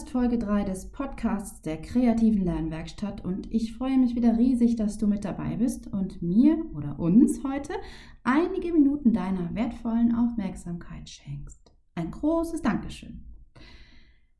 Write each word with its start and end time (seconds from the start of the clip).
Hörst 0.00 0.12
Folge 0.12 0.38
3 0.38 0.64
des 0.64 0.90
Podcasts 0.92 1.60
der 1.60 1.76
kreativen 1.76 2.42
Lernwerkstatt 2.42 3.22
und 3.22 3.52
ich 3.52 3.74
freue 3.74 3.98
mich 3.98 4.14
wieder 4.16 4.38
riesig, 4.38 4.76
dass 4.76 4.96
du 4.96 5.06
mit 5.06 5.26
dabei 5.26 5.56
bist 5.56 5.92
und 5.92 6.22
mir 6.22 6.56
oder 6.74 6.98
uns 6.98 7.44
heute 7.44 7.74
einige 8.24 8.72
Minuten 8.72 9.12
deiner 9.12 9.54
wertvollen 9.54 10.14
Aufmerksamkeit 10.14 11.10
schenkst. 11.10 11.74
Ein 11.94 12.10
großes 12.12 12.62
Dankeschön. 12.62 13.26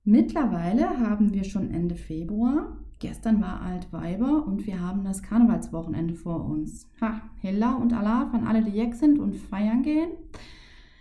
Mittlerweile 0.03 0.99
haben 0.99 1.35
wir 1.35 1.45
schon 1.45 1.71
Ende 1.71 1.97
Februar. 1.97 2.79
Gestern 2.99 3.43
war 3.43 3.61
Altweiber 3.61 4.47
und 4.47 4.67
wir 4.67 4.81
haben 4.81 5.05
das 5.05 5.23
Karnevalswochenende 5.23 6.15
vor 6.15 6.43
uns. 6.47 6.89
Ha, 7.03 7.21
Hella 7.37 7.75
und 7.75 7.93
Allah 7.93 8.31
von 8.31 8.47
alle, 8.47 8.65
die 8.65 8.79
Jack 8.79 8.95
sind 8.95 9.19
und 9.19 9.37
feiern 9.37 9.83
gehen. 9.83 10.09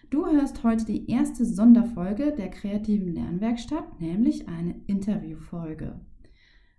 Du 0.10 0.26
hörst 0.26 0.64
heute 0.64 0.86
die 0.86 1.08
erste 1.12 1.46
Sonderfolge 1.46 2.34
der 2.36 2.50
kreativen 2.50 3.14
Lernwerkstatt, 3.14 4.02
nämlich 4.02 4.48
eine 4.48 4.74
Interviewfolge. 4.88 6.02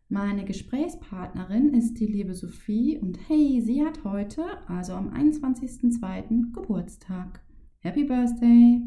Meine 0.09 0.45
Gesprächspartnerin 0.45 1.73
ist 1.73 2.01
die 2.01 2.07
liebe 2.07 2.35
Sophie 2.35 2.99
und 2.99 3.21
hey, 3.29 3.63
sie 3.65 3.85
hat 3.85 4.03
heute, 4.03 4.45
also 4.67 4.95
am 4.95 5.11
21.02. 5.11 6.53
Geburtstag. 6.53 7.41
Happy 7.79 8.03
Birthday! 8.03 8.83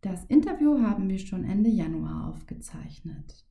Das 0.00 0.26
Interview 0.26 0.78
haben 0.80 1.08
wir 1.08 1.18
schon 1.18 1.42
Ende 1.42 1.68
Januar 1.70 2.28
aufgezeichnet. 2.28 3.44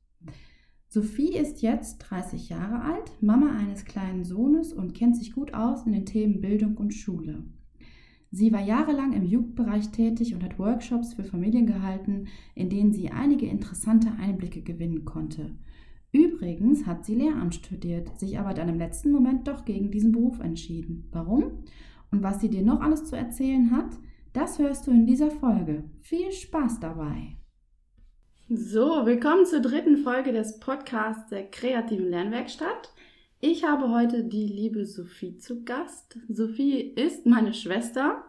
Sophie 0.88 1.36
ist 1.36 1.60
jetzt 1.60 1.98
30 1.98 2.48
Jahre 2.48 2.80
alt, 2.80 3.22
Mama 3.22 3.54
eines 3.54 3.84
kleinen 3.84 4.24
Sohnes 4.24 4.72
und 4.72 4.94
kennt 4.94 5.14
sich 5.14 5.32
gut 5.32 5.52
aus 5.52 5.84
in 5.84 5.92
den 5.92 6.06
Themen 6.06 6.40
Bildung 6.40 6.78
und 6.78 6.94
Schule. 6.94 7.44
Sie 8.34 8.50
war 8.50 8.62
jahrelang 8.62 9.12
im 9.12 9.24
Jugendbereich 9.24 9.90
tätig 9.90 10.34
und 10.34 10.42
hat 10.42 10.58
Workshops 10.58 11.12
für 11.12 11.22
Familien 11.22 11.66
gehalten, 11.66 12.28
in 12.54 12.70
denen 12.70 12.90
sie 12.90 13.10
einige 13.10 13.46
interessante 13.46 14.10
Einblicke 14.18 14.62
gewinnen 14.62 15.04
konnte. 15.04 15.50
Übrigens 16.12 16.86
hat 16.86 17.04
sie 17.04 17.14
Lehramt 17.14 17.54
studiert, 17.54 18.18
sich 18.18 18.38
aber 18.38 18.54
dann 18.54 18.70
im 18.70 18.78
letzten 18.78 19.12
Moment 19.12 19.48
doch 19.48 19.66
gegen 19.66 19.90
diesen 19.90 20.12
Beruf 20.12 20.40
entschieden. 20.40 21.08
Warum? 21.12 21.64
Und 22.10 22.22
was 22.22 22.40
sie 22.40 22.48
dir 22.48 22.62
noch 22.62 22.80
alles 22.80 23.04
zu 23.04 23.16
erzählen 23.16 23.70
hat, 23.70 23.98
das 24.32 24.58
hörst 24.58 24.86
du 24.86 24.92
in 24.92 25.06
dieser 25.06 25.30
Folge. 25.30 25.84
Viel 26.00 26.32
Spaß 26.32 26.80
dabei! 26.80 27.36
So, 28.48 29.04
willkommen 29.04 29.44
zur 29.44 29.60
dritten 29.60 29.98
Folge 29.98 30.32
des 30.32 30.58
Podcasts 30.58 31.28
der 31.28 31.50
kreativen 31.50 32.08
Lernwerkstatt. 32.08 32.94
Ich 33.44 33.64
habe 33.64 33.90
heute 33.90 34.22
die 34.22 34.46
liebe 34.46 34.86
Sophie 34.86 35.36
zu 35.36 35.64
Gast. 35.64 36.16
Sophie 36.28 36.78
ist 36.78 37.26
meine 37.26 37.54
Schwester 37.54 38.24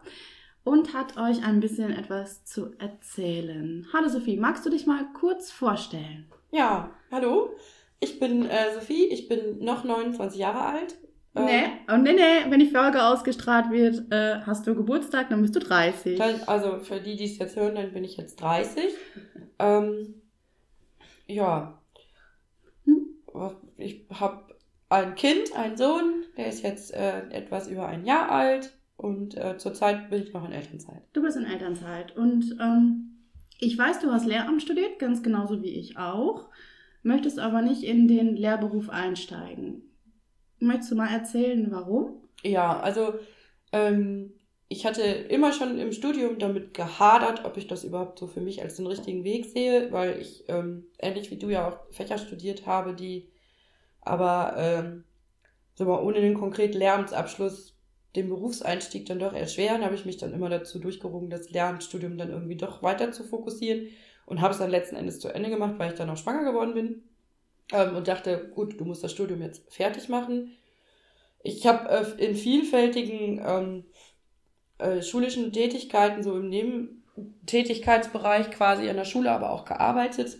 und 0.64 0.92
hat 0.92 1.16
euch 1.16 1.46
ein 1.46 1.60
bisschen 1.60 1.92
etwas 1.92 2.44
zu 2.44 2.72
erzählen. 2.80 3.86
Hallo 3.92 4.08
Sophie, 4.08 4.36
magst 4.36 4.66
du 4.66 4.70
dich 4.70 4.88
mal 4.88 5.06
kurz 5.12 5.52
vorstellen? 5.52 6.26
Ja, 6.50 6.90
hallo. 7.12 7.50
Ich 8.00 8.18
bin 8.18 8.44
äh, 8.46 8.74
Sophie, 8.74 9.04
ich 9.04 9.28
bin 9.28 9.64
noch 9.64 9.84
29 9.84 10.40
Jahre 10.40 10.62
alt. 10.62 10.96
Ähm, 11.36 11.44
nee, 11.44 11.62
oh, 11.88 11.96
nee, 11.96 12.14
nee, 12.14 12.50
wenn 12.50 12.58
die 12.58 12.70
Folge 12.70 13.04
ausgestrahlt 13.04 13.70
wird, 13.70 14.12
äh, 14.12 14.40
hast 14.40 14.66
du 14.66 14.74
Geburtstag, 14.74 15.28
dann 15.28 15.42
bist 15.42 15.54
du 15.54 15.60
30. 15.60 16.20
Also 16.48 16.80
für 16.80 16.98
die, 16.98 17.14
die 17.14 17.26
es 17.26 17.38
jetzt 17.38 17.54
hören, 17.54 17.76
dann 17.76 17.92
bin 17.92 18.02
ich 18.02 18.16
jetzt 18.16 18.40
30. 18.40 18.92
ähm, 19.60 20.22
ja. 21.28 21.80
Hm? 22.84 23.06
Ich 23.76 24.06
habe 24.10 24.43
ein 24.94 25.14
Kind, 25.14 25.54
ein 25.56 25.76
Sohn, 25.76 26.24
der 26.36 26.48
ist 26.48 26.62
jetzt 26.62 26.94
äh, 26.94 27.28
etwas 27.30 27.68
über 27.68 27.86
ein 27.86 28.04
Jahr 28.04 28.30
alt 28.30 28.72
und 28.96 29.36
äh, 29.36 29.56
zurzeit 29.58 30.10
bin 30.10 30.22
ich 30.22 30.32
noch 30.32 30.44
in 30.44 30.52
Elternzeit. 30.52 31.02
Du 31.12 31.22
bist 31.22 31.36
in 31.36 31.44
Elternzeit 31.44 32.16
und 32.16 32.56
ähm, 32.60 33.14
ich 33.58 33.76
weiß, 33.76 34.00
du 34.00 34.10
hast 34.10 34.26
Lehramt 34.26 34.62
studiert, 34.62 34.98
ganz 34.98 35.22
genauso 35.22 35.62
wie 35.62 35.70
ich 35.70 35.98
auch, 35.98 36.48
möchtest 37.02 37.38
aber 37.38 37.62
nicht 37.62 37.82
in 37.82 38.08
den 38.08 38.36
Lehrberuf 38.36 38.88
einsteigen. 38.90 39.82
Möchtest 40.58 40.92
du 40.92 40.96
mal 40.96 41.12
erzählen, 41.12 41.66
warum? 41.70 42.22
Ja, 42.42 42.78
also 42.80 43.14
ähm, 43.72 44.32
ich 44.68 44.86
hatte 44.86 45.02
immer 45.02 45.52
schon 45.52 45.78
im 45.78 45.92
Studium 45.92 46.38
damit 46.38 46.74
gehadert, 46.74 47.44
ob 47.44 47.56
ich 47.56 47.66
das 47.66 47.84
überhaupt 47.84 48.18
so 48.18 48.26
für 48.26 48.40
mich 48.40 48.62
als 48.62 48.76
den 48.76 48.86
richtigen 48.86 49.24
Weg 49.24 49.46
sehe, 49.46 49.92
weil 49.92 50.20
ich 50.20 50.44
ähm, 50.48 50.86
ähnlich 50.98 51.30
wie 51.30 51.36
du 51.36 51.48
ja 51.48 51.68
auch 51.68 51.78
Fächer 51.92 52.18
studiert 52.18 52.66
habe, 52.66 52.94
die 52.94 53.28
aber 54.04 54.54
ähm, 54.56 55.04
so 55.74 55.84
mal 55.84 56.02
ohne 56.02 56.20
den 56.20 56.34
konkreten 56.34 56.78
Lehramtsabschluss 56.78 57.74
den 58.14 58.28
Berufseinstieg 58.28 59.06
dann 59.06 59.18
doch 59.18 59.32
erschweren, 59.32 59.84
habe 59.84 59.96
ich 59.96 60.04
mich 60.04 60.18
dann 60.18 60.32
immer 60.32 60.48
dazu 60.48 60.78
durchgerungen, 60.78 61.30
das 61.30 61.50
Lehramtsstudium 61.50 62.16
dann 62.16 62.30
irgendwie 62.30 62.56
doch 62.56 62.80
weiter 62.82 63.10
zu 63.10 63.24
fokussieren 63.24 63.88
und 64.26 64.40
habe 64.40 64.52
es 64.52 64.58
dann 64.58 64.70
letzten 64.70 64.94
Endes 64.96 65.18
zu 65.18 65.28
Ende 65.28 65.50
gemacht, 65.50 65.74
weil 65.78 65.90
ich 65.90 65.98
dann 65.98 66.10
auch 66.10 66.16
schwanger 66.16 66.44
geworden 66.44 66.74
bin 66.74 67.02
ähm, 67.72 67.96
und 67.96 68.06
dachte, 68.06 68.50
gut, 68.54 68.80
du 68.80 68.84
musst 68.84 69.02
das 69.02 69.10
Studium 69.12 69.42
jetzt 69.42 69.64
fertig 69.72 70.08
machen. 70.08 70.52
Ich 71.42 71.66
habe 71.66 71.88
äh, 71.88 72.24
in 72.24 72.36
vielfältigen 72.36 73.42
ähm, 73.44 73.84
äh, 74.78 75.02
schulischen 75.02 75.52
Tätigkeiten, 75.52 76.22
so 76.22 76.36
im 76.36 76.48
Nebentätigkeitsbereich 76.48 78.52
quasi 78.52 78.88
an 78.88 78.96
der 78.96 79.04
Schule, 79.04 79.32
aber 79.32 79.50
auch 79.50 79.64
gearbeitet 79.64 80.38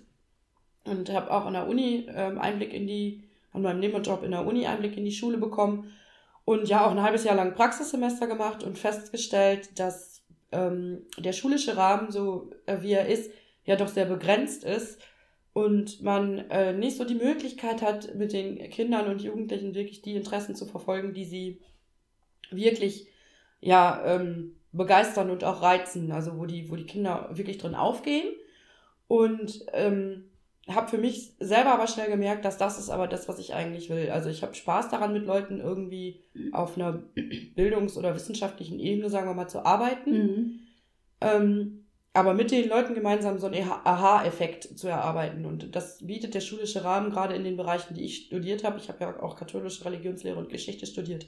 und 0.85 1.11
habe 1.11 1.33
auch 1.33 1.47
an 1.47 1.55
der 1.55 1.67
Uni 1.67 2.07
ähm, 2.09 2.39
Einblick 2.39 2.73
in 2.73 2.87
die 2.87 3.24
an 3.55 3.63
meinem 3.63 3.81
Nebenjob 3.81 4.23
in 4.23 4.33
der 4.33 4.47
Uni 4.47 4.67
Einblick 4.67 4.97
in 4.97 5.05
die 5.05 5.13
Schule 5.13 5.39
bekommen 5.39 5.93
und 6.45 6.69
ja 6.69 6.87
auch 6.87 6.91
ein 6.91 7.03
halbes 7.03 7.25
Jahr 7.25 7.37
lang 7.37 7.55
Praxissemester 7.55 8.27
gemacht 8.27 8.63
und 8.63 8.79
festgestellt, 8.79 9.79
dass 9.79 10.23
ähm, 10.53 11.07
der 11.17 11.33
schulische 11.33 11.77
Rahmen, 11.77 12.11
so 12.11 12.51
äh, 12.67 12.83
wie 12.83 12.93
er 12.93 13.09
ist, 13.09 13.31
ja 13.65 13.77
doch 13.77 13.89
sehr 13.89 14.05
begrenzt 14.05 14.65
ist 14.65 15.01
und 15.55 16.03
man 16.03 16.51
äh, 16.51 16.73
nicht 16.73 16.97
so 16.97 17.05
die 17.05 17.15
Möglichkeit 17.15 17.81
hat, 17.81 18.15
mit 18.15 18.33
den 18.33 18.59
Kindern 18.71 19.09
und 19.09 19.23
Jugendlichen 19.23 19.75
wirklich 19.75 20.03
die 20.03 20.17
Interessen 20.17 20.55
zu 20.55 20.67
verfolgen, 20.67 21.15
die 21.15 21.25
sie 21.25 21.61
wirklich 22.51 23.07
ja 23.61 24.05
ähm, 24.05 24.57
begeistern 24.73 25.31
und 25.31 25.45
auch 25.45 25.63
reizen, 25.63 26.13
also 26.13 26.37
wo 26.39 26.45
die, 26.45 26.71
wo 26.71 26.77
die 26.77 26.87
Kinder 26.87 27.31
wirklich 27.33 27.59
drin 27.59 27.75
aufgehen. 27.75 28.35
Und 29.07 29.65
ähm, 29.73 30.31
habe 30.69 30.89
für 30.89 30.99
mich 30.99 31.35
selber 31.41 31.73
aber 31.73 31.87
schnell 31.87 32.11
gemerkt, 32.11 32.45
dass 32.45 32.57
das 32.57 32.79
ist 32.79 32.89
aber 32.89 33.07
das, 33.07 33.29
was 33.29 33.39
ich 33.39 33.55
eigentlich 33.55 33.91
will. 33.91 34.11
Also 34.11 34.31
ich 34.31 34.43
habe 34.43 34.55
Spaß 34.55 34.89
daran, 34.89 35.13
mit 35.13 35.27
Leuten 35.27 35.61
irgendwie 35.61 36.23
auf 36.53 36.77
einer 36.77 37.03
bildungs- 37.15 37.99
oder 37.99 38.15
wissenschaftlichen 38.15 38.79
Ebene, 38.79 39.11
sagen 39.11 39.29
wir 39.29 39.35
mal, 39.35 39.49
zu 39.49 39.65
arbeiten. 39.65 40.11
Mhm. 40.13 40.61
Ähm, 41.21 41.85
aber 42.15 42.33
mit 42.33 42.51
den 42.53 42.69
Leuten 42.69 42.95
gemeinsam 42.95 43.39
so 43.39 43.47
einen 43.49 43.69
Aha-Effekt 43.69 44.79
zu 44.79 44.87
erarbeiten. 44.87 45.45
Und 45.45 45.75
das 45.75 46.07
bietet 46.07 46.35
der 46.35 46.41
schulische 46.41 46.85
Rahmen 46.85 47.11
gerade 47.11 47.35
in 47.35 47.45
den 47.45 47.57
Bereichen, 47.57 47.95
die 47.95 48.05
ich 48.05 48.27
studiert 48.27 48.63
habe. 48.63 48.79
Ich 48.79 48.89
habe 48.89 49.01
ja 49.01 49.21
auch 49.21 49.37
katholische 49.37 49.85
Religionslehre 49.85 50.39
und 50.39 50.49
Geschichte 50.49 50.87
studiert. 50.87 51.27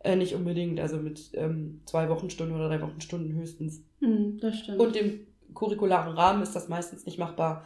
Äh, 0.00 0.16
nicht 0.16 0.34
unbedingt, 0.34 0.80
also 0.80 0.98
mit 0.98 1.30
ähm, 1.34 1.80
zwei 1.86 2.08
Wochenstunden 2.08 2.56
oder 2.56 2.68
drei 2.68 2.82
Wochenstunden 2.82 3.34
höchstens. 3.34 3.84
Mhm, 4.00 4.38
das 4.40 4.58
stimmt. 4.58 4.80
Und 4.80 4.96
im 4.96 5.26
curricularen 5.54 6.12
Rahmen 6.12 6.42
ist 6.42 6.54
das 6.54 6.68
meistens 6.68 7.06
nicht 7.06 7.18
machbar. 7.18 7.64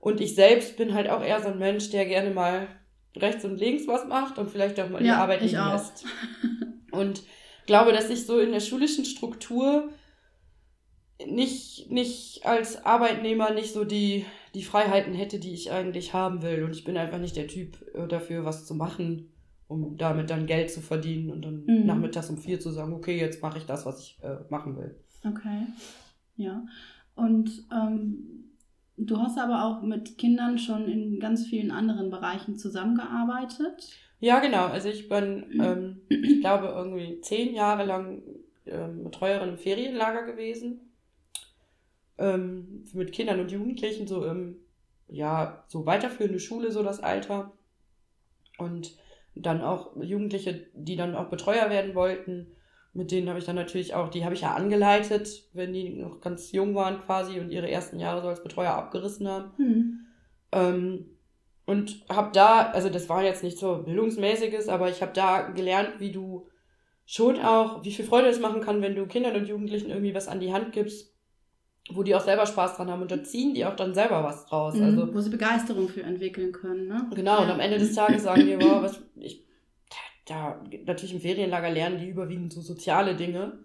Und 0.00 0.20
ich 0.20 0.34
selbst 0.34 0.76
bin 0.76 0.94
halt 0.94 1.08
auch 1.08 1.22
eher 1.22 1.40
so 1.40 1.48
ein 1.48 1.58
Mensch, 1.58 1.90
der 1.90 2.06
gerne 2.06 2.30
mal 2.30 2.66
rechts 3.16 3.44
und 3.44 3.58
links 3.58 3.86
was 3.86 4.06
macht 4.06 4.38
und 4.38 4.50
vielleicht 4.50 4.80
auch 4.80 4.88
mal 4.88 5.04
ja, 5.04 5.14
die 5.14 5.20
Arbeit 5.20 5.42
liegen 5.42 5.68
lässt. 5.70 6.04
Und 6.90 7.22
glaube, 7.66 7.92
dass 7.92 8.10
ich 8.10 8.26
so 8.26 8.40
in 8.40 8.50
der 8.50 8.60
schulischen 8.60 9.04
Struktur 9.04 9.90
nicht, 11.24 11.90
nicht 11.90 12.44
als 12.44 12.84
Arbeitnehmer 12.84 13.52
nicht 13.52 13.72
so 13.72 13.84
die, 13.84 14.24
die 14.54 14.64
Freiheiten 14.64 15.14
hätte, 15.14 15.38
die 15.38 15.52
ich 15.52 15.70
eigentlich 15.70 16.14
haben 16.14 16.42
will. 16.42 16.64
Und 16.64 16.74
ich 16.74 16.84
bin 16.84 16.96
einfach 16.96 17.18
nicht 17.18 17.36
der 17.36 17.46
Typ 17.46 17.80
äh, 17.94 18.08
dafür, 18.08 18.44
was 18.44 18.66
zu 18.66 18.74
machen, 18.74 19.32
um 19.68 19.96
damit 19.98 20.30
dann 20.30 20.46
Geld 20.46 20.70
zu 20.70 20.80
verdienen 20.80 21.30
und 21.30 21.42
dann 21.42 21.64
mhm. 21.64 21.86
nachmittags 21.86 22.30
um 22.30 22.38
vier 22.38 22.58
zu 22.58 22.70
sagen, 22.70 22.92
okay, 22.92 23.18
jetzt 23.18 23.42
mache 23.42 23.58
ich 23.58 23.66
das, 23.66 23.86
was 23.86 24.00
ich 24.00 24.18
äh, 24.22 24.38
machen 24.48 24.76
will. 24.76 24.98
Okay. 25.24 25.66
Ja. 26.36 26.64
Und 27.14 27.50
ähm, 27.70 28.49
Du 29.02 29.18
hast 29.18 29.38
aber 29.38 29.64
auch 29.64 29.82
mit 29.82 30.18
Kindern 30.18 30.58
schon 30.58 30.86
in 30.88 31.18
ganz 31.20 31.46
vielen 31.46 31.70
anderen 31.70 32.10
Bereichen 32.10 32.56
zusammengearbeitet. 32.56 33.88
Ja, 34.20 34.40
genau. 34.40 34.66
Also 34.66 34.88
ich 34.90 35.08
bin, 35.08 35.46
ähm, 35.60 36.00
ich 36.08 36.40
glaube, 36.40 36.66
irgendwie 36.68 37.20
zehn 37.22 37.54
Jahre 37.54 37.86
lang 37.86 38.22
ähm, 38.66 39.04
Betreuerin 39.04 39.50
im 39.50 39.58
Ferienlager 39.58 40.24
gewesen. 40.24 40.92
Ähm, 42.18 42.84
mit 42.92 43.12
Kindern 43.12 43.40
und 43.40 43.50
Jugendlichen, 43.50 44.06
so 44.06 44.24
im 44.26 44.56
ja, 45.08 45.64
so 45.68 45.86
weiterführende 45.86 46.38
Schule, 46.38 46.70
so 46.70 46.82
das 46.82 47.00
Alter. 47.00 47.52
Und 48.58 48.96
dann 49.34 49.62
auch 49.62 49.96
Jugendliche, 50.00 50.66
die 50.74 50.96
dann 50.96 51.14
auch 51.14 51.30
Betreuer 51.30 51.70
werden 51.70 51.94
wollten. 51.94 52.54
Mit 52.92 53.12
denen 53.12 53.28
habe 53.28 53.38
ich 53.38 53.44
dann 53.44 53.56
natürlich 53.56 53.94
auch, 53.94 54.08
die 54.08 54.24
habe 54.24 54.34
ich 54.34 54.40
ja 54.40 54.54
angeleitet, 54.54 55.44
wenn 55.52 55.72
die 55.72 55.90
noch 55.90 56.20
ganz 56.20 56.50
jung 56.50 56.74
waren 56.74 56.98
quasi 57.00 57.38
und 57.38 57.50
ihre 57.50 57.70
ersten 57.70 58.00
Jahre 58.00 58.20
so 58.20 58.28
als 58.28 58.42
Betreuer 58.42 58.72
abgerissen 58.72 59.28
haben. 59.28 59.52
Hm. 59.56 60.00
Ähm, 60.52 61.06
und 61.66 62.04
habe 62.08 62.30
da, 62.32 62.70
also 62.70 62.88
das 62.88 63.08
war 63.08 63.22
jetzt 63.22 63.44
nicht 63.44 63.58
so 63.58 63.82
bildungsmäßiges, 63.84 64.68
aber 64.68 64.90
ich 64.90 65.02
habe 65.02 65.12
da 65.14 65.42
gelernt, 65.50 65.94
wie 65.98 66.10
du 66.10 66.48
schon 67.06 67.38
auch, 67.40 67.84
wie 67.84 67.92
viel 67.92 68.04
Freude 68.04 68.28
es 68.28 68.40
machen 68.40 68.60
kann, 68.60 68.82
wenn 68.82 68.96
du 68.96 69.06
Kindern 69.06 69.36
und 69.36 69.46
Jugendlichen 69.46 69.90
irgendwie 69.90 70.14
was 70.14 70.26
an 70.26 70.40
die 70.40 70.52
Hand 70.52 70.72
gibst, 70.72 71.14
wo 71.92 72.02
die 72.02 72.14
auch 72.16 72.20
selber 72.24 72.46
Spaß 72.46 72.76
dran 72.76 72.90
haben 72.90 73.02
und 73.02 73.10
da 73.12 73.22
ziehen 73.22 73.54
die 73.54 73.64
auch 73.66 73.76
dann 73.76 73.94
selber 73.94 74.24
was 74.24 74.46
draus. 74.46 74.74
Mhm, 74.74 74.82
Also 74.84 75.14
wo 75.14 75.20
sie 75.20 75.30
Begeisterung 75.30 75.88
für 75.88 76.02
entwickeln 76.02 76.50
können, 76.50 76.88
ne? 76.88 77.08
Genau, 77.14 77.36
Ja. 77.38 77.44
und 77.44 77.50
am 77.50 77.60
Ende 77.60 77.78
des 77.78 77.94
Tages 77.94 78.24
sagen 78.24 78.46
die, 78.46 78.56
wow, 78.60 78.82
was, 78.82 79.00
ich, 79.16 79.44
da, 80.30 80.62
natürlich 80.86 81.14
im 81.14 81.20
Ferienlager 81.20 81.70
lernen 81.70 81.98
die 81.98 82.08
überwiegend 82.08 82.52
so 82.52 82.60
soziale 82.60 83.16
Dinge. 83.16 83.58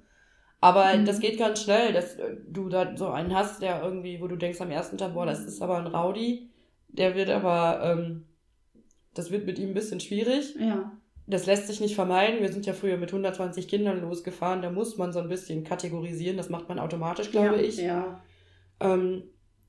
Aber 0.61 0.95
Mhm. 0.95 1.05
das 1.05 1.19
geht 1.19 1.37
ganz 1.37 1.61
schnell, 1.61 1.93
dass 1.93 2.15
äh, 2.15 2.37
du 2.49 2.69
da 2.69 2.95
so 2.97 3.09
einen 3.09 3.35
hast, 3.35 3.61
der 3.61 3.83
irgendwie, 3.83 4.19
wo 4.19 4.27
du 4.27 4.35
denkst 4.35 4.61
am 4.61 4.71
ersten 4.71 4.97
Tag, 4.97 5.13
boah, 5.13 5.25
das 5.25 5.45
ist 5.45 5.61
aber 5.61 5.77
ein 5.77 5.87
Rowdy. 5.87 6.49
Der 6.87 7.13
wird 7.15 7.29
aber, 7.29 7.81
ähm, 7.83 8.25
das 9.13 9.31
wird 9.31 9.45
mit 9.45 9.59
ihm 9.59 9.69
ein 9.69 9.73
bisschen 9.73 9.99
schwierig. 9.99 10.55
Ja. 10.59 10.91
Das 11.27 11.45
lässt 11.45 11.67
sich 11.67 11.81
nicht 11.81 11.95
vermeiden. 11.95 12.41
Wir 12.41 12.51
sind 12.51 12.65
ja 12.65 12.73
früher 12.73 12.97
mit 12.97 13.11
120 13.11 13.67
Kindern 13.67 14.01
losgefahren. 14.01 14.61
Da 14.61 14.71
muss 14.71 14.97
man 14.97 15.11
so 15.13 15.19
ein 15.19 15.29
bisschen 15.29 15.63
kategorisieren. 15.63 16.37
Das 16.37 16.49
macht 16.49 16.69
man 16.69 16.79
automatisch, 16.79 17.31
glaube 17.31 17.57
ja. 17.57 17.61
ich. 17.61 17.77
Ja. 17.77 18.21
Ähm, 18.79 19.23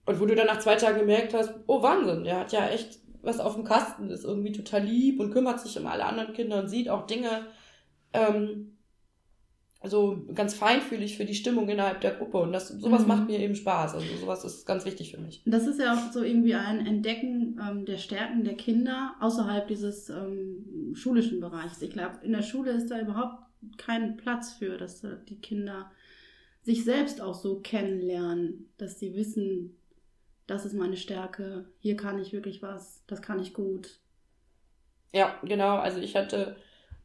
und 0.07 0.21
wo 0.21 0.27
du 0.27 0.35
dann 0.35 0.47
nach 0.47 0.61
zwei 0.61 0.77
Tagen 0.77 1.01
gemerkt 1.01 1.35
hast, 1.35 1.53
oh 1.67 1.83
Wahnsinn, 1.83 2.25
der 2.25 2.41
hat 2.41 2.53
ja 2.53 2.69
echt 2.69 3.01
was 3.23 3.41
auf 3.41 3.55
dem 3.55 3.65
Kasten, 3.65 4.11
ist 4.11 4.25
irgendwie 4.25 4.53
total 4.53 4.83
lieb 4.85 5.21
und 5.21 5.31
kümmert 5.33 5.61
sich 5.61 5.79
um 5.79 5.87
alle 5.87 6.05
anderen 6.05 6.33
Kinder 6.35 6.59
und 6.63 6.69
sieht 6.69 6.89
auch 6.89 7.07
Dinge 7.07 7.47
ähm, 8.13 8.73
so 9.85 10.25
ganz 10.35 10.55
feinfühlig 10.55 11.17
für 11.17 11.25
die 11.25 11.35
Stimmung 11.35 11.69
innerhalb 11.69 12.01
der 12.01 12.15
Gruppe. 12.15 12.39
Und 12.39 12.53
das, 12.53 12.69
sowas 12.69 13.03
Mhm. 13.03 13.09
macht 13.09 13.27
mir 13.29 13.39
eben 13.39 13.55
Spaß. 13.55 13.95
Also 13.95 14.07
sowas 14.21 14.45
ist 14.45 14.67
ganz 14.67 14.85
wichtig 14.85 15.13
für 15.15 15.21
mich. 15.21 15.43
Das 15.47 15.67
ist 15.67 15.79
ja 15.79 15.95
auch 15.95 16.13
so 16.13 16.23
irgendwie 16.23 16.55
ein 16.55 16.85
Entdecken 16.87 17.61
ähm, 17.63 17.85
der 17.85 17.99
Stärken 17.99 18.43
der 18.43 18.55
Kinder 18.57 19.15
außerhalb 19.21 19.69
dieses 19.69 20.09
ähm, 20.09 20.93
schulischen 20.95 21.41
Bereichs. 21.41 21.83
Ich 21.83 21.91
glaube, 21.91 22.19
in 22.23 22.33
der 22.33 22.43
Schule 22.43 22.73
ist 22.73 22.91
da 22.91 23.01
überhaupt 23.01 23.45
kein 23.77 24.17
Platz 24.17 24.55
für, 24.55 24.77
dass 24.77 25.05
die 25.29 25.41
Kinder 25.41 25.91
sich 26.63 26.83
selbst 26.85 27.21
auch 27.21 27.35
so 27.35 27.61
kennenlernen, 27.61 28.69
dass 28.79 28.99
sie 28.99 29.15
wissen, 29.15 29.77
das 30.47 30.65
ist 30.65 30.75
meine 30.75 30.97
Stärke, 30.97 31.67
hier 31.81 31.97
kann 31.97 32.21
ich 32.21 32.33
wirklich 32.33 32.63
was, 32.63 33.03
das 33.07 33.23
kann 33.23 33.41
ich 33.41 33.53
gut. 33.53 33.99
Ja, 35.13 35.35
genau. 35.43 35.77
Also 35.77 35.99
ich 35.99 36.15
hatte, 36.15 36.57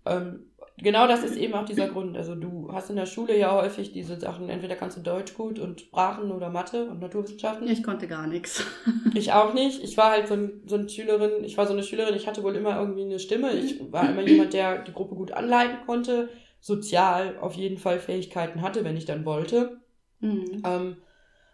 ähm, 0.05 0.43
genau 0.77 1.07
das 1.07 1.23
ist 1.23 1.35
eben 1.37 1.53
auch 1.53 1.65
dieser 1.65 1.87
Grund. 1.87 2.17
Also 2.17 2.35
du 2.35 2.71
hast 2.71 2.89
in 2.89 2.95
der 2.95 3.05
Schule 3.05 3.37
ja 3.37 3.53
häufig 3.53 3.93
diese 3.93 4.19
Sachen, 4.19 4.49
entweder 4.49 4.75
kannst 4.75 4.97
du 4.97 5.01
Deutsch 5.01 5.33
gut 5.33 5.59
und 5.59 5.81
Sprachen 5.81 6.31
oder 6.31 6.49
Mathe 6.49 6.85
und 6.85 6.99
Naturwissenschaften. 6.99 7.67
Ich 7.67 7.83
konnte 7.83 8.07
gar 8.07 8.27
nichts. 8.27 8.63
Ich 9.13 9.33
auch 9.33 9.53
nicht. 9.53 9.83
Ich 9.83 9.97
war 9.97 10.11
halt 10.11 10.29
so, 10.29 10.35
ein, 10.35 10.61
so 10.65 10.75
eine 10.75 10.87
Schülerin, 10.87 11.43
ich 11.43 11.57
war 11.57 11.67
so 11.67 11.73
eine 11.73 11.83
Schülerin, 11.83 12.15
ich 12.15 12.27
hatte 12.27 12.43
wohl 12.43 12.55
immer 12.55 12.79
irgendwie 12.79 13.03
eine 13.03 13.19
Stimme. 13.19 13.51
Ich 13.51 13.91
war 13.91 14.09
immer 14.09 14.21
jemand, 14.21 14.53
der 14.53 14.83
die 14.83 14.93
Gruppe 14.93 15.15
gut 15.15 15.33
anleiten 15.33 15.79
konnte, 15.85 16.29
sozial 16.61 17.37
auf 17.41 17.55
jeden 17.55 17.77
Fall 17.77 17.99
Fähigkeiten 17.99 18.61
hatte, 18.61 18.85
wenn 18.85 18.95
ich 18.95 19.03
dann 19.03 19.25
wollte. 19.25 19.81
Mhm. 20.21 20.63
Ähm, 20.65 20.95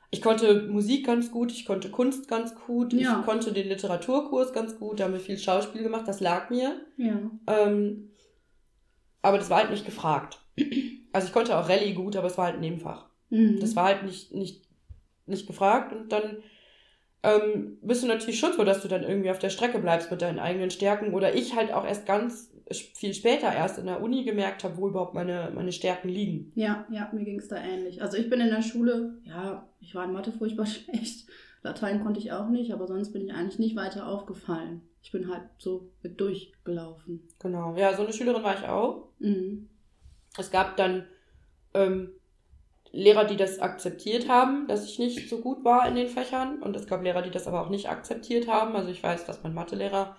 ich 0.09 0.21
konnte 0.21 0.63
Musik 0.63 1.05
ganz 1.05 1.31
gut, 1.31 1.51
ich 1.51 1.65
konnte 1.65 1.89
Kunst 1.89 2.27
ganz 2.27 2.55
gut, 2.55 2.93
Ja. 2.93 3.19
ich 3.19 3.25
konnte 3.25 3.51
den 3.51 3.67
Literaturkurs 3.67 4.53
ganz 4.53 4.77
gut, 4.79 4.99
da 4.99 5.05
haben 5.05 5.13
wir 5.13 5.19
viel 5.19 5.37
Schauspiel 5.37 5.83
gemacht, 5.83 6.07
das 6.07 6.19
lag 6.21 6.49
mir. 6.49 6.79
Ja. 6.97 7.19
Ähm, 7.47 8.11
aber 9.21 9.37
das 9.37 9.49
war 9.49 9.57
halt 9.59 9.71
nicht 9.71 9.85
gefragt. 9.85 10.39
Also 11.11 11.27
ich 11.27 11.33
konnte 11.33 11.57
auch 11.57 11.67
Rallye 11.67 11.93
gut, 11.93 12.15
aber 12.15 12.27
es 12.27 12.37
war 12.37 12.45
halt 12.45 12.55
ein 12.55 12.61
Nebenfach. 12.61 13.07
Mhm. 13.29 13.59
Das 13.59 13.75
war 13.75 13.85
halt 13.85 14.03
nicht, 14.03 14.33
nicht, 14.33 14.63
nicht 15.25 15.47
gefragt 15.47 15.91
und 15.93 16.11
dann 16.11 16.37
ähm, 17.23 17.77
bist 17.81 18.03
du 18.03 18.07
natürlich 18.07 18.39
schon 18.39 18.53
so, 18.53 18.63
dass 18.63 18.81
du 18.81 18.87
dann 18.87 19.03
irgendwie 19.03 19.31
auf 19.31 19.39
der 19.39 19.49
Strecke 19.49 19.79
bleibst 19.79 20.09
mit 20.11 20.21
deinen 20.21 20.39
eigenen 20.39 20.69
Stärken 20.69 21.13
oder 21.13 21.35
ich 21.35 21.55
halt 21.55 21.73
auch 21.73 21.85
erst 21.85 22.05
ganz 22.05 22.51
viel 22.71 23.13
später 23.13 23.51
erst 23.53 23.79
in 23.79 23.85
der 23.85 24.01
Uni 24.01 24.23
gemerkt 24.23 24.63
habe, 24.63 24.77
wo 24.77 24.87
überhaupt 24.87 25.13
meine, 25.13 25.51
meine 25.53 25.71
Stärken 25.71 26.09
liegen. 26.09 26.51
Ja, 26.55 26.85
ja, 26.91 27.09
mir 27.13 27.23
ging 27.23 27.39
es 27.39 27.47
da 27.47 27.57
ähnlich. 27.57 28.01
Also 28.01 28.17
ich 28.17 28.29
bin 28.29 28.41
in 28.41 28.49
der 28.49 28.61
Schule, 28.61 29.19
ja, 29.23 29.67
ich 29.79 29.95
war 29.95 30.05
in 30.05 30.13
Mathe 30.13 30.31
furchtbar 30.31 30.65
schlecht. 30.67 31.27
Latein 31.63 32.03
konnte 32.03 32.19
ich 32.19 32.31
auch 32.31 32.49
nicht, 32.49 32.73
aber 32.73 32.87
sonst 32.87 33.11
bin 33.11 33.25
ich 33.25 33.33
eigentlich 33.33 33.59
nicht 33.59 33.75
weiter 33.75 34.07
aufgefallen. 34.07 34.81
Ich 35.01 35.11
bin 35.11 35.29
halt 35.29 35.43
so 35.57 35.89
mit 36.03 36.19
durchgelaufen. 36.19 37.27
Genau. 37.39 37.75
Ja, 37.75 37.95
so 37.95 38.03
eine 38.03 38.13
Schülerin 38.13 38.43
war 38.43 38.57
ich 38.57 38.67
auch. 38.67 39.07
Mhm. 39.19 39.69
Es 40.37 40.51
gab 40.51 40.77
dann 40.77 41.05
ähm, 41.73 42.09
Lehrer, 42.91 43.25
die 43.25 43.37
das 43.37 43.59
akzeptiert 43.59 44.29
haben, 44.29 44.67
dass 44.67 44.85
ich 44.85 44.99
nicht 44.99 45.29
so 45.29 45.39
gut 45.39 45.63
war 45.63 45.87
in 45.87 45.95
den 45.95 46.07
Fächern. 46.07 46.61
Und 46.61 46.75
es 46.75 46.87
gab 46.87 47.03
Lehrer, 47.03 47.21
die 47.21 47.31
das 47.31 47.47
aber 47.47 47.61
auch 47.61 47.69
nicht 47.69 47.89
akzeptiert 47.89 48.47
haben. 48.47 48.75
Also 48.75 48.89
ich 48.89 49.01
weiß, 49.01 49.25
dass 49.25 49.43
mein 49.43 49.53
Mathelehrer 49.53 50.15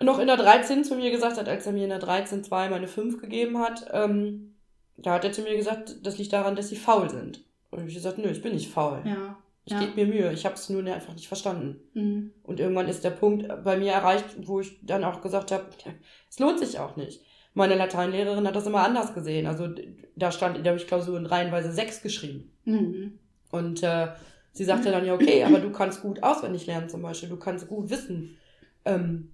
noch 0.00 0.18
in 0.18 0.26
der 0.26 0.36
13 0.36 0.84
zu 0.84 0.96
mir 0.96 1.10
gesagt 1.10 1.38
hat, 1.38 1.48
als 1.48 1.66
er 1.66 1.72
mir 1.72 1.84
in 1.84 1.90
der 1.90 1.98
13 1.98 2.42
zweimal 2.44 2.78
eine 2.78 2.88
5 2.88 3.20
gegeben 3.20 3.58
hat, 3.58 3.86
ähm, 3.92 4.54
da 4.96 5.14
hat 5.14 5.24
er 5.24 5.32
zu 5.32 5.42
mir 5.42 5.56
gesagt, 5.56 5.96
das 6.02 6.18
liegt 6.18 6.32
daran, 6.32 6.56
dass 6.56 6.68
sie 6.68 6.76
faul 6.76 7.10
sind. 7.10 7.44
Und 7.70 7.86
ich 7.86 7.94
gesagt, 7.94 8.18
nö, 8.18 8.28
ich 8.28 8.42
bin 8.42 8.52
nicht 8.52 8.70
faul. 8.70 9.02
Ja. 9.04 9.36
Ich 9.64 9.72
ja. 9.72 9.80
gebe 9.80 9.94
mir 9.94 10.06
Mühe. 10.06 10.32
Ich 10.32 10.44
habe 10.44 10.54
es 10.54 10.68
nur 10.68 10.84
einfach 10.84 11.14
nicht 11.14 11.26
verstanden. 11.26 11.80
Mhm. 11.94 12.32
Und 12.42 12.60
irgendwann 12.60 12.88
ist 12.88 13.02
der 13.02 13.10
Punkt 13.10 13.48
bei 13.64 13.76
mir 13.76 13.92
erreicht, 13.92 14.26
wo 14.46 14.60
ich 14.60 14.78
dann 14.82 15.04
auch 15.04 15.22
gesagt 15.22 15.52
habe, 15.52 15.64
es 16.28 16.38
lohnt 16.38 16.58
sich 16.58 16.78
auch 16.78 16.96
nicht. 16.96 17.22
Meine 17.54 17.76
Lateinlehrerin 17.76 18.46
hat 18.46 18.56
das 18.56 18.66
immer 18.66 18.84
anders 18.84 19.14
gesehen. 19.14 19.46
Also 19.46 19.68
da 20.16 20.30
stand, 20.32 20.58
da 20.58 20.70
habe 20.70 20.78
ich 20.78 20.86
Klausuren 20.86 21.26
reihenweise 21.26 21.72
sechs 21.72 22.02
geschrieben. 22.02 22.52
Mhm. 22.64 23.18
Und 23.50 23.82
äh, 23.82 24.08
sie 24.52 24.64
sagte 24.64 24.90
dann, 24.90 25.06
ja, 25.06 25.14
okay, 25.14 25.44
aber 25.44 25.60
du 25.60 25.70
kannst 25.70 26.02
gut 26.02 26.22
auswendig 26.22 26.66
lernen 26.66 26.88
zum 26.88 27.02
Beispiel. 27.02 27.28
Du 27.28 27.38
kannst 27.38 27.68
gut 27.68 27.90
wissen, 27.90 28.36
ähm, 28.84 29.30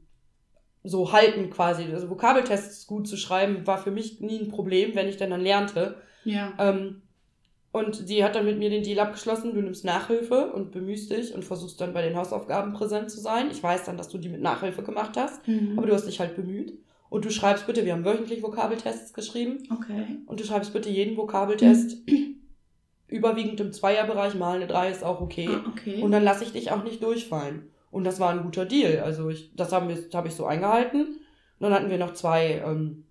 so 0.83 1.13
halten 1.13 1.51
quasi. 1.51 1.85
Also 1.93 2.09
Vokabeltests 2.11 2.87
gut 2.87 3.07
zu 3.07 3.17
schreiben, 3.17 3.67
war 3.67 3.79
für 3.79 3.91
mich 3.91 4.21
nie 4.21 4.39
ein 4.39 4.49
Problem, 4.49 4.95
wenn 4.95 5.09
ich 5.09 5.17
dann 5.19 5.31
dann 5.31 5.43
lernte. 5.43 5.97
Ja. 6.25 6.53
Ähm, 6.59 7.03
und 7.73 7.95
sie 7.95 8.25
hat 8.25 8.35
dann 8.35 8.47
mit 8.47 8.59
mir 8.59 8.69
den 8.71 8.83
Deal 8.83 8.99
abgeschlossen, 8.99 9.55
du 9.55 9.61
nimmst 9.63 9.85
Nachhilfe 9.85 10.53
und 10.53 10.73
bemühst 10.73 11.11
dich 11.13 11.35
und 11.35 11.45
versuchst 11.45 11.81
dann 11.81 11.93
bei 11.93 12.03
den 12.03 12.17
Hausaufgaben 12.17 12.73
präsent 12.73 13.11
zu 13.11 13.21
sein. 13.21 13.49
Ich 13.51 13.63
weiß 13.63 13.85
dann, 13.85 13.97
dass 13.97 14.09
du 14.09 14.19
die 14.19 14.29
mit 14.29 14.41
Nachhilfe 14.41 14.83
gemacht 14.83 15.17
hast, 15.17 15.47
Mhm. 15.47 15.79
aber 15.79 15.87
du 15.87 15.95
hast 15.95 16.07
dich 16.07 16.19
halt 16.19 16.35
bemüht. 16.35 16.73
Und 17.11 17.25
du 17.25 17.31
schreibst 17.31 17.67
bitte, 17.67 17.85
wir 17.85 17.93
haben 17.93 18.05
wöchentlich 18.05 18.43
Vokabeltests 18.43 19.13
geschrieben, 19.13 19.59
Okay. 19.73 20.19
und 20.27 20.41
du 20.41 20.45
schreibst 20.45 20.73
bitte 20.73 20.89
jeden 20.91 21.17
Vokabeltest 21.17 21.99
überwiegend 23.09 23.61
im 23.61 23.73
Zweierbereich, 23.73 24.35
mal 24.35 24.57
eine 24.57 24.67
Drei 24.67 24.91
ist 24.91 25.03
auch 25.05 25.21
okay. 25.21 25.49
Ah, 25.51 25.69
okay. 25.71 26.01
Und 26.03 26.13
dann 26.13 26.23
lasse 26.23 26.45
ich 26.45 26.53
dich 26.53 26.71
auch 26.71 26.85
nicht 26.85 27.03
durchfallen. 27.03 27.71
Und 27.91 28.05
das 28.05 28.21
war 28.21 28.31
ein 28.31 28.43
guter 28.43 28.65
Deal. 28.67 29.01
Also 29.01 29.31
ich, 29.31 29.51
das 29.57 29.73
haben 29.73 29.89
wir, 29.89 29.97
habe 30.15 30.29
ich 30.29 30.35
so 30.35 30.47
eingehalten. 30.47 31.01
Und 31.07 31.19
dann 31.61 31.73
hatten 31.75 31.91
wir 31.91 31.99
noch 31.99 32.15
zwei 32.15 32.63
ähm, 32.65 33.05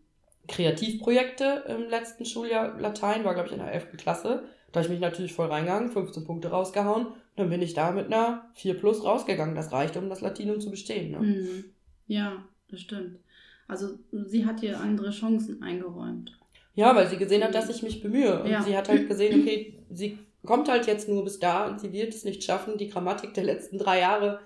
Kreativprojekte 0.48 1.63
im 1.67 1.89
letzten 1.89 2.25
Schuljahr. 2.25 2.79
Latein 2.79 3.24
war, 3.24 3.33
glaube 3.33 3.48
ich, 3.48 3.53
in 3.53 3.59
der 3.59 3.71
11. 3.74 3.98
Klasse. 3.98 4.43
Da 4.71 4.79
habe 4.79 4.86
ich 4.86 4.91
mich 4.91 5.00
natürlich 5.01 5.33
voll 5.33 5.48
reingegangen, 5.48 5.89
15 5.91 6.25
Punkte 6.25 6.50
rausgehauen. 6.50 7.07
Und 7.07 7.13
dann 7.36 7.50
bin 7.50 7.62
ich 7.62 7.74
da 7.74 7.91
mit 7.91 8.07
einer 8.07 8.50
4 8.55 8.75
plus 8.77 9.03
rausgegangen. 9.03 9.55
Das 9.55 9.71
reichte, 9.71 10.00
um 10.00 10.09
das 10.09 10.21
Latinum 10.21 10.59
zu 10.59 10.69
bestehen. 10.69 11.12
Ne? 11.12 11.19
Mhm. 11.19 11.65
Ja, 12.07 12.43
das 12.69 12.81
stimmt. 12.81 13.19
Also 13.67 14.00
sie 14.12 14.45
hat 14.45 14.62
dir 14.62 14.79
andere 14.79 15.12
Chancen 15.12 15.62
eingeräumt. 15.62 16.38
Ja, 16.74 16.95
weil 16.95 17.07
sie 17.07 17.17
gesehen 17.17 17.43
hat, 17.43 17.53
dass 17.55 17.69
ich 17.69 17.83
mich 17.83 18.01
bemühe. 18.01 18.41
Und 18.43 18.50
Ja. 18.50 18.62
sie 18.62 18.77
hat 18.77 18.89
halt 18.89 19.07
gesehen, 19.07 19.41
okay, 19.41 19.83
sie 19.89 20.17
kommt 20.45 20.69
halt 20.69 20.88
jetzt 20.88 21.09
nur 21.09 21.24
bis 21.24 21.39
da 21.39 21.67
und 21.67 21.79
sie 21.81 21.91
wird 21.91 22.13
es 22.13 22.24
nicht 22.24 22.43
schaffen, 22.43 22.77
die 22.77 22.88
Grammatik 22.88 23.33
der 23.33 23.43
letzten 23.43 23.77
drei 23.77 24.00
Jahre 24.00 24.39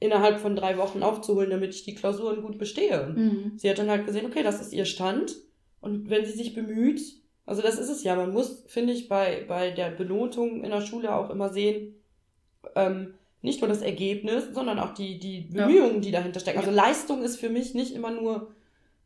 innerhalb 0.00 0.38
von 0.38 0.54
drei 0.56 0.78
Wochen 0.78 1.02
aufzuholen, 1.02 1.50
damit 1.50 1.74
ich 1.74 1.84
die 1.84 1.94
Klausuren 1.94 2.42
gut 2.42 2.58
bestehe. 2.58 3.12
Mhm. 3.16 3.52
Sie 3.56 3.68
hat 3.68 3.78
dann 3.78 3.90
halt 3.90 4.06
gesehen, 4.06 4.26
okay, 4.26 4.42
das 4.42 4.60
ist 4.60 4.72
ihr 4.72 4.84
Stand. 4.84 5.34
Und 5.80 6.08
wenn 6.10 6.24
sie 6.24 6.32
sich 6.32 6.54
bemüht, 6.54 7.00
also 7.46 7.62
das 7.62 7.78
ist 7.78 7.88
es 7.88 8.04
ja, 8.04 8.14
man 8.16 8.32
muss, 8.32 8.64
finde 8.68 8.92
ich, 8.92 9.08
bei, 9.08 9.44
bei 9.48 9.70
der 9.70 9.90
Benotung 9.90 10.62
in 10.64 10.70
der 10.70 10.82
Schule 10.82 11.14
auch 11.14 11.30
immer 11.30 11.48
sehen, 11.48 11.94
ähm, 12.74 13.14
nicht 13.42 13.60
nur 13.60 13.68
das 13.68 13.82
Ergebnis, 13.82 14.48
sondern 14.52 14.78
auch 14.78 14.92
die, 14.94 15.18
die 15.18 15.48
Ja. 15.52 15.66
Bemühungen, 15.66 16.00
die 16.00 16.10
dahinter 16.10 16.40
stecken. 16.40 16.58
Also 16.58 16.70
Ja. 16.70 16.76
Leistung 16.76 17.22
ist 17.22 17.36
für 17.36 17.48
mich 17.48 17.74
nicht 17.74 17.94
immer 17.94 18.10
nur 18.10 18.48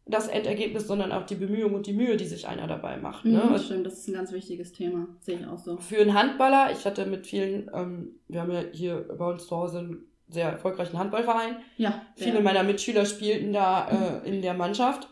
das 0.04 0.26
Endergebnis, 0.28 0.86
sondern 0.88 1.12
auch 1.12 1.24
die 1.26 1.36
Bemühung 1.36 1.74
und 1.74 1.86
die 1.86 1.92
Mühe, 1.92 2.16
die 2.16 2.24
sich 2.24 2.48
einer 2.48 2.66
dabei 2.66 2.96
macht. 2.96 3.24
Ne? 3.24 3.42
Mhm, 3.44 3.52
Also 3.52 3.64
stimmt, 3.66 3.86
das 3.86 3.98
ist 3.98 4.08
ein 4.08 4.14
ganz 4.14 4.32
wichtiges 4.32 4.72
Thema. 4.72 5.06
Sehe 5.20 5.38
ich 5.38 5.46
auch 5.46 5.58
so. 5.58 5.76
für 5.76 6.00
einen 6.00 6.14
Handballer, 6.14 6.72
ich 6.72 6.84
hatte 6.84 7.06
mit 7.06 7.26
vielen, 7.26 7.70
ähm, 7.72 8.16
wir 8.28 8.40
haben 8.40 8.50
ja 8.52 8.62
hier 8.72 8.96
bei 9.16 9.30
uns 9.30 9.46
zu 9.46 9.56
Hause 9.56 9.78
einen 9.78 10.04
sehr 10.32 10.50
erfolgreichen 10.50 10.98
Handballverein. 10.98 11.56
Ja. 11.76 12.02
Viele 12.16 12.40
meiner 12.40 12.62
Mitschüler 12.62 13.06
spielten 13.06 13.52
da 13.52 13.88
äh, 13.88 14.28
in 14.28 14.42
der 14.42 14.54
Mannschaft 14.54 15.08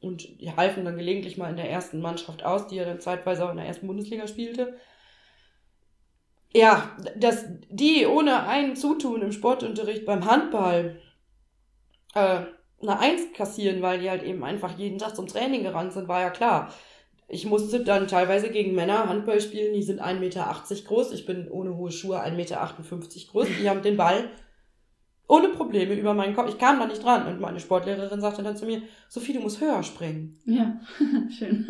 und 0.00 0.40
die 0.40 0.54
halfen 0.54 0.84
dann 0.84 0.96
gelegentlich 0.96 1.38
mal 1.38 1.50
in 1.50 1.56
der 1.56 1.70
ersten 1.70 2.00
Mannschaft 2.00 2.44
aus, 2.44 2.66
die 2.66 2.76
ja 2.76 2.84
dann 2.84 3.00
zeitweise 3.00 3.44
auch 3.44 3.50
in 3.50 3.56
der 3.56 3.66
ersten 3.66 3.86
Bundesliga 3.86 4.26
spielte. 4.26 4.76
ja, 6.54 6.90
dass 7.16 7.46
die 7.70 8.06
ohne 8.06 8.46
ein 8.46 8.76
Zutun 8.76 9.22
im 9.22 9.32
Sportunterricht 9.32 10.04
beim 10.04 10.26
Handball 10.26 11.00
äh, 12.14 12.40
eine 12.82 12.98
Eins 12.98 13.32
kassieren, 13.32 13.80
weil 13.80 14.00
die 14.00 14.10
halt 14.10 14.22
eben 14.22 14.44
einfach 14.44 14.76
jeden 14.76 14.98
Tag 14.98 15.14
zum 15.16 15.28
Training 15.28 15.62
gerannt 15.62 15.92
sind, 15.92 16.08
war 16.08 16.20
ja 16.20 16.30
klar. 16.30 16.72
Ich 17.28 17.46
musste 17.46 17.82
dann 17.82 18.08
teilweise 18.08 18.50
gegen 18.50 18.74
Männer 18.74 19.08
Handball 19.08 19.40
spielen, 19.40 19.72
die 19.72 19.82
sind 19.82 20.02
1,80 20.02 20.18
Meter 20.18 20.54
groß. 20.84 21.12
Ich 21.12 21.24
bin 21.24 21.48
ohne 21.48 21.76
hohe 21.76 21.90
Schuhe 21.90 22.20
1,58 22.20 22.32
Meter 22.34 22.70
groß. 23.30 23.48
Die 23.60 23.70
haben 23.70 23.82
den 23.82 23.96
Ball 23.96 24.28
ohne 25.32 25.48
Probleme 25.48 25.94
über 25.94 26.12
meinen 26.12 26.36
Kopf. 26.36 26.50
Ich 26.50 26.58
kam 26.58 26.78
da 26.78 26.86
nicht 26.86 27.02
dran. 27.02 27.26
Und 27.26 27.40
meine 27.40 27.58
Sportlehrerin 27.58 28.20
sagte 28.20 28.42
dann 28.42 28.54
zu 28.54 28.66
mir, 28.66 28.82
Sophie, 29.08 29.32
du 29.32 29.40
musst 29.40 29.62
höher 29.62 29.82
springen. 29.82 30.38
Ja, 30.44 30.78
schön. 31.38 31.66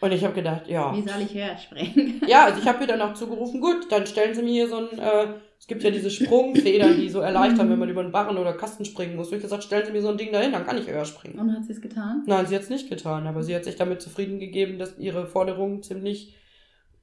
Und 0.00 0.12
ich 0.12 0.22
habe 0.22 0.34
gedacht, 0.34 0.68
ja. 0.68 0.94
Wie 0.94 1.02
soll 1.02 1.22
ich 1.22 1.34
höher 1.34 1.56
springen? 1.56 2.20
Ja, 2.28 2.44
also 2.44 2.60
ich 2.60 2.68
habe 2.68 2.82
ihr 2.82 2.86
dann 2.86 3.00
auch 3.02 3.14
zugerufen, 3.14 3.60
gut, 3.60 3.90
dann 3.90 4.06
stellen 4.06 4.34
Sie 4.34 4.42
mir 4.42 4.52
hier 4.52 4.68
so 4.68 4.76
ein, 4.76 4.98
äh, 4.98 5.26
es 5.58 5.66
gibt 5.66 5.82
ja 5.82 5.90
diese 5.90 6.10
Sprungfedern, 6.10 6.96
die 6.96 7.08
so 7.08 7.20
erleichtern, 7.20 7.68
wenn 7.68 7.78
man 7.78 7.88
über 7.88 8.00
einen 8.00 8.12
Barren 8.12 8.36
oder 8.36 8.52
Kasten 8.52 8.84
springen 8.84 9.16
muss. 9.16 9.30
Und 9.30 9.36
ich 9.36 9.42
gesagt, 9.42 9.64
stellen 9.64 9.86
Sie 9.86 9.92
mir 9.92 10.02
so 10.02 10.08
ein 10.08 10.16
Ding 10.16 10.30
dahin, 10.30 10.52
dann 10.52 10.64
kann 10.64 10.78
ich 10.78 10.88
höher 10.88 11.04
springen. 11.04 11.38
Und 11.38 11.52
hat 11.52 11.64
sie 11.64 11.72
es 11.72 11.80
getan? 11.80 12.22
Nein, 12.26 12.46
sie 12.46 12.54
hat 12.54 12.62
es 12.62 12.70
nicht 12.70 12.88
getan, 12.88 13.26
aber 13.26 13.42
sie 13.42 13.56
hat 13.56 13.64
sich 13.64 13.74
damit 13.74 14.02
zufrieden 14.02 14.38
gegeben, 14.38 14.78
dass 14.78 14.98
ihre 14.98 15.26
Forderung 15.26 15.82
ziemlich, 15.82 16.36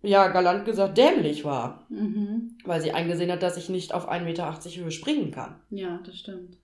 ja, 0.02 0.28
galant 0.30 0.66
gesagt, 0.66 0.98
dämlich 0.98 1.46
war. 1.46 1.86
Mhm. 1.90 2.58
Weil 2.64 2.82
sie 2.82 2.92
eingesehen 2.92 3.32
hat, 3.32 3.44
dass 3.44 3.58
ich 3.58 3.70
nicht 3.70 3.94
auf 3.94 4.10
1,80 4.10 4.24
Meter 4.24 4.54
Höhe 4.54 4.92
springen 4.92 5.32
kann. 5.32 5.56
Ja, 5.70 6.00
das 6.06 6.18
stimmt. 6.18 6.58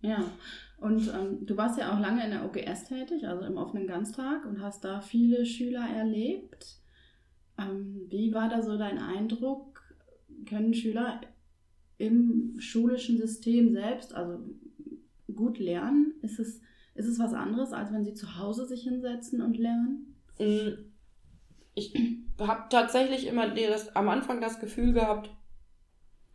Ja. 0.00 0.24
Und 0.78 1.08
ähm, 1.14 1.46
du 1.46 1.56
warst 1.56 1.78
ja 1.78 1.94
auch 1.94 2.00
lange 2.00 2.24
in 2.24 2.30
der 2.30 2.44
OGS 2.44 2.84
tätig, 2.84 3.26
also 3.26 3.44
im 3.44 3.56
offenen 3.56 3.86
Ganztag, 3.86 4.44
und 4.44 4.60
hast 4.60 4.84
da 4.84 5.00
viele 5.00 5.46
Schüler 5.46 5.86
erlebt. 5.88 6.78
Ähm, 7.58 8.06
wie 8.08 8.34
war 8.34 8.48
da 8.48 8.62
so 8.62 8.76
dein 8.76 8.98
Eindruck? 8.98 9.82
Können 10.46 10.74
Schüler 10.74 11.20
im 11.96 12.56
schulischen 12.58 13.18
System 13.18 13.72
selbst, 13.72 14.14
also 14.14 14.40
gut 15.34 15.58
lernen? 15.58 16.14
Ist 16.22 16.38
es, 16.38 16.60
ist 16.94 17.08
es 17.08 17.18
was 17.18 17.32
anderes, 17.32 17.72
als 17.72 17.92
wenn 17.92 18.04
sie 18.04 18.14
zu 18.14 18.38
Hause 18.38 18.66
sich 18.66 18.82
hinsetzen 18.82 19.40
und 19.40 19.56
lernen? 19.56 20.16
Mm, 20.38 20.93
Ich 21.74 21.94
habe 22.40 22.64
tatsächlich 22.70 23.26
immer 23.26 23.48
das, 23.48 23.94
am 23.96 24.08
Anfang 24.08 24.40
das 24.40 24.60
Gefühl 24.60 24.92
gehabt, 24.92 25.30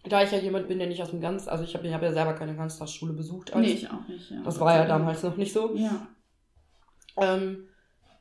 da 0.04 0.24
ich 0.24 0.32
ja 0.32 0.38
jemand 0.38 0.68
bin, 0.68 0.80
der 0.80 0.88
nicht 0.88 1.02
aus 1.02 1.12
dem 1.12 1.22
Ganz, 1.22 1.48
also 1.48 1.64
ich 1.64 1.76
habe 1.76 1.94
hab 1.94 2.02
ja 2.02 2.12
selber 2.14 2.34
keine 2.34 2.56
Ganztagsschule 2.56 3.14
besucht. 3.14 3.54
als- 3.54 3.66
nee, 3.66 3.74
ich 3.74 3.90
auch 3.90 4.08
nicht. 4.08 4.32
Ja. 4.32 4.42
Das 4.44 4.60
war 4.60 4.76
ja 4.76 4.86
damals 4.86 5.24
noch 5.24 5.38
nicht 5.38 5.54
so. 5.54 5.76
Ja. 5.76 6.08
Ähm, 7.18 7.68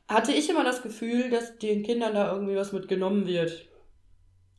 hatte 0.07 0.31
ich 0.33 0.49
immer 0.49 0.63
das 0.63 0.81
Gefühl, 0.81 1.29
dass 1.29 1.57
den 1.57 1.83
Kindern 1.83 2.13
da 2.13 2.33
irgendwie 2.33 2.55
was 2.55 2.73
mitgenommen 2.73 3.27
wird. 3.27 3.67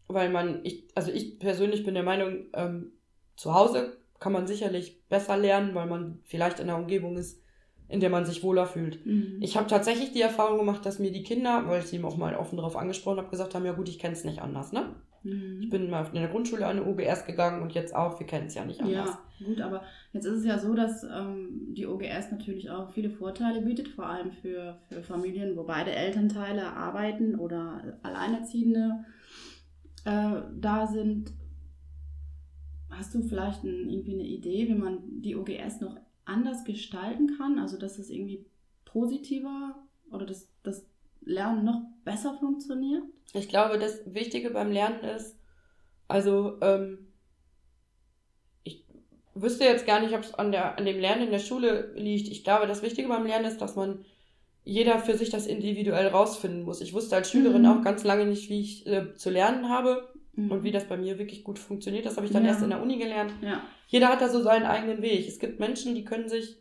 Weil 0.08 0.30
man, 0.30 0.60
ich, 0.64 0.88
also 0.94 1.12
ich 1.12 1.38
persönlich 1.38 1.84
bin 1.84 1.94
der 1.94 2.02
Meinung, 2.02 2.46
ähm, 2.54 2.92
zu 3.36 3.54
Hause 3.54 3.98
kann 4.18 4.32
man 4.32 4.46
sicherlich 4.46 5.06
besser 5.08 5.36
lernen, 5.36 5.74
weil 5.74 5.86
man 5.86 6.20
vielleicht 6.24 6.58
in 6.60 6.68
einer 6.68 6.78
Umgebung 6.78 7.16
ist, 7.16 7.42
in 7.90 8.00
der 8.00 8.11
man 8.11 8.25
sich 8.25 8.42
wohler 8.42 8.66
fühlt. 8.66 9.04
Mhm. 9.04 9.38
Ich 9.40 9.56
habe 9.56 9.66
tatsächlich 9.66 10.12
die 10.12 10.23
Erfahrung 10.23 10.59
gemacht, 10.59 10.87
dass 10.87 10.99
mir 10.99 11.11
die 11.11 11.25
Kinder, 11.25 11.64
weil 11.66 11.80
ich 11.80 11.87
sie 11.87 12.02
auch 12.02 12.16
mal 12.16 12.37
offen 12.37 12.56
darauf 12.56 12.76
angesprochen 12.76 13.18
habe, 13.18 13.30
gesagt 13.30 13.54
haben, 13.54 13.66
ja 13.66 13.73
gut, 13.73 13.88
ich 13.88 13.99
kenne 13.99 14.14
es 14.14 14.25
nicht 14.25 14.40
anders, 14.40 14.73
ne? 14.73 14.94
Mhm. 15.23 15.61
Ich 15.61 15.70
bin 15.70 15.90
mal 15.90 16.06
in 16.06 16.20
der 16.20 16.28
Grundschule 16.28 16.66
an 16.66 16.78
eine 16.78 16.87
OGS 16.87 17.26
gegangen 17.26 17.62
und 17.62 17.73
jetzt 17.73 17.94
auch, 17.94 18.18
wir 18.18 18.26
kennen 18.26 18.47
es 18.47 18.54
ja 18.54 18.64
nicht 18.64 18.80
anders. 18.80 19.18
Ja, 19.38 19.47
gut, 19.47 19.61
aber 19.61 19.82
jetzt 20.12 20.25
ist 20.25 20.38
es 20.38 20.44
ja 20.44 20.59
so, 20.59 20.75
dass 20.75 21.04
ähm, 21.04 21.75
die 21.75 21.87
OGS 21.87 22.30
natürlich 22.30 22.70
auch 22.70 22.90
viele 22.90 23.11
Vorteile 23.11 23.61
bietet, 23.61 23.88
vor 23.88 24.06
allem 24.06 24.30
für, 24.30 24.78
für 24.88 25.02
Familien, 25.02 25.56
wo 25.56 25.64
beide 25.64 25.90
Elternteile 25.90 26.73
arbeiten 26.73 27.35
oder 27.35 27.99
Alleinerziehende 28.02 29.04
äh, 30.04 30.40
da 30.59 30.87
sind. 30.87 31.32
Hast 32.88 33.14
du 33.14 33.23
vielleicht 33.23 33.62
ein, 33.64 33.90
irgendwie 33.90 34.14
eine 34.14 34.25
Idee, 34.25 34.68
wie 34.68 34.75
man 34.75 34.99
die 35.20 35.37
OGS 35.37 35.80
noch 35.80 35.97
anders 36.30 36.64
gestalten 36.64 37.37
kann? 37.37 37.58
Also, 37.58 37.76
dass 37.78 37.99
es 37.99 38.10
irgendwie 38.10 38.46
positiver 38.84 39.76
oder 40.10 40.26
dass 40.26 40.49
das 40.62 40.84
Lernen 41.22 41.64
noch 41.64 41.82
besser 42.04 42.34
funktioniert? 42.38 43.02
Ich 43.34 43.49
glaube, 43.49 43.78
das 43.78 44.00
Wichtige 44.06 44.50
beim 44.50 44.72
Lernen 44.72 45.00
ist, 45.04 45.37
also 46.08 46.58
ähm, 46.60 47.06
ich 48.64 48.84
wüsste 49.34 49.64
jetzt 49.64 49.87
gar 49.87 50.00
nicht, 50.00 50.14
ob 50.14 50.22
es 50.22 50.34
an, 50.34 50.50
der, 50.50 50.76
an 50.78 50.84
dem 50.84 50.99
Lernen 50.99 51.25
in 51.25 51.30
der 51.30 51.38
Schule 51.38 51.92
liegt. 51.94 52.28
Ich 52.28 52.42
glaube, 52.42 52.66
das 52.66 52.82
Wichtige 52.82 53.08
beim 53.08 53.26
Lernen 53.26 53.44
ist, 53.44 53.60
dass 53.60 53.76
man 53.76 54.04
jeder 54.64 54.99
für 54.99 55.16
sich 55.16 55.30
das 55.30 55.46
individuell 55.46 56.08
rausfinden 56.08 56.64
muss. 56.64 56.80
Ich 56.80 56.92
wusste 56.92 57.16
als 57.16 57.30
Schülerin 57.30 57.62
Mhm. 57.62 57.68
auch 57.68 57.82
ganz 57.82 58.04
lange 58.04 58.26
nicht, 58.26 58.50
wie 58.50 58.60
ich 58.60 58.87
äh, 58.87 59.14
zu 59.14 59.30
lernen 59.30 59.68
habe 59.68 60.09
Mhm. 60.34 60.50
und 60.50 60.62
wie 60.64 60.70
das 60.70 60.84
bei 60.84 60.96
mir 60.96 61.18
wirklich 61.18 61.42
gut 61.44 61.58
funktioniert. 61.58 62.06
Das 62.06 62.16
habe 62.16 62.26
ich 62.26 62.32
dann 62.32 62.44
Ja. 62.44 62.50
erst 62.50 62.62
in 62.62 62.70
der 62.70 62.82
Uni 62.82 62.99
gelernt. 62.99 63.32
Ja. 63.42 63.62
Jeder 63.88 64.08
hat 64.08 64.20
da 64.20 64.28
so 64.28 64.40
seinen 64.42 64.64
eigenen 64.66 65.02
Weg. 65.02 65.26
Es 65.26 65.38
gibt 65.38 65.58
Menschen, 65.60 65.94
die 65.94 66.04
können 66.04 66.28
sich 66.28 66.58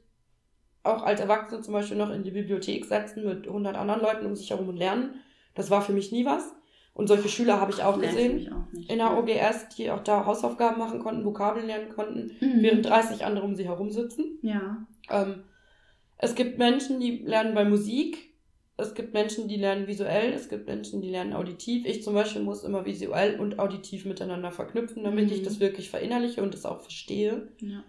auch 0.84 1.04
als 1.04 1.20
Erwachsene 1.20 1.62
zum 1.62 1.74
Beispiel 1.74 1.98
noch 1.98 2.10
in 2.10 2.24
die 2.24 2.32
Bibliothek 2.32 2.86
setzen 2.86 3.26
mit 3.26 3.48
100 3.48 3.76
anderen 3.76 4.02
Leuten 4.02 4.26
um 4.26 4.36
sich 4.36 4.50
herum 4.50 4.70
und 4.70 4.78
lernen. 4.78 5.16
Das 5.56 5.70
war 5.70 5.82
für 5.82 5.94
mich 5.94 6.12
nie 6.12 6.26
was. 6.26 6.56
Und 6.94 7.08
solche 7.08 7.30
Schüler 7.30 7.62
habe 7.62 7.72
ich 7.72 7.84
auch 7.84 7.98
Nee, 7.98 8.08
gesehen 8.08 8.52
auch 8.54 8.90
in 8.90 8.98
der. 8.98 9.18
OGS, 9.18 9.70
die 9.76 9.90
auch 9.92 10.04
da 10.04 10.26
Hausaufgaben 10.26 10.80
machen 10.80 11.00
konnten, 11.00 11.24
Vokabeln 11.24 11.68
lernen 11.68 11.90
konnten, 11.90 12.32
Mhm. 12.42 12.62
während 12.62 12.86
30 12.86 13.24
andere 13.26 13.46
um 13.46 13.56
sie 13.56 13.66
herum 13.66 13.90
sitzen. 13.92 14.40
Ja. 14.42 14.86
Ähm, 15.10 15.44
es 16.18 16.36
gibt 16.36 16.58
Menschen, 16.58 17.00
die 17.00 17.20
lernen 17.20 17.54
bei 17.54 17.64
Musik. 17.64 18.29
Es 18.80 18.94
gibt 18.96 19.14
Menschen, 19.14 19.48
die 19.48 19.58
lernen 19.58 19.88
visuell. 19.88 20.34
Es 20.34 20.50
gibt 20.50 20.68
Menschen, 20.68 21.02
die 21.02 21.10
lernen 21.10 21.34
auditiv. 21.34 21.86
Ich 21.86 22.04
zum 22.04 22.14
Beispiel 22.14 22.42
muss 22.42 22.64
immer 22.64 22.86
visuell 22.86 23.40
und 23.40 23.60
auditiv 23.60 24.06
miteinander 24.06 24.52
verknüpfen, 24.52 25.04
damit 25.04 25.28
Mhm. 25.28 25.32
ich 25.34 25.44
das 25.44 25.60
wirklich 25.60 25.90
verinnerliche 25.90 26.42
und 26.42 26.54
es 26.56 26.66
auch 26.66 26.82
verstehe. 26.82 27.50
Ja. 27.60 27.84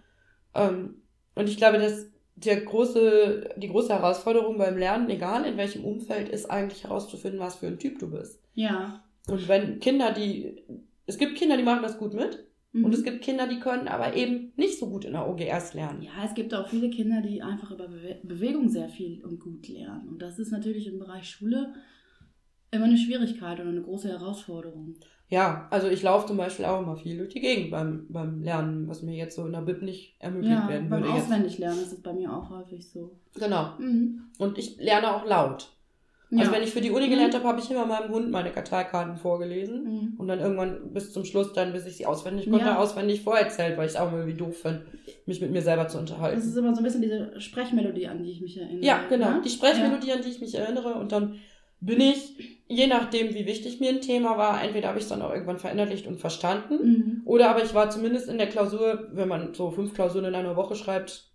Ähm, 0.55 1.03
und 1.35 1.49
ich 1.49 1.57
glaube, 1.57 1.79
dass 1.79 2.07
der 2.37 2.61
große, 2.61 3.51
die 3.57 3.69
große 3.69 3.91
Herausforderung 3.93 4.57
beim 4.59 4.77
Lernen, 4.79 5.11
egal 5.11 5.45
in 5.45 5.57
welchem 5.57 5.85
Umfeld, 5.85 6.29
ist 6.29 6.51
eigentlich 6.51 6.85
herauszufinden, 6.85 7.41
was 7.41 7.57
für 7.57 7.67
ein 7.67 7.79
Typ 7.79 7.99
du 7.99 8.11
bist. 8.11 8.41
Ja. 8.55 9.05
Und 9.29 9.47
wenn 9.49 9.79
Kinder, 9.81 10.13
die, 10.13 10.63
es 11.07 11.19
gibt 11.19 11.37
Kinder, 11.37 11.57
die 11.57 11.63
machen 11.63 11.83
das 11.83 11.99
gut 11.99 12.15
mit. 12.15 12.47
Mhm. 12.73 12.85
Und 12.85 12.95
es 12.95 13.03
gibt 13.03 13.23
Kinder, 13.23 13.47
die 13.47 13.59
können 13.59 13.89
aber 13.89 14.15
eben 14.15 14.53
nicht 14.57 14.79
so 14.79 14.89
gut 14.89 15.05
in 15.05 15.13
der 15.13 15.29
OGS 15.29 15.75
lernen. 15.75 16.03
Ja, 16.03 16.25
es 16.25 16.35
gibt 16.35 16.55
auch 16.55 16.69
viele 16.69 16.91
Kinder, 16.91 17.21
die 17.21 17.43
einfach 17.43 17.71
über 17.71 17.89
Bewe 17.89 18.21
Bewegung 18.23 18.69
sehr 18.69 18.89
viel 18.89 19.25
und 19.25 19.41
gut 19.41 19.69
lernen. 19.69 20.09
Und 20.09 20.23
das 20.23 20.39
ist 20.39 20.53
natürlich 20.53 20.87
im 20.87 20.99
Bereich 20.99 21.29
Schule 21.29 21.75
immer 22.71 22.85
eine 22.85 22.97
Schwierigkeit 22.97 23.59
oder 23.59 23.69
eine 23.69 23.83
große 23.83 24.09
Herausforderung. 24.09 24.97
Ja, 25.29 25.69
also 25.71 25.89
ich 25.89 26.03
laufe 26.03 26.27
zum 26.27 26.37
Beispiel 26.37 26.65
auch 26.65 26.83
immer 26.83 26.97
viel 26.97 27.17
durch 27.17 27.33
die 27.33 27.41
Gegend 27.41 27.71
beim, 27.71 28.07
beim 28.09 28.43
Lernen, 28.43 28.89
was 28.89 29.03
mir 29.03 29.17
jetzt 29.17 29.37
so 29.37 29.47
in 29.47 29.53
der 29.53 29.61
Bib 29.61 29.81
nicht 29.83 30.17
ermöglicht 30.19 30.53
Ja, 30.53 30.69
werden 30.69 30.89
beim 30.89 31.03
würde. 31.03 31.15
Jetzt. 31.15 31.27
Auswendiglernen 31.27 31.79
ist 31.81 31.93
es 31.93 32.03
bei 32.03 32.13
mir 32.13 32.33
auch 32.33 32.51
häufig 32.51 32.91
so. 32.91 33.17
Genau. 33.35 33.75
Mhm. 33.79 34.23
Und 34.39 34.59
ich 34.59 34.77
lerne 34.79 35.15
auch 35.15 35.25
laut. 35.25 35.73
Ja. 36.31 36.41
Also 36.41 36.53
wenn 36.53 36.63
ich 36.63 36.71
für 36.71 36.81
die 36.81 36.91
Uni 36.93 37.07
Mhm. 37.07 37.11
gelernt 37.11 37.35
habe, 37.35 37.45
habe 37.49 37.61
ich 37.61 37.71
immer 37.71 37.87
meinem 37.87 38.13
Hund 38.13 38.31
meine 38.31 38.51
Karteikarten 38.53 39.17
vorgelesen. 39.17 39.83
Mhm. 39.85 40.15
Und 40.17 40.29
dann 40.29 40.39
irgendwann 40.39 40.93
bis 40.93 41.13
zum 41.13 41.25
Schluss, 41.25 41.53
dann 41.53 41.73
bis 41.73 41.87
ich 41.87 41.97
sie 41.97 42.07
auswendig 42.07 42.49
konnte, 42.49 42.67
Ja. 42.67 42.79
auswendig 42.79 43.23
vorerzählt, 43.23 43.77
weil 43.77 43.87
ich 43.87 43.93
es 43.95 43.99
auch 44.01 44.13
irgendwie 44.13 44.37
doof 44.37 44.57
finde, 44.63 44.87
mich 45.27 45.41
mit 45.41 45.51
mir 45.51 45.63
selber 45.63 45.89
zu 45.89 45.99
Das 45.99 46.09
unterhalten. 46.11 46.39
ist 46.39 46.57
immer 46.57 46.73
so 46.75 46.81
ein 46.81 46.85
bisschen 46.85 47.03
diese 47.03 47.41
Sprechmelodie, 47.41 48.07
an 48.07 48.23
die 48.23 48.31
ich 48.31 48.41
mich 48.41 48.57
erinnere. 48.59 48.85
Ja, 48.85 49.01
genau. 49.09 49.31
ne? 49.31 49.43
Die 49.45 49.51
Sprechmelodie, 49.51 50.13
an 50.13 50.23
die 50.23 50.29
ich 50.31 50.41
mich 50.41 50.55
erinnere. 50.55 50.95
Und 50.95 51.11
dann 51.11 51.37
bin 51.81 51.99
ich, 52.01 52.61
je 52.69 52.87
nachdem, 52.87 53.35
wie 53.35 53.47
wichtig 53.47 53.81
mir 53.81 53.89
ein 53.89 54.01
Thema 54.03 54.37
war, 54.39 54.63
entweder 54.63 54.89
habe 54.89 54.99
ich 54.99 55.05
es 55.05 55.09
dann 55.11 55.23
auch 55.23 55.33
irgendwann 55.33 55.59
verinnerlicht 55.59 56.07
und 56.07 56.15
Ja. 56.15 56.21
verstanden. 56.21 56.75
Mhm. 56.75 57.23
Oder 57.25 57.51
aber 57.51 57.65
ich 57.65 57.75
war 57.75 57.91
zumindest 57.91 58.29
in 58.29 58.39
der 58.39 58.49
Klausur, 58.49 59.09
wenn 59.13 59.27
man 59.29 59.55
so 59.55 59.71
fünf 59.71 59.95
Klausuren 59.95 60.27
in 60.27 60.35
einer 60.35 60.55
Woche 60.57 60.75
schreibt, 60.77 61.33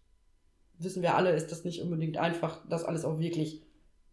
wissen 0.77 1.01
wir 1.01 1.15
alle, 1.15 1.31
ist 1.31 1.51
das 1.51 1.65
nicht 1.65 1.81
unbedingt 1.81 2.17
einfach, 2.17 2.61
das 2.69 2.85
alles 2.85 3.03
auch 3.05 3.19
wirklich 3.19 3.63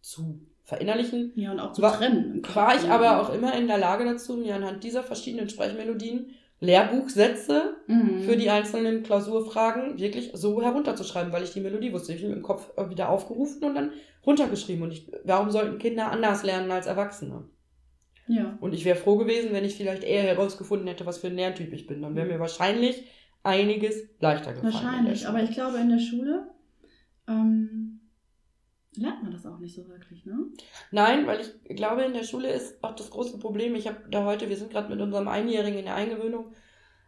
zu 0.01 0.41
verinnerlichen. 0.63 1.31
Ja, 1.35 1.51
und 1.51 1.59
auch 1.59 1.73
zu 1.73 1.81
War- 1.81 1.97
trennen. 1.97 2.41
War 2.53 2.75
ich 2.75 2.89
aber 2.89 3.21
auch 3.21 3.33
immer 3.33 3.53
in 3.55 3.67
der 3.67 3.77
Lage 3.77 4.05
dazu, 4.05 4.37
mir 4.37 4.55
anhand 4.55 4.83
dieser 4.83 5.03
verschiedenen 5.03 5.49
Sprechmelodien 5.49 6.27
Lehrbuchsätze 6.59 7.75
Mhm. 7.87 8.21
für 8.21 8.37
die 8.37 8.49
einzelnen 8.49 9.03
Klausurfragen 9.03 9.97
wirklich 9.99 10.31
so 10.33 10.61
herunterzuschreiben, 10.61 11.33
weil 11.33 11.43
ich 11.43 11.51
die 11.51 11.59
Melodie 11.59 11.91
wusste. 11.91 12.13
Ich 12.13 12.23
habe 12.23 12.33
im 12.33 12.41
Kopf 12.41 12.71
wieder 12.89 13.09
aufgerufen 13.09 13.63
und 13.65 13.75
dann 13.75 13.91
runtergeschrieben. 14.25 14.83
Und 14.83 14.91
ich, 14.93 15.11
warum 15.25 15.51
sollten 15.51 15.77
Kinder 15.77 16.09
anders 16.11 16.43
lernen 16.43 16.71
als 16.71 16.87
Erwachsene? 16.87 17.43
Ja. 18.27 18.57
Und 18.61 18.73
ich 18.73 18.85
wäre 18.85 18.95
froh 18.97 19.17
gewesen, 19.17 19.49
wenn 19.51 19.65
ich 19.65 19.75
vielleicht 19.75 20.03
eher 20.05 20.23
herausgefunden 20.23 20.87
hätte, 20.87 21.05
was 21.05 21.17
für 21.17 21.27
ein 21.27 21.35
Lerntyp 21.35 21.73
ich 21.73 21.85
bin. 21.87 22.01
Dann 22.01 22.15
wäre 22.15 22.27
mir 22.27 22.39
wahrscheinlich 22.39 23.03
einiges 23.43 24.01
leichter 24.21 24.53
gefallen. 24.53 24.73
Wahrscheinlich, 24.73 25.27
aber 25.27 25.43
ich 25.43 25.51
glaube, 25.51 25.77
in 25.79 25.89
der 25.89 25.99
Schule 25.99 26.47
ähm, 27.27 27.92
lernt 28.95 29.23
man 29.23 29.31
das 29.31 29.45
auch 29.45 29.59
nicht 29.59 29.75
so 29.75 29.87
wirklich, 29.87 30.25
ne? 30.25 30.37
Nein, 30.91 31.27
weil 31.27 31.41
ich 31.41 31.75
glaube, 31.75 32.03
in 32.03 32.13
der 32.13 32.23
Schule 32.23 32.51
ist 32.51 32.83
auch 32.83 32.95
das 32.95 33.09
große 33.09 33.39
Problem. 33.39 33.75
Ich 33.75 33.87
habe 33.87 33.97
da 34.09 34.25
heute, 34.25 34.49
wir 34.49 34.57
sind 34.57 34.71
gerade 34.71 34.89
mit 34.89 35.01
unserem 35.01 35.27
Einjährigen 35.27 35.79
in 35.79 35.85
der 35.85 35.95
Eingewöhnung. 35.95 36.53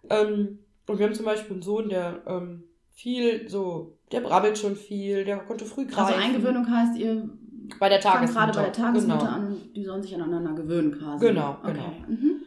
Ähm, 0.09 0.59
und 0.87 0.99
wir 0.99 1.05
haben 1.05 1.15
zum 1.15 1.25
Beispiel 1.25 1.53
einen 1.53 1.61
Sohn, 1.61 1.89
der 1.89 2.23
ähm, 2.27 2.63
viel 2.91 3.49
so, 3.49 3.97
der 4.11 4.21
brabbelt 4.21 4.57
schon 4.57 4.75
viel, 4.75 5.25
der 5.25 5.37
konnte 5.39 5.65
früh 5.65 5.85
greifen. 5.85 6.13
Also 6.13 6.19
Eingewöhnung 6.19 6.69
heißt, 6.69 6.97
ihr 6.97 7.29
bei 7.79 7.89
der 7.89 7.99
Tagesmutter. 7.99 8.45
gerade 8.45 8.57
bei 8.57 8.63
der 8.63 8.73
Tagesmutter 8.73 9.25
genau. 9.25 9.31
an 9.31 9.61
die 9.75 9.83
sollen 9.83 10.03
sich 10.03 10.15
aneinander 10.15 10.53
gewöhnen 10.53 10.97
quasi. 10.97 11.27
Genau, 11.27 11.57
okay. 11.61 11.73
genau. 11.73 11.93
Mhm. 12.07 12.41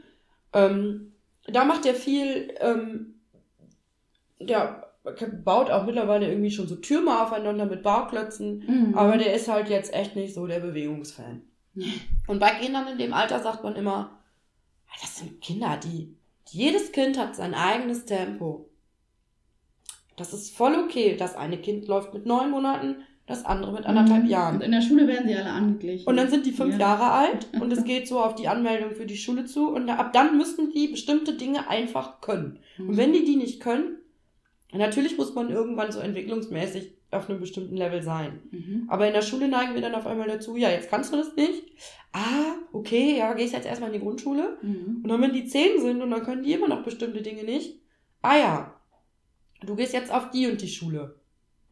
Ähm, 0.52 1.12
da 1.46 1.64
macht 1.64 1.86
er 1.86 1.94
viel, 1.94 2.52
ähm, 2.60 3.14
der 4.40 4.87
baut 5.44 5.70
auch 5.70 5.86
mittlerweile 5.86 6.28
irgendwie 6.28 6.50
schon 6.50 6.68
so 6.68 6.76
Türme 6.76 7.22
aufeinander 7.22 7.66
mit 7.66 7.82
Bauklötzen, 7.82 8.64
Mhm. 8.66 8.94
aber 8.98 9.16
der 9.16 9.34
ist 9.34 9.48
halt 9.48 9.68
jetzt 9.68 9.94
echt 9.94 10.16
nicht 10.16 10.34
so 10.34 10.46
der 10.46 10.60
Bewegungsfan. 10.60 11.42
Und 12.26 12.38
bei 12.40 12.50
Kindern 12.50 12.88
in 12.88 12.98
dem 12.98 13.12
Alter 13.14 13.40
sagt 13.40 13.62
man 13.64 13.76
immer, 13.76 14.20
"Ah, 14.88 14.96
das 15.00 15.18
sind 15.18 15.40
Kinder, 15.40 15.78
die, 15.82 16.16
jedes 16.50 16.92
Kind 16.92 17.18
hat 17.18 17.36
sein 17.36 17.54
eigenes 17.54 18.04
Tempo. 18.04 18.68
Das 20.16 20.32
ist 20.34 20.56
voll 20.56 20.74
okay. 20.74 21.16
Das 21.16 21.36
eine 21.36 21.58
Kind 21.58 21.86
läuft 21.86 22.12
mit 22.12 22.26
neun 22.26 22.50
Monaten, 22.50 22.96
das 23.26 23.44
andere 23.44 23.72
mit 23.72 23.86
anderthalb 23.86 24.24
Mhm. 24.24 24.30
Jahren. 24.30 24.54
Und 24.56 24.62
in 24.62 24.72
der 24.72 24.80
Schule 24.80 25.06
werden 25.06 25.28
sie 25.28 25.36
alle 25.36 25.50
angeglichen. 25.50 26.06
Und 26.08 26.16
dann 26.16 26.28
sind 26.30 26.44
die 26.46 26.50
fünf 26.52 26.72
Ja. 26.74 26.80
Jahre 26.80 27.10
alt 27.12 27.46
und 27.62 27.72
es 27.72 27.84
geht 27.84 28.08
so 28.08 28.20
auf 28.20 28.34
die 28.34 28.48
Anmeldung 28.48 28.92
für 28.96 29.06
die 29.06 29.16
Schule 29.18 29.44
zu 29.44 29.68
und 29.68 29.88
ab 29.90 30.12
dann 30.12 30.36
müssen 30.36 30.72
die 30.72 30.88
bestimmte 30.88 31.34
Dinge 31.34 31.68
einfach 31.68 32.20
können. 32.20 32.58
Mhm. 32.78 32.88
Und 32.88 32.96
wenn 32.96 33.12
die 33.12 33.24
die 33.24 33.36
nicht 33.36 33.60
können, 33.60 33.97
natürlich 34.72 35.16
muss 35.16 35.34
man 35.34 35.50
irgendwann 35.50 35.92
so 35.92 36.00
entwicklungsmäßig 36.00 36.94
auf 37.10 37.28
einem 37.28 37.40
bestimmten 37.40 37.76
Level 37.76 38.02
sein. 38.02 38.42
Mhm. 38.50 38.84
Aber 38.88 39.06
in 39.06 39.14
der 39.14 39.22
Schule 39.22 39.48
neigen 39.48 39.74
wir 39.74 39.80
dann 39.80 39.94
auf 39.94 40.06
einmal 40.06 40.28
dazu, 40.28 40.56
ja, 40.56 40.68
jetzt 40.68 40.90
kannst 40.90 41.12
du 41.12 41.16
das 41.16 41.34
nicht. 41.36 41.64
Ah, 42.12 42.56
okay, 42.72 43.16
ja, 43.16 43.32
gehst 43.32 43.54
jetzt 43.54 43.66
erstmal 43.66 43.90
in 43.90 43.98
die 43.98 44.04
Grundschule. 44.04 44.58
Mhm. 44.60 45.00
Und 45.02 45.08
dann, 45.08 45.22
wenn 45.22 45.32
die 45.32 45.46
zehn 45.46 45.80
sind 45.80 46.02
und 46.02 46.10
dann 46.10 46.22
können 46.22 46.42
die 46.42 46.52
immer 46.52 46.68
noch 46.68 46.82
bestimmte 46.82 47.22
Dinge 47.22 47.44
nicht, 47.44 47.80
ah 48.20 48.36
ja, 48.36 48.80
du 49.62 49.74
gehst 49.74 49.94
jetzt 49.94 50.12
auf 50.12 50.30
die 50.30 50.46
und 50.46 50.60
die 50.60 50.68
Schule. 50.68 51.18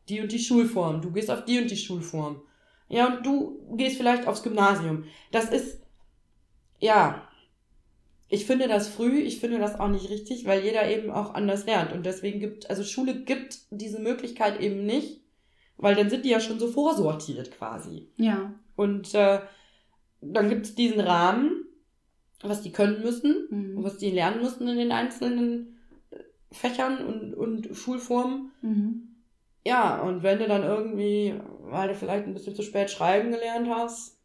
Die 0.08 0.20
und 0.20 0.32
die 0.32 0.38
Schulform. 0.38 1.02
Du 1.02 1.12
gehst 1.12 1.30
auf 1.30 1.44
die 1.44 1.60
und 1.60 1.70
die 1.70 1.76
Schulform. 1.76 2.40
Ja, 2.88 3.06
und 3.08 3.26
du 3.26 3.76
gehst 3.76 3.96
vielleicht 3.96 4.26
aufs 4.26 4.42
Gymnasium. 4.42 5.04
Das 5.32 5.50
ist, 5.50 5.82
ja, 6.78 7.28
ich 8.28 8.46
finde 8.46 8.66
das 8.68 8.88
früh, 8.88 9.20
ich 9.20 9.38
finde 9.38 9.58
das 9.58 9.78
auch 9.78 9.88
nicht 9.88 10.10
richtig, 10.10 10.46
weil 10.46 10.64
jeder 10.64 10.88
eben 10.88 11.10
auch 11.10 11.34
anders 11.34 11.64
lernt. 11.66 11.92
Und 11.92 12.04
deswegen 12.04 12.40
gibt, 12.40 12.68
also 12.68 12.82
Schule 12.82 13.14
gibt 13.14 13.58
diese 13.70 14.00
Möglichkeit 14.00 14.60
eben 14.60 14.84
nicht, 14.84 15.20
weil 15.76 15.94
dann 15.94 16.10
sind 16.10 16.24
die 16.24 16.30
ja 16.30 16.40
schon 16.40 16.58
so 16.58 16.66
vorsortiert 16.66 17.52
quasi. 17.52 18.08
Ja. 18.16 18.52
Und 18.74 19.14
äh, 19.14 19.40
dann 20.20 20.48
gibt 20.48 20.66
es 20.66 20.74
diesen 20.74 21.00
Rahmen, 21.00 21.64
was 22.42 22.62
die 22.62 22.72
können 22.72 23.02
müssen 23.02 23.46
Mhm. 23.50 23.84
was 23.84 23.98
die 23.98 24.10
lernen 24.10 24.42
müssen 24.42 24.66
in 24.68 24.76
den 24.76 24.92
einzelnen 24.92 25.78
äh, 26.10 26.18
Fächern 26.50 27.04
und, 27.06 27.34
und 27.34 27.76
Schulformen. 27.76 28.50
Mhm. 28.62 29.08
Ja, 29.64 30.00
und 30.00 30.22
wenn 30.22 30.38
du 30.38 30.46
dann 30.46 30.62
irgendwie, 30.62 31.34
weil 31.60 31.88
du 31.88 31.94
vielleicht 31.94 32.26
ein 32.26 32.34
bisschen 32.34 32.54
zu 32.54 32.62
spät 32.62 32.90
schreiben 32.90 33.30
gelernt 33.30 33.68
hast, 33.68 34.18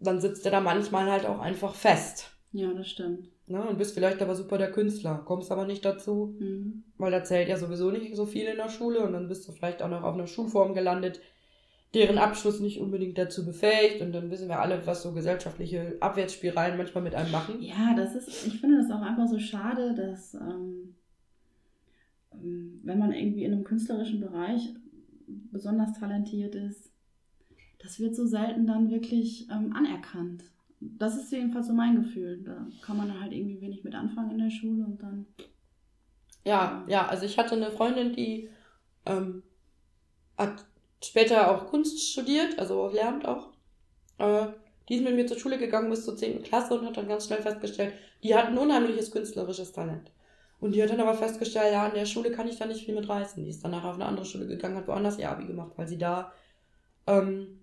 dann 0.00 0.20
sitzt 0.20 0.46
du 0.46 0.50
da 0.50 0.60
manchmal 0.60 1.10
halt 1.10 1.26
auch 1.26 1.40
einfach 1.40 1.74
fest. 1.74 2.37
Ja, 2.52 2.72
das 2.72 2.88
stimmt. 2.88 3.28
Ne? 3.46 3.62
Und 3.66 3.78
bist 3.78 3.94
vielleicht 3.94 4.22
aber 4.22 4.34
super 4.34 4.56
der 4.58 4.70
Künstler, 4.72 5.22
kommst 5.24 5.50
aber 5.52 5.66
nicht 5.66 5.84
dazu, 5.84 6.34
Mhm. 6.38 6.84
weil 6.96 7.10
da 7.10 7.22
zählt 7.24 7.48
ja 7.48 7.56
sowieso 7.56 7.90
nicht 7.90 8.14
so 8.16 8.26
viel 8.26 8.46
in 8.46 8.56
der 8.56 8.68
Schule 8.70 9.00
und 9.00 9.12
dann 9.12 9.28
bist 9.28 9.46
du 9.48 9.52
vielleicht 9.52 9.82
auch 9.82 9.88
noch 9.90 10.02
auf 10.02 10.14
einer 10.14 10.26
Schulform 10.26 10.74
gelandet, 10.74 11.20
deren 11.94 12.18
Abschluss 12.18 12.60
nicht 12.60 12.80
unbedingt 12.80 13.16
dazu 13.16 13.44
befähigt 13.46 14.02
und 14.02 14.12
dann 14.12 14.30
wissen 14.30 14.48
wir 14.48 14.60
alle, 14.60 14.86
was 14.86 15.02
so 15.02 15.12
gesellschaftliche 15.12 15.96
Abwärtsspiralen 16.00 16.76
manchmal 16.76 17.04
mit 17.04 17.14
einem 17.14 17.30
machen. 17.32 17.62
Ja, 17.62 17.94
das 17.96 18.14
ist, 18.14 18.46
ich 18.46 18.60
finde 18.60 18.78
das 18.78 18.90
auch 18.90 19.00
einfach 19.02 19.26
so 19.26 19.38
schade, 19.38 19.94
dass 19.94 20.34
ähm, 20.34 20.94
wenn 22.30 22.98
man 22.98 23.12
irgendwie 23.12 23.44
in 23.44 23.52
einem 23.52 23.64
künstlerischen 23.64 24.20
Bereich 24.20 24.74
besonders 25.50 25.98
talentiert 25.98 26.54
ist, 26.54 26.92
das 27.82 28.00
wird 28.00 28.14
so 28.14 28.26
selten 28.26 28.66
dann 28.66 28.90
wirklich 28.90 29.48
ähm, 29.50 29.72
anerkannt. 29.74 30.44
Das 30.80 31.16
ist 31.16 31.32
jedenfalls 31.32 31.66
so 31.66 31.72
mein 31.72 32.02
Gefühl. 32.02 32.42
Da 32.44 32.66
kann 32.82 32.96
man 32.96 33.20
halt 33.20 33.32
irgendwie 33.32 33.60
wenig 33.60 33.84
mit 33.84 33.94
anfangen 33.94 34.30
in 34.30 34.38
der 34.38 34.50
Schule 34.50 34.84
und 34.84 35.02
dann. 35.02 35.26
Ja, 36.44 36.84
ja, 36.88 37.06
also 37.06 37.26
ich 37.26 37.36
hatte 37.38 37.56
eine 37.56 37.70
Freundin, 37.70 38.12
die 38.12 38.48
ähm, 39.06 39.42
hat 40.36 40.64
später 41.02 41.50
auch 41.50 41.66
Kunst 41.66 42.00
studiert, 42.10 42.58
also 42.58 42.88
lernt 42.88 43.26
auch. 43.26 43.50
Äh, 44.18 44.48
die 44.88 44.96
ist 44.96 45.04
mit 45.04 45.14
mir 45.14 45.26
zur 45.26 45.38
Schule 45.38 45.58
gegangen 45.58 45.90
bis 45.90 46.04
zur 46.04 46.16
10. 46.16 46.42
Klasse 46.42 46.78
und 46.78 46.86
hat 46.86 46.96
dann 46.96 47.08
ganz 47.08 47.26
schnell 47.26 47.42
festgestellt, 47.42 47.92
die 48.22 48.34
hat 48.34 48.46
ein 48.46 48.58
unheimliches 48.58 49.10
künstlerisches 49.10 49.72
Talent. 49.72 50.10
Und 50.60 50.74
die 50.74 50.82
hat 50.82 50.90
dann 50.90 51.00
aber 51.00 51.14
festgestellt, 51.14 51.72
ja, 51.72 51.86
in 51.86 51.94
der 51.94 52.06
Schule 52.06 52.32
kann 52.32 52.48
ich 52.48 52.58
da 52.58 52.66
nicht 52.66 52.84
viel 52.84 52.94
mit 52.94 53.08
reißen. 53.08 53.44
Die 53.44 53.50
ist 53.50 53.64
danach 53.64 53.84
auf 53.84 53.94
eine 53.94 54.06
andere 54.06 54.26
Schule 54.26 54.46
gegangen, 54.46 54.76
hat 54.76 54.88
woanders 54.88 55.18
ihr 55.18 55.30
Abi 55.30 55.46
gemacht, 55.46 55.72
weil 55.76 55.86
sie 55.86 55.98
da 55.98 56.32
ähm, 57.06 57.60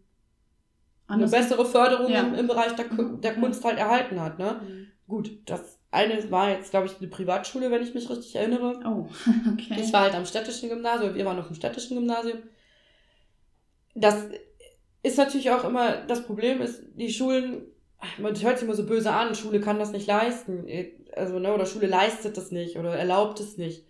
eine 1.08 1.28
bessere 1.28 1.66
Förderung 1.66 2.12
Ja. 2.12 2.22
im, 2.22 2.34
im 2.36 2.48
Bereich 2.48 2.74
der, 2.76 2.86
Ku- 2.86 3.18
der 3.18 3.36
Mhm. 3.38 3.42
Kunst 3.42 3.64
halt 3.64 3.78
erhalten 3.78 4.20
hat. 4.22 4.40
Ne? 4.40 4.60
Mhm. 4.68 4.88
Gut, 5.08 5.32
das 5.46 5.78
eine 5.92 6.30
war 6.32 6.50
jetzt, 6.50 6.72
glaube 6.72 6.88
ich, 6.88 6.98
eine 7.00 7.08
Privatschule, 7.08 7.70
wenn 7.72 7.84
ich 7.84 7.94
mich 7.94 8.10
richtig 8.10 8.36
erinnere. 8.36 8.80
Oh, 8.86 9.08
okay. 9.54 9.80
Ich 9.80 9.94
war 9.94 10.02
halt 10.02 10.16
am 10.16 10.26
städtischen 10.26 10.70
Gymnasium, 10.70 11.14
wir 11.16 11.26
waren 11.26 11.40
auf 11.40 11.48
dem 11.48 11.56
städtischen 11.56 11.96
Gymnasium. 11.98 12.40
Das 13.94 14.26
ist 15.04 15.18
natürlich 15.18 15.52
auch 15.52 15.64
immer, 15.64 15.98
das 16.08 16.26
Problem 16.26 16.62
ist, 16.62 16.82
die 16.96 17.12
Schulen, 17.14 17.64
man 18.18 18.40
hört 18.42 18.58
sich 18.58 18.68
immer 18.68 18.76
so 18.76 18.86
böse 18.86 19.12
an, 19.12 19.36
Schule 19.36 19.62
kann 19.62 19.80
das 19.80 19.92
nicht 19.92 20.08
leisten. 20.08 20.66
Also, 21.16 21.40
ne, 21.40 21.54
oder 21.54 21.66
Schule 21.66 21.88
leistet 21.88 22.36
das 22.38 22.52
nicht 22.52 22.78
oder 22.78 22.96
erlaubt 22.96 23.40
es 23.40 23.58
nicht. 23.58 23.86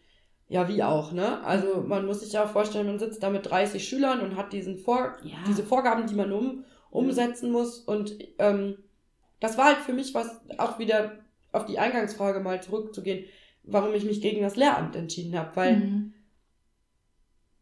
Ja, 0.48 0.68
wie 0.68 0.84
auch, 0.84 1.12
ne? 1.12 1.44
Also 1.44 1.82
man 1.82 2.06
muss 2.06 2.20
sich 2.20 2.34
ja 2.34 2.44
auch 2.44 2.50
vorstellen, 2.52 2.86
man 2.86 3.00
sitzt 3.00 3.24
da 3.24 3.32
mit 3.32 3.50
30 3.50 3.88
Schülern 3.88 4.20
und 4.20 4.36
hat 4.36 4.54
diesen 4.54 4.78
Vor 4.78 5.16
Ja. 5.24 5.38
diese 5.48 5.64
Vorgaben, 5.64 6.06
die 6.06 6.14
man 6.14 6.32
um, 6.32 6.66
umsetzen 6.96 7.52
muss. 7.52 7.80
Und 7.80 8.18
ähm, 8.40 8.78
das 9.40 9.58
war 9.58 9.66
halt 9.66 9.78
für 9.78 9.94
mich 9.94 10.14
was, 10.14 10.42
auch 10.58 10.80
wieder 10.80 11.20
auf 11.52 11.66
die 11.66 11.80
Eingangsfrage 11.80 12.40
mal 12.40 12.62
zurückzugehen, 12.62 13.26
warum 13.64 13.94
ich 13.94 14.06
mich 14.06 14.22
gegen 14.22 14.42
das 14.42 14.56
Lehramt 14.56 14.96
entschieden 14.96 15.38
habe. 15.38 15.56
Weil 15.56 15.78
Mhm. 15.78 16.14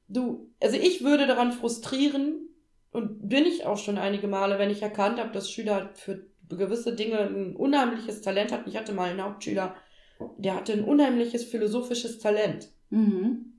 du, 0.07 0.49
also 0.61 0.77
ich 0.77 1.03
würde 1.03 1.27
daran 1.27 1.51
frustrieren 1.51 2.49
und 2.91 3.27
bin 3.27 3.45
ich 3.45 3.65
auch 3.65 3.77
schon 3.77 3.97
einige 3.97 4.27
Male, 4.27 4.59
wenn 4.59 4.69
ich 4.69 4.81
erkannt 4.81 5.19
habe, 5.19 5.31
dass 5.31 5.49
Schüler 5.49 5.89
für 5.93 6.25
gewisse 6.49 6.95
Dinge 6.95 7.19
ein 7.19 7.55
unheimliches 7.55 8.21
Talent 8.21 8.51
hatten. 8.51 8.69
Ich 8.69 8.77
hatte 8.77 8.93
mal 8.93 9.09
einen 9.09 9.23
Hauptschüler, 9.23 9.75
der 10.37 10.55
hatte 10.55 10.73
ein 10.73 10.83
unheimliches 10.83 11.43
philosophisches 11.43 12.19
Talent. 12.19 12.69
Mhm. 12.89 13.52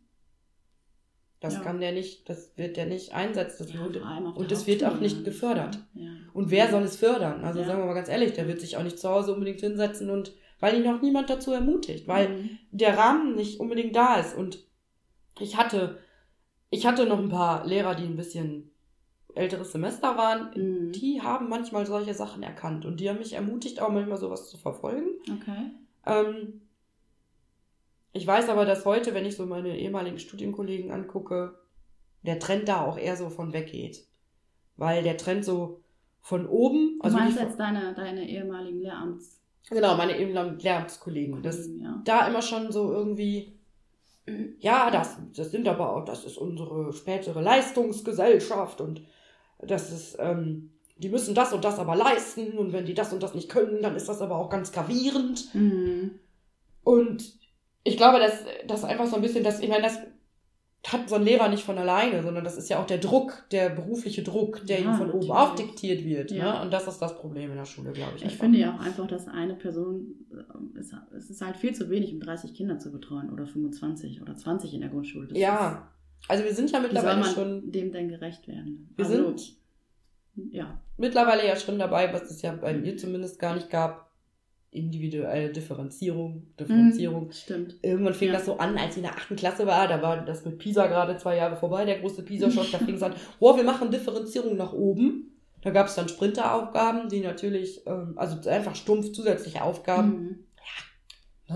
Das 1.45 1.55
Ja. 1.55 1.61
kann 1.61 1.79
der 1.81 1.93
nicht, 1.93 2.29
das 2.29 2.57
wird 2.57 2.77
der 2.79 2.87
nicht 2.87 3.13
einsetzen. 3.15 3.67
Das 3.67 3.75
Ja, 3.75 3.83
auf 4.25 4.37
und 4.37 4.51
es 4.51 4.67
wird 4.67 4.83
auch 4.85 4.99
nicht 4.99 5.25
gefördert. 5.25 5.79
Ja. 5.95 6.09
Und 6.33 6.51
wer 6.51 6.71
soll 6.71 6.83
es 6.85 6.97
fördern? 6.97 7.45
Also 7.45 7.63
sagen 7.63 7.81
wir 7.81 7.87
mal 7.87 7.93
ganz 7.95 8.09
ehrlich, 8.09 8.33
der 8.33 8.49
wird 8.49 8.61
sich 8.61 8.77
auch 8.79 8.83
nicht 8.83 8.99
zu 8.99 9.09
Hause 9.11 9.35
unbedingt 9.35 9.61
hinsetzen 9.61 10.09
und 10.09 10.33
weil 10.61 10.81
ihn 10.81 10.89
auch 10.89 11.03
niemand 11.03 11.29
dazu 11.29 11.53
ermutigt, 11.53 12.09
weil 12.09 12.29
Mhm. 12.31 12.51
der 12.71 12.97
Rahmen 12.97 13.35
nicht 13.35 13.61
unbedingt 13.61 13.95
da 13.95 14.17
ist. 14.17 14.35
Und 14.35 14.65
ich 15.39 15.57
hatte, 15.59 15.99
ich 16.71 16.87
hatte 16.87 17.05
noch 17.05 17.19
ein 17.19 17.29
paar 17.29 17.67
Lehrer, 17.67 17.95
die 17.95 18.05
ein 18.05 18.17
bisschen 18.17 18.71
älteres 19.35 19.73
Semester 19.73 20.17
waren. 20.17 20.51
Mhm. 20.55 20.93
Die 20.93 21.21
haben 21.21 21.49
manchmal 21.51 21.85
solche 21.85 22.15
Sachen 22.15 22.43
erkannt 22.43 22.87
und 22.87 23.01
die 23.01 23.11
haben 23.11 23.19
mich 23.19 23.35
ermutigt, 23.35 23.83
auch 23.83 23.91
manchmal 23.91 24.17
sowas 24.17 24.49
zu 24.49 24.57
verfolgen. 24.57 25.09
Okay. 25.31 25.73
Ähm, 26.07 26.63
ich 28.15 28.27
weiß 28.27 28.49
aber, 28.49 28.65
dass 28.65 28.85
heute, 28.85 29.13
wenn 29.13 29.27
ich 29.27 29.37
so 29.37 29.45
meine 29.45 29.77
ehemaligen 29.77 30.21
Studienkollegen 30.21 30.93
angucke, 30.93 31.59
der 32.23 32.39
Trend 32.39 32.69
da 32.69 32.85
auch 32.85 32.97
eher 32.97 33.17
so 33.17 33.29
von 33.29 33.53
weggeht. 33.53 34.07
Weil 34.77 35.03
der 35.03 35.17
Trend 35.17 35.45
so 35.45 35.83
von 36.21 36.47
oben, 36.47 36.99
Du 36.99 37.05
also 37.05 37.17
meinst 37.17 37.37
nicht 37.37 37.45
jetzt 37.45 37.59
deine, 37.59 37.93
deine 37.93 38.29
ehemaligen 38.29 38.81
Lehramts. 38.81 39.41
Genau, 39.69 39.97
meine 39.97 40.17
ehemaligen 40.17 40.59
Lehramtskollegen. 40.61 41.43
Das 41.43 41.69
ja. 41.69 42.01
da 42.05 42.29
immer 42.29 42.41
schon 42.41 42.71
so 42.71 42.93
irgendwie, 42.93 43.59
ja, 44.61 44.93
das, 44.93 45.19
das 45.35 45.51
sind 45.51 45.67
aber 45.67 45.97
auch, 45.97 46.05
das 46.05 46.25
ist 46.25 46.39
unsere 46.39 46.93
spätere 46.93 47.41
Leistungsgesellschaft 47.41 48.81
und 48.81 49.03
das 49.59 49.91
ist, 49.91 50.17
ähm, 50.21 50.71
die 50.99 51.09
müssen 51.09 51.35
das 51.35 51.53
und 51.53 51.65
das 51.65 51.81
aber 51.81 51.97
leisten 51.97 52.59
und 52.59 52.73
wenn 52.73 52.87
die 52.87 52.95
das 52.95 53.13
und 53.13 53.25
das 53.25 53.35
nicht 53.35 53.49
können, 53.49 53.83
dann 53.83 53.97
ist 53.97 54.09
das 54.09 54.23
aber 54.23 54.37
auch 54.37 54.51
ganz 54.51 54.71
gravierend. 54.71 55.53
Mhm. 55.53 56.21
Und 56.85 57.44
ich 57.85 57.97
glaube, 57.97 58.19
dass 58.19 58.45
das 58.67 58.85
einfach 58.85 59.07
so 59.07 59.17
ein 59.17 59.23
bisschen, 59.23 59.45
das, 59.45 59.61
ich 59.61 59.69
meine, 59.69 59.83
das 59.83 59.99
hat 60.87 61.09
so 61.09 61.15
ein 61.15 61.23
Lehrer 61.23 61.49
nicht 61.49 61.65
von 61.65 61.79
alleine, 61.79 62.23
sondern 62.23 62.45
das 62.45 62.57
ist 62.59 62.69
ja 62.69 62.79
auch 62.79 62.87
der 62.87 62.99
Druck, 62.99 63.45
der 63.51 63.71
berufliche 63.71 64.23
Druck, 64.23 64.67
der 64.67 64.81
Ja, 64.81 64.91
ihm 64.93 64.99
von 64.99 65.11
oben 65.11 65.27
natürlich. 65.27 65.31
aufdiktiert 65.31 66.05
wird. 66.05 66.31
Ja. 66.31 66.57
Ne? 66.59 66.63
Und 66.63 66.73
das 66.73 66.87
ist 66.87 66.99
das 66.99 67.17
Problem 67.17 67.51
in 67.51 67.57
der 67.57 67.65
Schule, 67.65 67.93
glaube 67.93 68.13
ich. 68.17 68.23
Ich 68.23 68.25
einfach. 68.25 68.41
finde 68.41 68.59
ja 68.59 68.75
auch 68.75 68.81
einfach, 68.81 69.07
dass 69.07 69.27
eine 69.29 69.55
Person, 69.55 70.15
äh, 70.31 70.79
es, 71.17 71.31
ist 71.31 71.41
halt 71.41 71.57
viel 71.57 71.75
zu 71.75 71.89
wenig, 71.89 72.13
um 72.13 72.21
30 72.21 72.53
Kinder 72.55 72.79
zu 72.79 72.93
betreuen 72.93 73.31
oder 73.33 73.47
25 73.47 74.21
oder 74.21 74.35
20 74.35 74.75
in 74.75 74.81
der 74.81 74.91
Grundschule. 74.91 75.29
Das 75.29 75.39
Ja, 75.39 75.91
also 76.29 76.45
wir 76.45 76.55
sind 76.55 76.71
ja 76.71 76.79
wie 76.79 76.83
soll 76.83 76.93
mittlerweile 76.93 77.21
man 77.21 77.31
schon 77.35 77.73
dem 77.73 77.91
denn 77.93 78.09
gerecht 78.09 78.47
werden? 78.47 78.91
Wir 78.97 79.07
Also, 79.07 79.17
sind 79.17 79.57
ja. 80.51 80.79
mittlerweile 80.99 81.47
ja 81.47 81.57
schon 81.57 81.79
dabei, 81.79 82.13
was 82.13 82.31
es 82.31 82.43
ja 82.43 82.53
bei 82.53 82.75
mir 82.75 82.97
zumindest 82.97 83.39
gar 83.39 83.55
nicht 83.55 83.71
gab, 83.71 84.04
individuelle 84.75 85.51
Differenzierung, 85.51 86.49
Differenzierung. 86.59 87.27
Mhm, 87.27 87.33
stimmt. 87.33 87.77
Irgendwann 87.83 88.15
fing 88.15 88.29
Ja. 88.29 88.35
das 88.35 88.47
so 88.47 88.59
an, 88.59 88.77
als 88.77 88.93
ich 88.93 88.97
in 88.99 89.03
der 89.05 89.13
achten 89.15 89.37
Klasse 89.37 89.67
war, 89.67 89.87
da 89.89 90.03
war 90.03 90.25
das 90.25 90.45
mit 90.45 90.59
Pisa 90.59 90.87
gerade 90.87 91.17
zwei 91.17 91.37
Jahre 91.37 91.57
vorbei, 91.57 91.85
der 91.85 92.01
große 92.01 92.23
Pisa-Schock, 92.25 92.71
da 92.73 92.79
fing 92.85 92.97
es 92.97 93.03
an, 93.03 93.15
oh, 93.41 93.57
wir 93.57 93.65
machen 93.65 93.91
Differenzierung 93.91 94.57
nach 94.57 94.73
oben. 94.73 95.31
Da 95.63 95.71
gab 95.71 95.87
es 95.87 95.95
dann 95.95 96.09
Sprinteraufgaben, 96.09 97.09
die 97.09 97.21
natürlich, 97.21 97.87
ähm, 97.87 98.13
also 98.17 98.49
einfach 98.51 98.75
stumpf 98.75 99.13
zusätzliche 99.13 99.63
Aufgaben. 99.63 100.11
Mhm. 100.11 100.39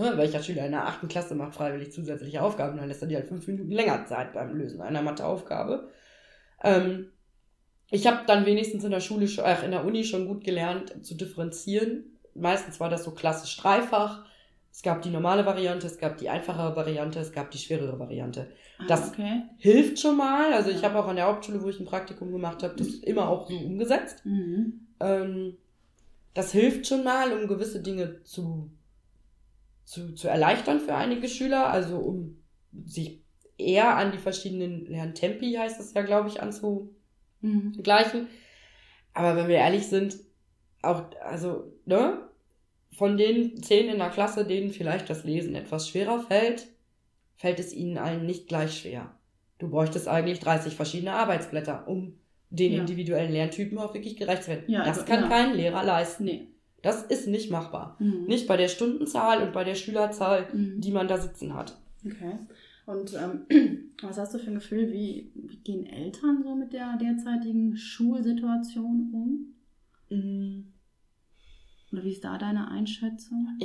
Ne, 0.00 0.12
welcher 0.16 0.42
Schüler 0.42 0.66
in 0.66 0.72
der 0.72 0.86
achten 0.86 1.08
Klasse 1.08 1.34
macht 1.34 1.54
freiwillig 1.54 1.92
zusätzliche 1.92 2.42
Aufgaben, 2.42 2.76
dann 2.76 2.88
lässt 2.88 3.00
er 3.02 3.08
die 3.08 3.16
halt 3.16 3.26
fünf 3.26 3.46
Minuten 3.46 3.70
länger 3.70 4.04
Zeit 4.04 4.34
beim 4.34 4.54
Lösen 4.54 4.82
einer 4.82 5.00
Matheaufgabe. 5.00 5.88
Ähm, 6.62 7.06
ich 7.90 8.06
habe 8.06 8.20
dann 8.26 8.44
wenigstens 8.44 8.84
in 8.84 8.90
der 8.90 9.00
Schule, 9.00 9.24
äh, 9.24 9.64
in 9.64 9.70
der 9.70 9.84
Uni 9.86 10.04
schon 10.04 10.26
gut 10.26 10.44
gelernt 10.44 10.94
zu 11.06 11.14
differenzieren. 11.14 12.17
Meistens 12.40 12.80
war 12.80 12.88
das 12.88 13.04
so 13.04 13.10
klassisch 13.12 13.56
dreifach. 13.56 14.24
Es 14.70 14.82
gab 14.82 15.02
die 15.02 15.10
normale 15.10 15.44
Variante, 15.46 15.86
es 15.86 15.98
gab 15.98 16.18
die 16.18 16.28
einfachere 16.28 16.76
Variante, 16.76 17.18
es 17.18 17.32
gab 17.32 17.50
die 17.50 17.58
schwerere 17.58 17.98
Variante. 17.98 18.48
Ah, 18.78 18.84
Das- 18.86 19.08
okay. 19.10 19.42
Hilft 19.56 19.98
schon 19.98 20.16
mal. 20.16 20.52
Also 20.52 20.70
ich 20.70 20.84
habe 20.84 20.98
auch 20.98 21.08
an 21.08 21.16
der 21.16 21.26
Hauptschule, 21.26 21.62
wo 21.62 21.68
ich 21.68 21.80
ein 21.80 21.86
Praktikum 21.86 22.30
gemacht 22.30 22.62
habe, 22.62 22.76
das 22.76 22.88
immer 22.88 23.28
auch 23.28 23.48
so 23.48 23.56
umgesetzt. 23.56 24.24
Mhm. 24.24 24.86
Ähm, 25.00 25.56
das 26.34 26.52
hilft 26.52 26.86
schon 26.86 27.02
mal, 27.02 27.32
um 27.32 27.48
gewisse 27.48 27.82
Dinge 27.82 28.22
zu, 28.22 28.70
zu, 29.84 30.14
zu 30.14 30.28
erleichtern 30.28 30.78
für 30.80 30.94
einige 30.94 31.28
Schüler, 31.28 31.70
also 31.70 31.96
um 31.98 32.36
sich 32.84 33.20
eher 33.56 33.96
an 33.96 34.12
die 34.12 34.18
verschiedenen 34.18 34.86
Lerntempi, 34.86 35.54
heißt 35.54 35.80
es 35.80 35.94
ja, 35.94 36.02
glaube 36.02 36.28
ich, 36.28 36.40
anzugleichen. 36.40 36.92
Mhm. 37.40 38.28
Aber 39.14 39.34
wenn 39.36 39.48
wir 39.48 39.56
ehrlich 39.56 39.88
sind, 39.88 40.18
auch, 40.82 41.02
also, 41.24 41.72
ne, 41.86 42.27
von 42.92 43.16
den 43.16 43.62
zehn 43.62 43.88
in 43.88 43.98
der 43.98 44.10
Klasse, 44.10 44.44
denen 44.44 44.70
vielleicht 44.70 45.08
das 45.10 45.24
Lesen 45.24 45.54
etwas 45.54 45.88
schwerer 45.88 46.20
fällt, 46.20 46.66
fällt 47.36 47.60
es 47.60 47.72
ihnen 47.72 47.98
allen 47.98 48.26
nicht 48.26 48.48
gleich 48.48 48.78
schwer. 48.80 49.14
Du 49.58 49.68
bräuchtest 49.68 50.08
eigentlich 50.08 50.40
30 50.40 50.74
verschiedene 50.74 51.12
Arbeitsblätter, 51.12 51.86
um 51.88 52.14
den 52.50 52.72
Ja. 52.72 52.80
individuellen 52.80 53.32
Lerntypen 53.32 53.78
auch 53.78 53.94
wirklich 53.94 54.16
gerecht 54.16 54.44
zu 54.44 54.50
werden. 54.50 54.64
Ja, 54.68 54.84
das 54.84 55.00
also, 55.00 55.12
kann 55.12 55.22
ja. 55.22 55.28
kein 55.28 55.54
Lehrer 55.54 55.84
leisten. 55.84 56.24
Nee. 56.24 56.48
Das 56.82 57.02
ist 57.02 57.26
nicht 57.26 57.50
machbar. 57.50 57.96
Mhm. 57.98 58.24
Nicht 58.26 58.46
bei 58.46 58.56
der 58.56 58.68
Stundenzahl 58.68 59.42
und 59.42 59.52
bei 59.52 59.64
der 59.64 59.74
Schülerzahl, 59.74 60.46
Mhm. 60.52 60.80
die 60.80 60.92
man 60.92 61.08
da 61.08 61.18
sitzen 61.18 61.54
hat. 61.54 61.76
Okay. 62.06 62.38
Und 62.86 63.12
ähm, 63.14 63.90
was 64.02 64.16
hast 64.16 64.32
du 64.34 64.38
für 64.38 64.46
ein 64.48 64.54
Gefühl, 64.54 64.90
wie, 64.92 65.30
wie 65.34 65.56
gehen 65.56 65.86
Eltern 65.86 66.42
so 66.42 66.54
mit 66.54 66.72
der 66.72 66.96
derzeitigen 66.96 67.76
Schulsituation 67.76 69.10
um? 69.12 70.16
Mm, 70.16 70.72
Oder 71.92 72.04
wie 72.04 72.12
ist 72.12 72.24
da 72.24 72.38
deine 72.38 72.68
Einschätzung? 72.70 73.58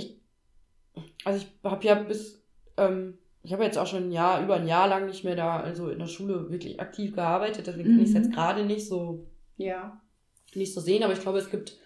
Also 1.25 1.39
ich 1.45 1.47
habe 1.69 1.85
ja 1.85 1.95
bis, 1.95 2.41
ähm, 2.77 3.17
ich 3.41 3.51
habe 3.53 3.63
jetzt 3.63 3.77
auch 3.77 3.87
schon 3.87 4.03
ein 4.03 4.11
Jahr, 4.11 4.43
über 4.43 4.55
ein 4.55 4.67
Jahr 4.67 4.87
lang 4.87 5.05
nicht 5.07 5.23
mehr 5.23 5.35
da, 5.35 5.59
also 5.59 5.89
in 5.89 5.99
der 5.99 6.07
Schule 6.07 6.49
wirklich 6.51 6.79
aktiv 6.79 7.13
gearbeitet, 7.13 7.67
deswegen 7.67 7.89
kann 7.91 7.99
ich 7.99 8.09
es 8.09 8.15
Mhm. 8.15 8.21
jetzt 8.23 8.31
gerade 8.33 8.65
nicht 8.65 8.87
so 8.87 9.25
Ja. 9.57 10.01
nicht 10.55 10.73
so 10.73 10.81
sehen, 10.81 11.03
aber 11.03 11.13
ich 11.13 11.19
glaube, 11.21 11.39
es 11.39 11.49
gibt 11.49 11.77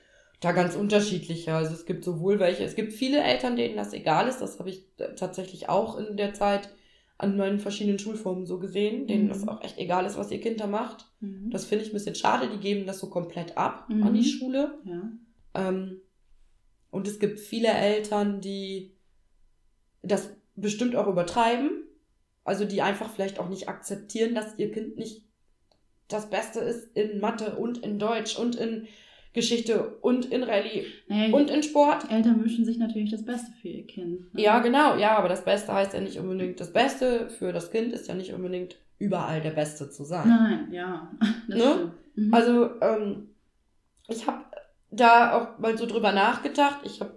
da 0.42 0.52
ganz 0.52 0.76
unterschiedliche. 0.76 1.54
Also 1.56 1.74
es 1.74 1.86
gibt 1.86 2.04
sowohl 2.04 2.40
welche, 2.40 2.64
es 2.64 2.76
gibt 2.76 2.94
viele 2.94 3.24
Eltern, 3.24 3.56
denen 3.56 3.76
das 3.78 3.94
egal 3.94 4.28
ist. 4.28 4.40
Das 4.42 4.60
habe 4.60 4.70
ich 4.70 4.84
tatsächlich 5.16 5.70
auch 5.70 5.98
in 5.98 6.18
der 6.18 6.34
Zeit 6.34 6.70
an 7.18 7.38
meinen 7.38 7.60
verschiedenen 7.60 7.98
Schulformen 7.98 8.46
so 8.46 8.60
gesehen, 8.60 9.08
denen 9.08 9.26
Mhm. 9.26 9.30
das 9.30 9.48
auch 9.48 9.64
echt 9.64 9.78
egal 9.80 10.06
ist, 10.06 10.18
was 10.18 10.30
ihr 10.32 10.40
Kind 10.42 10.60
da 10.60 10.68
macht. 10.68 11.06
Mhm. 11.22 11.50
Das 11.50 11.66
finde 11.66 11.84
ich 11.86 11.92
ein 11.92 11.94
bisschen 11.94 12.14
schade, 12.16 12.50
die 12.50 12.60
geben 12.60 12.86
das 12.86 13.00
so 13.00 13.10
komplett 13.10 13.58
ab 13.58 13.90
Mhm. 13.90 14.04
an 14.04 14.14
die 14.14 14.24
Schule. 14.26 14.78
ja. 14.84 15.10
Ähm, 15.56 16.02
und 16.92 17.08
es 17.08 17.20
gibt 17.20 17.40
viele 17.40 17.70
Eltern, 17.70 18.42
die 18.42 18.94
das 20.02 20.30
bestimmt 20.56 20.96
auch 20.96 21.08
übertreiben. 21.08 21.84
Also 22.44 22.64
die 22.64 22.82
einfach 22.82 23.10
vielleicht 23.12 23.40
auch 23.40 23.50
nicht 23.50 23.68
akzeptieren, 23.68 24.34
dass 24.34 24.58
ihr 24.58 24.72
Kind 24.72 24.96
nicht 24.98 25.26
das 26.08 26.30
Beste 26.30 26.62
ist 26.62 26.96
in 26.96 27.20
Mathe 27.20 27.58
und 27.58 27.80
in 27.80 28.00
Deutsch 28.00 28.38
und 28.40 28.56
in 28.56 28.88
Geschichte 29.34 29.98
und 30.02 30.32
in 30.32 30.44
Rallye 30.44 30.86
Naja, 31.08 31.36
und 31.36 31.50
in 31.50 31.62
Sport. 31.62 32.10
Eltern 32.10 32.40
wünschen 32.40 32.64
sich 32.64 32.78
natürlich 32.78 33.12
das 33.12 33.26
Beste 33.26 33.52
für 33.62 33.68
ihr 33.68 33.86
Kind. 33.86 34.34
ne? 34.34 34.42
Ja, 34.42 34.60
genau, 34.60 34.96
ja, 34.96 35.18
aber 35.18 35.28
das 35.28 35.44
Beste 35.44 35.74
heißt 35.74 35.94
ja 35.94 36.00
nicht 36.00 36.18
unbedingt, 36.18 36.60
das 36.60 36.72
Beste 36.72 37.30
für 37.30 37.52
das 37.52 37.70
Kind 37.70 37.92
ist 37.92 38.08
ja 38.08 38.16
nicht 38.16 38.34
unbedingt 38.34 38.78
überall 38.98 39.42
der 39.42 39.52
Beste 39.52 39.90
zu 39.90 40.06
sein. 40.06 40.30
Nein, 40.30 40.72
ja. 40.72 41.12
Ne? 41.50 41.92
Mhm. 42.16 42.34
Also, 42.34 42.82
ähm, 42.82 43.30
ich 44.08 44.26
habe 44.26 44.46
da 44.92 45.38
auch 45.38 45.60
mal 45.60 45.78
so 45.78 45.86
drüber 45.86 46.12
nachgedacht. 46.12 46.80
Ich, 46.84 47.02
hab, 47.02 47.12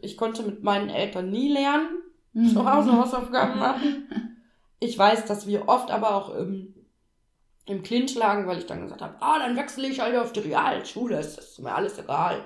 ich 0.00 0.16
konnte 0.16 0.42
mit 0.42 0.62
meinen 0.62 0.88
Eltern 0.88 1.30
nie 1.30 1.52
lernen, 1.52 1.88
Mhm. 2.36 2.48
zu 2.48 2.70
Hause 2.70 2.92
Hausaufgaben 2.92 3.58
machen. 3.58 4.06
Ich 4.78 4.98
weiß, 4.98 5.24
dass 5.24 5.46
wir 5.46 5.68
oft 5.68 5.90
aber 5.90 6.14
auch 6.14 6.34
im, 6.34 6.74
im 7.64 7.82
Clinch 7.82 8.14
lagen, 8.14 8.46
weil 8.46 8.58
ich 8.58 8.66
dann 8.66 8.82
gesagt 8.82 9.00
habe, 9.00 9.16
ah, 9.20 9.38
dann 9.38 9.56
wechsle 9.56 9.88
ich 9.88 10.00
halt 10.00 10.14
auf 10.16 10.32
die 10.34 10.40
Realschule, 10.40 11.16
es 11.16 11.38
ist 11.38 11.58
mir 11.60 11.74
alles 11.74 11.98
egal. 11.98 12.44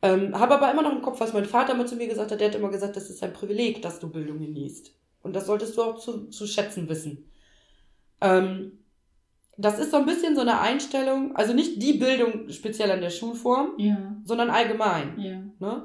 Ähm, 0.00 0.38
habe 0.38 0.54
aber 0.54 0.70
immer 0.72 0.80
noch 0.80 0.92
im 0.92 1.02
Kopf, 1.02 1.20
was 1.20 1.34
mein 1.34 1.44
Vater 1.44 1.74
mal 1.74 1.86
zu 1.86 1.94
mir 1.96 2.08
gesagt 2.08 2.32
hat. 2.32 2.40
Der 2.40 2.48
hat 2.48 2.54
immer 2.54 2.70
gesagt, 2.70 2.96
das 2.96 3.10
ist 3.10 3.22
ein 3.22 3.34
Privileg, 3.34 3.82
dass 3.82 4.00
du 4.00 4.08
Bildung 4.08 4.38
genießt. 4.38 4.94
Und 5.22 5.36
das 5.36 5.44
solltest 5.44 5.76
du 5.76 5.82
auch 5.82 5.98
zu, 5.98 6.28
zu 6.30 6.46
schätzen 6.46 6.88
wissen. 6.88 7.30
Ähm, 8.22 8.78
das 9.62 9.78
ist 9.78 9.90
so 9.90 9.96
ein 9.98 10.06
bisschen 10.06 10.34
so 10.34 10.40
eine 10.42 10.60
Einstellung, 10.60 11.34
also 11.36 11.52
nicht 11.52 11.82
die 11.82 11.94
Bildung 11.94 12.48
speziell 12.50 12.90
an 12.90 13.00
der 13.00 13.10
Schulform, 13.10 13.74
Ja, 13.78 14.16
sondern 14.24 14.50
allgemein. 14.50 15.18
ja. 15.18 15.42
Ne? 15.58 15.84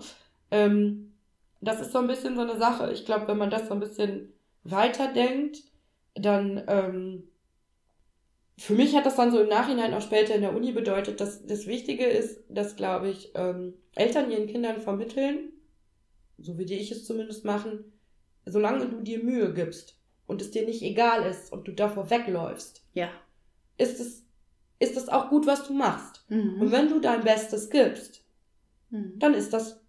Ähm, 0.52 1.14
das 1.62 1.82
ist 1.82 1.92
so 1.92 2.00
ein 2.00 2.08
bisschen 2.08 2.36
so 2.36 2.42
eine 2.42 2.58
Sache. 2.58 2.92
Ich 2.94 3.06
glaube, 3.06 3.28
wenn 3.28 3.38
man 3.38 3.50
das 3.50 3.68
so 3.68 3.74
ein 3.74 3.80
bisschen 3.80 4.34
weiterdenkt, 4.64 5.60
dann 6.16 6.64
ähm, 6.68 7.24
für 8.58 8.74
mich 8.74 8.96
hat 8.96 9.06
das 9.06 9.16
dann 9.16 9.32
so 9.32 9.40
im 9.40 9.50
Nachhinein 9.50 9.94
auch 9.94 10.02
später 10.02 10.34
in 10.36 10.42
der 10.42 10.56
Uni 10.56 10.72
bedeutet, 10.72 11.20
dass 11.22 11.46
das 11.46 11.68
Wichtige 11.68 12.06
ist, 12.06 12.42
dass, 12.50 12.76
glaube 12.76 13.10
ich, 13.10 13.32
ähm, 13.36 13.74
Eltern 13.96 14.32
ihren 14.32 14.48
Kindern 14.48 14.80
vermitteln, 14.82 15.52
so 16.40 16.58
wie 16.58 16.66
die 16.66 16.76
ich 16.76 16.92
es 16.92 17.06
zumindest 17.06 17.46
machen, 17.46 17.92
solange 18.46 18.88
du 18.88 19.02
dir 19.02 19.24
Mühe 19.24 19.54
gibst 19.54 20.00
und 20.26 20.42
es 20.42 20.52
dir 20.52 20.66
nicht 20.66 20.82
egal 20.82 21.24
ist 21.30 21.52
und 21.52 21.68
du 21.68 21.72
davor 21.74 22.10
wegläufst, 22.10 22.84
Ja. 22.94 23.10
Ist 23.78 24.00
es, 24.00 24.26
ist 24.80 24.98
es 24.98 25.10
auch 25.10 25.30
gut, 25.30 25.48
was 25.48 25.68
du 25.68 25.74
machst. 25.74 26.24
Mhm. 26.30 26.62
Und 26.62 26.72
wenn 26.72 26.90
du 26.90 27.00
dein 27.00 27.22
Bestes 27.24 27.70
gibst, 27.70 28.24
Mhm. 28.90 29.20
dann 29.20 29.34
ist 29.34 29.52
das 29.52 29.84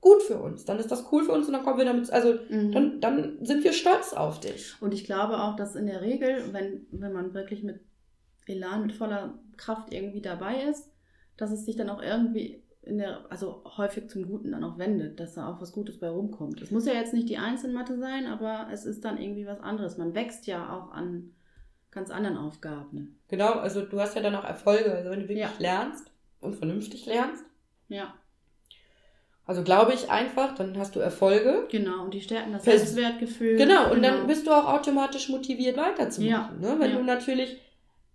gut 0.00 0.22
für 0.22 0.38
uns. 0.40 0.64
Dann 0.64 0.78
ist 0.78 0.90
das 0.90 1.04
cool 1.12 1.24
für 1.24 1.32
uns 1.32 1.46
und 1.48 1.52
dann 1.52 1.64
kommen 1.64 1.76
wir 1.78 1.84
damit, 1.84 2.10
also 2.10 2.34
Mhm. 2.48 2.72
dann, 2.72 3.00
dann 3.00 3.44
sind 3.44 3.62
wir 3.64 3.72
stolz 3.72 4.12
auf 4.14 4.40
dich. 4.40 4.74
Und 4.80 4.94
ich 4.94 5.04
glaube 5.04 5.42
auch, 5.42 5.56
dass 5.56 5.74
in 5.76 5.86
der 5.86 6.00
Regel, 6.00 6.52
wenn, 6.52 6.86
wenn 6.92 7.12
man 7.12 7.34
wirklich 7.34 7.62
mit 7.62 7.80
Elan, 8.46 8.82
mit 8.82 8.92
voller 8.92 9.38
Kraft 9.56 9.92
irgendwie 9.92 10.22
dabei 10.22 10.62
ist, 10.62 10.90
dass 11.36 11.50
es 11.50 11.64
sich 11.66 11.76
dann 11.76 11.90
auch 11.90 12.00
irgendwie 12.02 12.62
in 12.82 12.96
der, 12.98 13.30
also 13.30 13.62
häufig 13.76 14.08
zum 14.08 14.26
Guten 14.26 14.52
dann 14.52 14.64
auch 14.64 14.78
wendet, 14.78 15.20
dass 15.20 15.34
da 15.34 15.52
auch 15.52 15.60
was 15.60 15.72
Gutes 15.72 15.98
bei 16.00 16.08
rumkommt. 16.08 16.62
Es 16.62 16.70
muss 16.70 16.86
ja 16.86 16.94
jetzt 16.94 17.12
nicht 17.12 17.28
die 17.28 17.36
Einzelmathe 17.36 17.98
sein, 17.98 18.26
aber 18.26 18.68
es 18.72 18.86
ist 18.86 19.04
dann 19.04 19.18
irgendwie 19.18 19.46
was 19.46 19.60
anderes. 19.60 19.98
Man 19.98 20.14
wächst 20.14 20.46
ja 20.46 20.72
auch 20.74 20.90
an 20.92 21.32
ganz 21.90 22.10
anderen 22.10 22.36
Aufgaben. 22.36 23.18
Genau, 23.28 23.52
also 23.52 23.82
du 23.82 24.00
hast 24.00 24.14
ja 24.16 24.22
dann 24.22 24.34
auch 24.34 24.44
Erfolge. 24.44 24.92
Also 24.94 25.10
wenn 25.10 25.20
du 25.20 25.28
wirklich 25.28 25.38
Ja. 25.46 25.52
lernst 25.58 26.10
und 26.40 26.54
vernünftig 26.56 27.06
lernst, 27.06 27.44
Ja, 27.88 28.14
also 29.46 29.62
glaube 29.62 29.94
ich 29.94 30.10
einfach, 30.10 30.54
dann 30.54 30.76
hast 30.78 30.94
du 30.94 31.00
Erfolge. 31.00 31.66
genau. 31.70 32.04
Und 32.04 32.12
die 32.14 32.20
stärken 32.20 32.52
das 32.52 32.64
Fest- 32.64 32.88
Selbstwertgefühl. 32.94 33.56
Genau, 33.56 33.90
und 33.92 34.02
dann 34.02 34.26
bist 34.26 34.46
du 34.46 34.50
auch 34.50 34.66
automatisch 34.66 35.28
motiviert 35.30 35.76
weiterzumachen. 35.78 36.62
Ja, 36.62 36.68
Ne? 36.74 36.76
Wenn 36.78 36.90
ja. 36.92 36.98
du 36.98 37.04
natürlich 37.04 37.56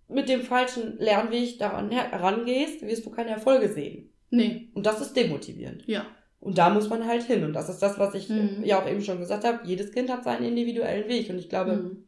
mit 0.08 0.28
dem 0.28 0.42
falschen 0.42 0.96
Lernweg 0.98 1.58
daran 1.58 1.90
herangehst, 1.90 2.82
wirst 2.82 3.04
du 3.06 3.10
keine 3.10 3.30
Erfolge 3.30 3.68
sehen. 3.68 4.10
Nee, 4.30 4.68
Und 4.74 4.86
das 4.86 5.00
ist 5.00 5.14
demotivierend. 5.16 5.84
ja. 5.86 6.06
Und 6.40 6.58
da 6.58 6.68
muss 6.68 6.90
man 6.90 7.06
halt 7.06 7.22
hin. 7.22 7.42
Und 7.42 7.54
das 7.54 7.70
ist 7.70 7.78
das, 7.80 7.98
was 7.98 8.14
ich 8.14 8.28
Mhm. 8.28 8.60
ja 8.64 8.78
auch 8.78 8.86
eben 8.86 9.00
schon 9.02 9.18
gesagt 9.18 9.44
habe. 9.44 9.60
Jedes 9.64 9.92
Kind 9.92 10.10
hat 10.10 10.24
seinen 10.24 10.44
individuellen 10.44 11.08
Weg. 11.08 11.30
Und 11.30 11.38
ich 11.38 11.48
glaube, 11.48 11.72
Mhm. 11.72 12.04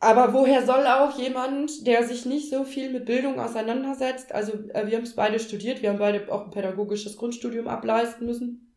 Aber 0.00 0.32
woher 0.32 0.64
soll 0.64 0.86
auch 0.86 1.18
jemand, 1.18 1.86
der 1.86 2.06
sich 2.06 2.24
nicht 2.24 2.50
so 2.50 2.64
viel 2.64 2.90
mit 2.90 3.04
Bildung 3.04 3.40
auseinandersetzt, 3.40 4.32
also 4.32 4.52
äh, 4.72 4.86
wir 4.86 4.96
haben 4.96 5.04
es 5.04 5.16
beide 5.16 5.40
studiert, 5.40 5.82
wir 5.82 5.90
haben 5.90 5.98
beide 5.98 6.32
auch 6.32 6.44
ein 6.44 6.50
pädagogisches 6.52 7.16
Grundstudium 7.16 7.66
ableisten 7.66 8.26
müssen. 8.26 8.74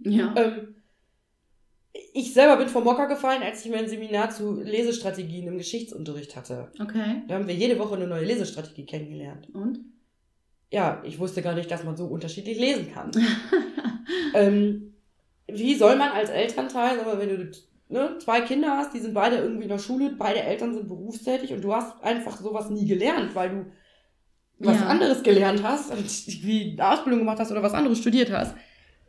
Ja. 0.00 0.34
Ähm, 0.36 0.74
ich 2.12 2.32
selber 2.32 2.56
bin 2.56 2.68
vom 2.68 2.84
Mocker 2.84 3.06
gefallen, 3.06 3.42
als 3.42 3.64
ich 3.64 3.70
mein 3.70 3.88
Seminar 3.88 4.30
zu 4.30 4.60
Lesestrategien 4.60 5.46
im 5.46 5.58
Geschichtsunterricht 5.58 6.36
hatte. 6.36 6.70
Okay. 6.80 7.22
Da 7.28 7.34
haben 7.34 7.46
wir 7.46 7.54
jede 7.54 7.78
Woche 7.78 7.94
eine 7.94 8.06
neue 8.06 8.24
Lesestrategie 8.24 8.86
kennengelernt. 8.86 9.48
Und? 9.54 9.80
Ja, 10.70 11.02
ich 11.04 11.18
wusste 11.18 11.40
gar 11.40 11.54
nicht, 11.54 11.70
dass 11.70 11.84
man 11.84 11.96
so 11.96 12.06
unterschiedlich 12.06 12.58
lesen 12.58 12.92
kann. 12.92 13.10
ähm, 14.34 14.94
wie 15.46 15.74
soll 15.74 15.96
man 15.96 16.10
als 16.10 16.30
Elternteil, 16.30 17.00
aber 17.00 17.18
wenn 17.18 17.28
du 17.28 17.50
ne, 17.88 18.16
zwei 18.18 18.40
Kinder 18.42 18.76
hast, 18.76 18.92
die 18.94 19.00
sind 19.00 19.14
beide 19.14 19.36
irgendwie 19.36 19.64
in 19.64 19.68
der 19.68 19.78
Schule, 19.78 20.14
beide 20.18 20.40
Eltern 20.42 20.74
sind 20.74 20.88
berufstätig 20.88 21.52
und 21.52 21.62
du 21.62 21.74
hast 21.74 22.02
einfach 22.02 22.36
sowas 22.38 22.70
nie 22.70 22.86
gelernt, 22.86 23.34
weil 23.34 23.50
du 23.50 23.64
was 24.60 24.80
Ja. 24.80 24.86
anderes 24.88 25.22
gelernt 25.22 25.62
hast 25.62 25.90
und 25.92 26.04
wie 26.44 26.72
eine 26.78 26.90
Ausbildung 26.92 27.20
gemacht 27.20 27.38
hast 27.38 27.50
oder 27.52 27.62
was 27.62 27.74
anderes 27.74 27.98
studiert 27.98 28.30
hast. 28.32 28.54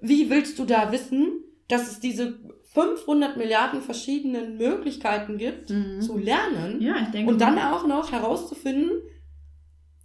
Wie 0.01 0.29
willst 0.29 0.57
du 0.59 0.65
da 0.65 0.91
wissen, 0.91 1.43
dass 1.67 1.89
es 1.91 1.99
diese 1.99 2.39
500 2.73 3.35
Milliarden 3.37 3.81
verschiedenen 3.81 4.57
Möglichkeiten 4.57 5.37
gibt 5.37 5.71
Mhm. 5.71 6.01
zu 6.01 6.17
lernen 6.17 6.81
Ja, 6.81 6.95
ich 7.01 7.09
denke. 7.09 7.31
und 7.31 7.41
dann 7.41 7.57
auch 7.57 7.85
noch 7.87 8.11
herauszufinden, 8.11 8.91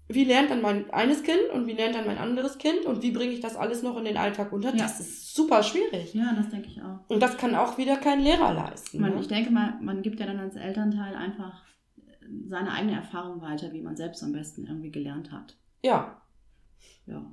wie 0.09 0.25
lernt 0.25 0.51
dann 0.51 0.61
mein 0.61 0.91
eines 0.91 1.23
Kind 1.23 1.51
und 1.53 1.67
wie 1.67 1.73
lernt 1.73 1.95
dann 1.95 2.07
mein 2.07 2.19
anderes 2.19 2.59
Kind 2.59 2.85
und 2.85 3.03
wie 3.03 3.11
bringe 3.11 3.33
ich 3.33 3.41
das 3.41 3.57
alles 3.57 3.83
noch 3.83 3.97
in 3.97 4.05
den 4.05 4.17
Alltag 4.17 4.53
unter? 4.53 4.71
Ja. 4.71 4.83
Das 4.83 5.01
ist 5.01 5.35
super 5.35 5.63
schwierig. 5.63 6.15
Ja, 6.15 6.35
das 6.37 6.51
denke 6.51 6.69
ich 6.69 6.83
auch. 6.83 7.01
Und 7.09 7.21
das 7.21 7.37
kann 7.39 7.55
auch 7.55 7.79
wieder 7.79 7.97
kein 7.97 8.21
Lehrer 8.21 8.53
leisten. 8.53 9.01
Man, 9.01 9.15
ne? 9.15 9.21
ich 9.21 9.29
denke 9.29 9.51
mal, 9.51 9.79
man 9.81 10.03
gibt 10.03 10.21
ja 10.21 10.27
dann 10.27 10.41
als 10.41 10.57
Elternteil 10.57 11.15
einfach 11.15 11.63
seine 12.49 12.73
eigene 12.73 12.95
Erfahrung 12.95 13.41
weiter, 13.41 13.73
wie 13.73 13.83
man 13.83 13.97
selbst 13.97 14.23
am 14.23 14.33
besten 14.33 14.67
irgendwie 14.67 14.91
gelernt 14.91 15.33
hat. 15.33 15.57
Ja, 15.83 16.21
Ja. 17.07 17.25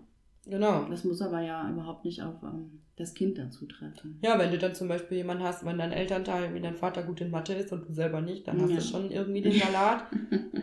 Genau. 0.46 0.86
Das 0.90 1.04
muss 1.04 1.22
aber 1.22 1.42
ja 1.42 1.70
überhaupt 1.70 2.06
nicht 2.06 2.22
auf 2.22 2.36
ähm, 2.44 2.82
das 2.98 3.14
Kind 3.14 3.38
dann 3.38 3.52
zutreffen. 3.52 4.20
Ja, 4.24 4.38
wenn 4.40 4.52
du 4.52 4.58
dann 4.58 4.76
zum 4.76 4.88
Beispiel 4.88 5.18
jemanden 5.18 5.44
hast, 5.44 5.66
wenn 5.66 5.78
dein 5.78 5.92
Elternteil, 5.92 6.54
wie 6.54 6.60
dein 6.60 6.76
Vater 6.76 7.04
gut 7.04 7.22
in 7.22 7.32
Mathe 7.32 7.54
ist 7.54 7.72
und 7.72 7.88
du 7.88 7.94
selber 7.94 8.22
nicht, 8.22 8.48
dann 8.48 8.62
hast 8.62 8.70
Ja. 8.72 8.76
du 8.78 8.82
schon 8.84 9.12
irgendwie 9.12 9.42
den 9.42 9.54
Salat. 9.60 10.06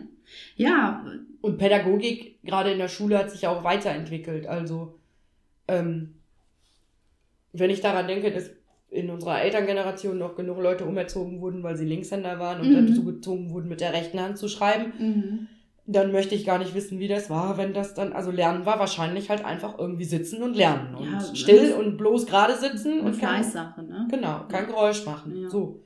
ja, 0.55 1.05
Und 1.41 1.57
Pädagogik, 1.57 2.41
gerade 2.43 2.71
in 2.71 2.77
der 2.79 2.87
Schule, 2.87 3.17
hat 3.17 3.31
sich 3.31 3.41
ja 3.41 3.49
auch 3.49 3.63
weiterentwickelt. 3.63 4.47
Also, 4.47 4.99
ähm, 5.67 6.15
wenn 7.53 7.69
ich 7.71 7.81
daran 7.81 8.07
denke, 8.07 8.31
dass 8.31 8.51
in 8.91 9.09
unserer 9.09 9.41
Elterngeneration 9.41 10.17
noch 10.17 10.35
genug 10.35 10.59
Leute 10.61 10.85
umerzogen 10.85 11.41
wurden, 11.41 11.61
weil 11.63 11.77
sie 11.77 11.85
Linkshänder 11.85 12.39
waren 12.39 12.61
und 12.61 12.69
Mhm. 12.71 12.87
dazu 12.87 13.03
gezwungen 13.05 13.49
wurden, 13.51 13.69
mit 13.69 13.81
der 13.81 13.93
rechten 13.93 14.19
Hand 14.19 14.37
zu 14.37 14.47
schreiben, 14.47 14.93
mhm. 14.99 15.47
Dann 15.91 16.11
möchte 16.11 16.35
ich 16.35 16.45
gar 16.45 16.59
nicht 16.59 16.75
wissen, 16.75 16.99
wie 16.99 17.07
das 17.07 17.29
war, 17.31 17.57
wenn 17.57 17.73
das 17.73 17.95
dann, 17.95 18.13
also 18.13 18.29
Lernen 18.29 18.65
war 18.65 18.77
wahrscheinlich 18.79 19.29
halt 19.31 19.43
einfach 19.43 19.79
irgendwie 19.79 20.05
sitzen 20.05 20.43
und 20.43 20.55
lernen. 20.55 20.93
Und 20.95 21.11
Ja, 21.11 21.19
still 21.35 21.69
das- 21.69 21.77
und 21.77 21.97
bloß 21.97 22.27
gerade 22.27 22.55
sitzen 22.55 22.99
eine 22.99 23.01
und 23.09 23.19
kein, 23.19 23.41
Fleißsache, 23.43 23.81
ne? 23.83 24.07
genau, 24.11 24.45
kein 24.47 24.67
Geräusch 24.67 25.03
machen. 25.05 25.35
Ja. 25.35 25.49
So. 25.49 25.81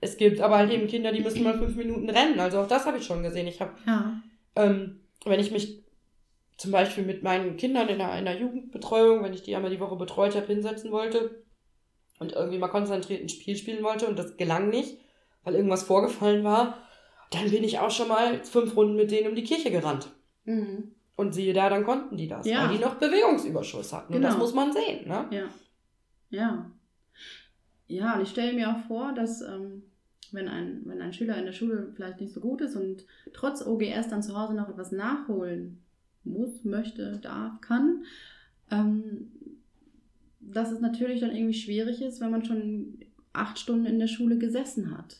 Es 0.00 0.16
gibt 0.16 0.40
aber 0.40 0.56
halt 0.58 0.72
eben 0.72 0.86
Kinder, 0.88 1.12
die 1.12 1.20
müssen 1.22 1.42
mal 1.44 1.56
fünf 1.56 1.76
Minuten 1.76 2.10
rennen. 2.10 2.38
Also 2.40 2.58
auch 2.60 2.66
das 2.66 2.84
habe 2.84 2.98
ich 2.98 3.06
schon 3.06 3.22
gesehen. 3.22 3.46
Ich 3.46 3.60
habe 3.60 3.72
Ja. 3.86 4.20
ähm, 4.56 5.00
wenn 5.24 5.40
ich 5.40 5.50
mich 5.52 5.82
zum 6.56 6.70
Beispiel 6.72 7.04
mit 7.04 7.22
meinen 7.22 7.56
Kindern 7.56 7.88
in 7.88 8.00
einer, 8.00 8.18
in 8.18 8.26
einer 8.28 8.38
Jugendbetreuung, 8.38 9.22
wenn 9.22 9.32
ich 9.34 9.42
die 9.42 9.54
einmal 9.56 9.70
die 9.70 9.80
Woche 9.80 9.96
betreut 9.96 10.34
habe, 10.36 10.46
hinsetzen 10.46 10.90
wollte 10.92 11.42
und 12.18 12.32
irgendwie 12.32 12.58
mal 12.58 12.68
konzentriert 12.68 13.22
ein 13.22 13.28
Spiel 13.28 13.56
spielen 13.56 13.82
wollte 13.84 14.06
und 14.06 14.18
das 14.18 14.36
gelang 14.36 14.68
nicht, 14.68 14.98
weil 15.42 15.54
irgendwas 15.54 15.82
vorgefallen 15.84 16.44
war, 16.44 16.78
dann 17.34 17.50
bin 17.50 17.64
ich 17.64 17.78
auch 17.78 17.90
schon 17.90 18.08
mal 18.08 18.42
fünf 18.44 18.76
Runden 18.76 18.96
mit 18.96 19.10
denen 19.10 19.28
um 19.28 19.34
die 19.34 19.44
Kirche 19.44 19.70
gerannt. 19.70 20.08
Mhm. 20.44 20.92
Und 21.16 21.32
siehe 21.34 21.52
da, 21.54 21.68
dann 21.70 21.84
konnten 21.84 22.16
die 22.16 22.26
das, 22.28 22.46
Ja. 22.46 22.64
weil 22.68 22.76
die 22.76 22.82
noch 22.82 22.96
Bewegungsüberschuss 22.96 23.92
hatten. 23.92 24.12
Und 24.14 24.20
Genau. 24.20 24.28
das 24.30 24.38
muss 24.38 24.52
man 24.54 24.72
sehen, 24.72 25.06
ne? 25.08 25.26
Ja. 25.30 25.44
Ja. 26.30 26.70
Ja, 27.86 28.14
und 28.16 28.22
ich 28.22 28.30
stelle 28.30 28.52
mir 28.54 28.70
auch 28.74 28.80
vor, 28.88 29.12
dass 29.12 29.40
ähm, 29.42 29.82
wenn, 30.32 30.48
ein, 30.48 30.82
wenn 30.86 31.00
ein 31.00 31.12
Schüler 31.12 31.36
in 31.38 31.44
der 31.44 31.52
Schule 31.52 31.92
vielleicht 31.94 32.20
nicht 32.20 32.32
so 32.32 32.40
gut 32.40 32.60
ist 32.62 32.74
und 32.76 33.04
trotz 33.32 33.64
OGS 33.64 34.08
dann 34.08 34.22
zu 34.22 34.36
Hause 34.36 34.54
noch 34.54 34.68
etwas 34.68 34.90
nachholen 34.90 35.82
muss, 36.24 36.64
möchte, 36.64 37.18
darf, 37.18 37.60
kann, 37.60 38.04
ähm, 38.70 39.30
dass 40.40 40.72
es 40.72 40.80
natürlich 40.80 41.20
dann 41.20 41.34
irgendwie 41.34 41.54
schwierig 41.54 42.00
ist, 42.02 42.20
wenn 42.20 42.30
man 42.30 42.44
schon 42.44 42.98
acht 43.32 43.58
Stunden 43.58 43.86
in 43.86 43.98
der 43.98 44.06
Schule 44.08 44.38
gesessen 44.38 44.96
hat. 44.96 45.18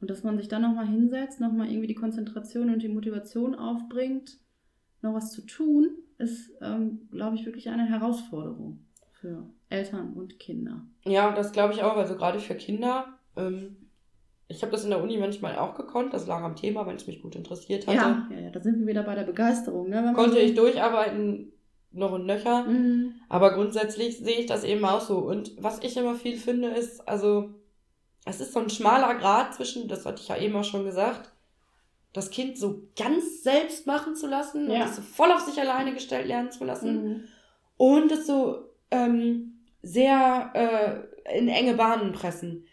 Und 0.00 0.10
dass 0.10 0.22
man 0.22 0.38
sich 0.38 0.48
dann 0.48 0.62
nochmal 0.62 0.86
hinsetzt, 0.86 1.40
nochmal 1.40 1.68
irgendwie 1.68 1.86
die 1.86 1.94
Konzentration 1.94 2.72
und 2.72 2.82
die 2.82 2.88
Motivation 2.88 3.54
aufbringt, 3.54 4.38
noch 5.02 5.14
was 5.14 5.32
zu 5.32 5.42
tun, 5.42 5.90
ist, 6.18 6.52
ähm, 6.60 7.08
glaube 7.10 7.36
ich, 7.36 7.46
wirklich 7.46 7.68
eine 7.68 7.86
Herausforderung 7.86 8.80
für 9.12 9.44
Eltern 9.68 10.14
und 10.14 10.38
Kinder. 10.38 10.82
Ja, 11.04 11.32
das 11.32 11.52
glaube 11.52 11.74
ich 11.74 11.82
auch. 11.82 11.96
Also 11.96 12.16
gerade 12.16 12.38
für 12.38 12.54
Kinder. 12.54 13.06
Ähm, 13.36 13.76
ich 14.48 14.62
habe 14.62 14.72
das 14.72 14.84
in 14.84 14.90
der 14.90 15.02
Uni 15.02 15.16
manchmal 15.16 15.56
auch 15.56 15.74
gekonnt. 15.74 16.12
Das 16.12 16.26
lag 16.26 16.42
am 16.42 16.56
Thema, 16.56 16.86
wenn 16.86 16.96
es 16.96 17.06
mich 17.06 17.22
gut 17.22 17.36
interessiert 17.36 17.86
hatte. 17.86 17.96
Ja, 17.96 18.28
ja, 18.30 18.40
ja, 18.40 18.50
da 18.50 18.60
sind 18.60 18.80
wir 18.80 18.86
wieder 18.86 19.02
bei 19.02 19.14
der 19.14 19.22
Begeisterung. 19.22 19.88
Ne? 19.88 20.12
Konnte 20.14 20.40
ich 20.40 20.54
durcharbeiten, 20.54 21.52
noch 21.92 22.12
und 22.12 22.26
nöcher. 22.26 22.64
Mhm. 22.64 23.14
Aber 23.28 23.54
grundsätzlich 23.54 24.18
sehe 24.18 24.40
ich 24.40 24.46
das 24.46 24.64
eben 24.64 24.84
auch 24.84 25.00
so. 25.00 25.18
Und 25.18 25.52
was 25.62 25.82
ich 25.82 25.96
immer 25.96 26.14
viel 26.14 26.36
finde, 26.36 26.68
ist, 26.68 27.06
also, 27.08 27.50
es 28.24 28.40
ist 28.40 28.52
so 28.52 28.60
ein 28.60 28.70
schmaler 28.70 29.14
Grad 29.16 29.54
zwischen, 29.54 29.88
das 29.88 30.04
hatte 30.06 30.20
ich 30.22 30.28
ja 30.28 30.36
eben 30.36 30.54
auch 30.56 30.64
schon 30.64 30.84
gesagt, 30.84 31.32
das 32.12 32.30
Kind 32.30 32.58
so 32.58 32.88
ganz 32.96 33.42
selbst 33.42 33.86
machen 33.86 34.16
zu 34.16 34.26
lassen 34.26 34.66
und 34.66 34.72
Ja. 34.76 34.84
es 34.86 34.96
so 34.96 35.02
voll 35.02 35.30
auf 35.32 35.40
sich 35.40 35.60
alleine 35.60 35.94
gestellt 35.94 36.26
lernen 36.26 36.50
zu 36.50 36.64
lassen 36.64 37.04
Mhm. 37.04 37.24
und 37.76 38.12
es 38.12 38.26
so 38.26 38.64
ähm, 38.90 39.60
sehr 39.82 41.06
äh, 41.24 41.38
in 41.38 41.48
enge 41.48 41.74
Bahnen 41.74 42.12
pressen. 42.12 42.66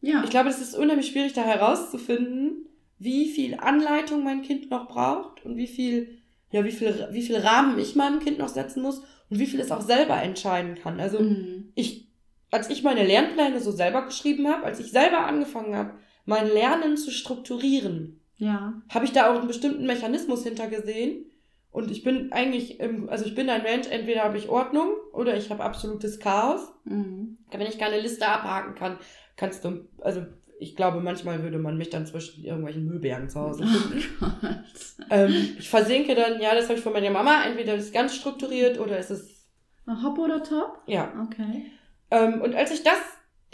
Ja. 0.00 0.22
Ich 0.24 0.30
glaube, 0.30 0.48
es 0.50 0.60
ist 0.60 0.74
unheimlich 0.76 1.06
schwierig, 1.08 1.32
da 1.32 1.42
herauszufinden, 1.42 2.66
wie 2.98 3.28
viel 3.28 3.54
Anleitung 3.58 4.22
mein 4.24 4.42
Kind 4.42 4.70
noch 4.70 4.88
braucht 4.88 5.44
und 5.44 5.56
wie 5.56 5.66
viel, 5.66 6.18
ja, 6.50 6.64
wie 6.64 6.72
viel, 6.72 7.08
wie 7.12 7.22
viel 7.22 7.36
Rahmen 7.36 7.78
ich 7.78 7.96
meinem 7.96 8.18
Kind 8.20 8.38
noch 8.38 8.48
setzen 8.48 8.82
muss 8.82 8.98
und 9.30 9.38
wie 9.38 9.46
viel 9.46 9.60
es 9.60 9.70
auch 9.72 9.80
selber 9.80 10.20
entscheiden 10.22 10.74
kann. 10.76 11.00
Also 11.00 11.20
Mhm. 11.20 11.72
ich, 11.74 12.08
als 12.52 12.70
ich 12.70 12.84
meine 12.84 13.04
Lernpläne 13.04 13.58
so 13.60 13.72
selber 13.72 14.02
geschrieben 14.04 14.46
habe, 14.46 14.62
als 14.64 14.78
ich 14.78 14.92
selber 14.92 15.26
angefangen 15.26 15.74
habe, 15.74 15.94
mein 16.26 16.46
Lernen 16.46 16.96
zu 16.96 17.10
strukturieren, 17.10 18.20
Ja. 18.36 18.74
habe 18.88 19.04
ich 19.04 19.12
da 19.12 19.30
auch 19.32 19.38
einen 19.38 19.48
bestimmten 19.48 19.86
Mechanismus 19.86 20.44
hintergesehen. 20.44 21.26
Und 21.72 21.90
ich 21.90 22.02
bin 22.04 22.32
eigentlich, 22.32 22.78
im, 22.80 23.08
also 23.08 23.24
ich 23.24 23.34
bin 23.34 23.48
ein 23.48 23.62
Mensch, 23.62 23.88
entweder 23.88 24.24
habe 24.24 24.36
ich 24.36 24.48
Ordnung 24.50 24.90
oder 25.12 25.36
ich 25.36 25.50
habe 25.50 25.64
absolutes 25.64 26.20
Chaos. 26.20 26.60
Mhm. 26.84 27.38
Wenn 27.50 27.62
ich 27.62 27.78
keine 27.78 27.98
Liste 27.98 28.28
abhaken 28.28 28.74
kann, 28.74 28.98
kannst 29.36 29.64
du, 29.64 29.88
also 30.02 30.22
ich 30.60 30.76
glaube, 30.76 31.00
manchmal 31.00 31.42
würde 31.42 31.58
man 31.58 31.78
mich 31.78 31.88
dann 31.90 32.06
zwischen 32.06 32.44
irgendwelchen 32.44 32.84
Müllbergen 32.84 33.28
zu 33.30 33.40
Hause 33.40 33.64
finden. 33.66 34.04
Oh 34.20 34.26
ähm, 35.10 35.34
ich 35.58 35.68
versinke 35.68 36.14
dann, 36.14 36.40
ja, 36.40 36.54
das 36.54 36.64
habe 36.68 36.74
ich 36.78 36.84
von 36.84 36.92
meiner 36.92 37.10
Mama, 37.10 37.42
entweder 37.46 37.74
ist 37.74 37.86
es 37.86 37.92
ganz 37.92 38.14
strukturiert 38.14 38.78
oder 38.78 38.98
ist 38.98 39.10
es, 39.10 39.46
Hop 40.04 40.18
oder 40.18 40.42
Top? 40.44 40.78
ja. 40.86 41.10
Okay. 41.24 41.66
Ähm, 42.12 42.40
und 42.42 42.54
als 42.54 42.70
ich 42.70 42.82
das 42.84 42.98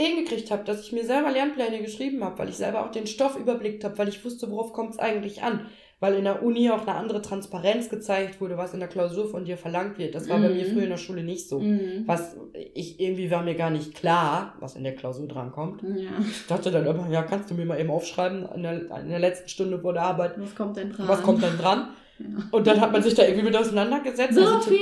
hingekriegt 0.01 0.51
habe, 0.51 0.65
dass 0.65 0.81
ich 0.83 0.93
mir 0.93 1.05
selber 1.05 1.31
Lernpläne 1.33 1.81
geschrieben 1.81 2.23
habe, 2.25 2.39
weil 2.39 2.49
ich 2.49 2.57
selber 2.57 2.85
auch 2.85 2.91
den 2.93 3.07
Stoff 3.07 3.37
überblickt 3.39 3.83
habe, 3.85 3.97
weil 3.99 4.09
ich 4.09 4.25
wusste, 4.25 4.51
worauf 4.51 4.73
kommt 4.73 4.93
es 4.93 4.99
eigentlich 5.01 5.43
an, 5.43 5.67
weil 6.01 6.15
in 6.15 6.23
der 6.23 6.45
Uni 6.45 6.71
auch 6.71 6.83
eine 6.83 6.95
andere 6.95 7.21
Transparenz 7.21 7.89
gezeigt 7.89 8.41
wurde, 8.41 8.57
was 8.57 8.73
in 8.75 8.79
der 8.79 8.89
Klausur 8.89 9.29
von 9.29 9.45
dir 9.45 9.57
verlangt 9.59 9.99
wird. 9.99 10.15
Das 10.15 10.29
war 10.29 10.39
bei 10.39 10.49
Mhm. 10.49 10.57
mir 10.57 10.67
früher 10.67 10.85
in 10.85 10.91
der 10.91 10.97
Schule 10.99 11.25
nicht 11.25 11.49
so. 11.49 11.59
Mhm. 11.59 12.05
Was 12.07 12.37
ich 12.75 13.01
irgendwie 13.01 13.29
war 13.33 13.43
mir 13.43 13.57
gar 13.57 13.71
nicht 13.71 13.95
klar, 13.97 14.55
was 14.61 14.77
in 14.77 14.85
der 14.85 14.95
Klausur 14.95 15.27
drankommt. 15.27 15.83
Ja. 15.83 16.11
Ich 16.21 16.47
dachte 16.47 16.71
dann 16.71 16.87
immer, 16.87 17.11
ja, 17.11 17.23
kannst 17.23 17.51
du 17.51 17.55
mir 17.55 17.65
mal 17.67 17.81
eben 17.81 17.91
aufschreiben 17.91 18.49
in 18.55 18.63
der, 18.63 18.75
in 19.01 19.09
der 19.09 19.19
letzten 19.19 19.49
Stunde 19.49 19.81
vor 19.81 19.93
der 19.95 20.03
Arbeit, 20.03 20.35
Was 20.41 20.55
kommt 20.55 20.77
denn 20.77 20.93
dran? 20.93 21.09
was 21.09 21.23
kommt 21.23 21.43
dann 21.43 21.59
dran? 21.59 21.89
Ja. 22.21 22.27
Und 22.53 22.67
dann 22.69 22.81
hat 22.81 22.93
man 22.93 23.03
sich 23.03 23.15
da 23.15 23.25
irgendwie 23.25 23.45
mit 23.47 23.57
auseinandergesetzt. 23.57 24.35
So 24.35 24.43
also, 24.45 24.61
viel! 24.71 24.79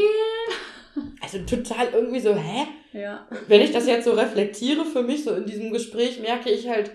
Also 1.21 1.39
total 1.45 1.89
irgendwie 1.93 2.21
so, 2.21 2.35
hä? 2.35 2.67
Ja. 2.93 3.27
wenn 3.49 3.61
ich 3.61 3.73
das 3.73 3.87
jetzt 3.87 4.05
so 4.07 4.13
reflektiere 4.13 4.85
für 4.87 5.03
mich, 5.03 5.25
so 5.25 5.35
in 5.35 5.45
diesem 5.45 5.71
Gespräch, 5.73 6.21
merke 6.21 6.51
ich 6.51 6.67
halt, 6.69 6.91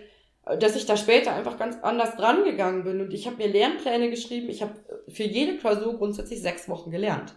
dass 0.59 0.75
ich 0.75 0.87
da 0.87 0.97
später 0.97 1.33
einfach 1.35 1.59
ganz 1.59 1.77
anders 1.83 2.15
dran 2.15 2.43
gegangen 2.43 2.83
bin. 2.83 2.99
Und 3.01 3.13
ich 3.13 3.27
habe 3.27 3.37
mir 3.37 3.47
Lernpläne 3.47 4.09
geschrieben. 4.09 4.49
Ich 4.49 4.63
habe 4.63 4.73
für 5.07 5.23
jede 5.23 5.57
Klausur 5.57 5.97
grundsätzlich 5.97 6.41
sechs 6.41 6.67
Wochen 6.67 6.89
gelernt. 6.89 7.35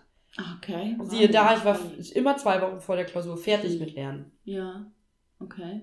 Okay. 0.57 0.97
Siehe 1.05 1.29
da, 1.29 1.55
ich 1.57 1.65
war 1.65 1.79
immer 2.15 2.37
zwei 2.39 2.61
Wochen 2.63 2.81
vor 2.81 2.97
der 2.97 3.05
Klausur 3.05 3.37
fertig 3.37 3.79
mit 3.79 3.95
Lernen. 3.95 4.33
Ja. 4.45 4.91
Okay. 5.39 5.83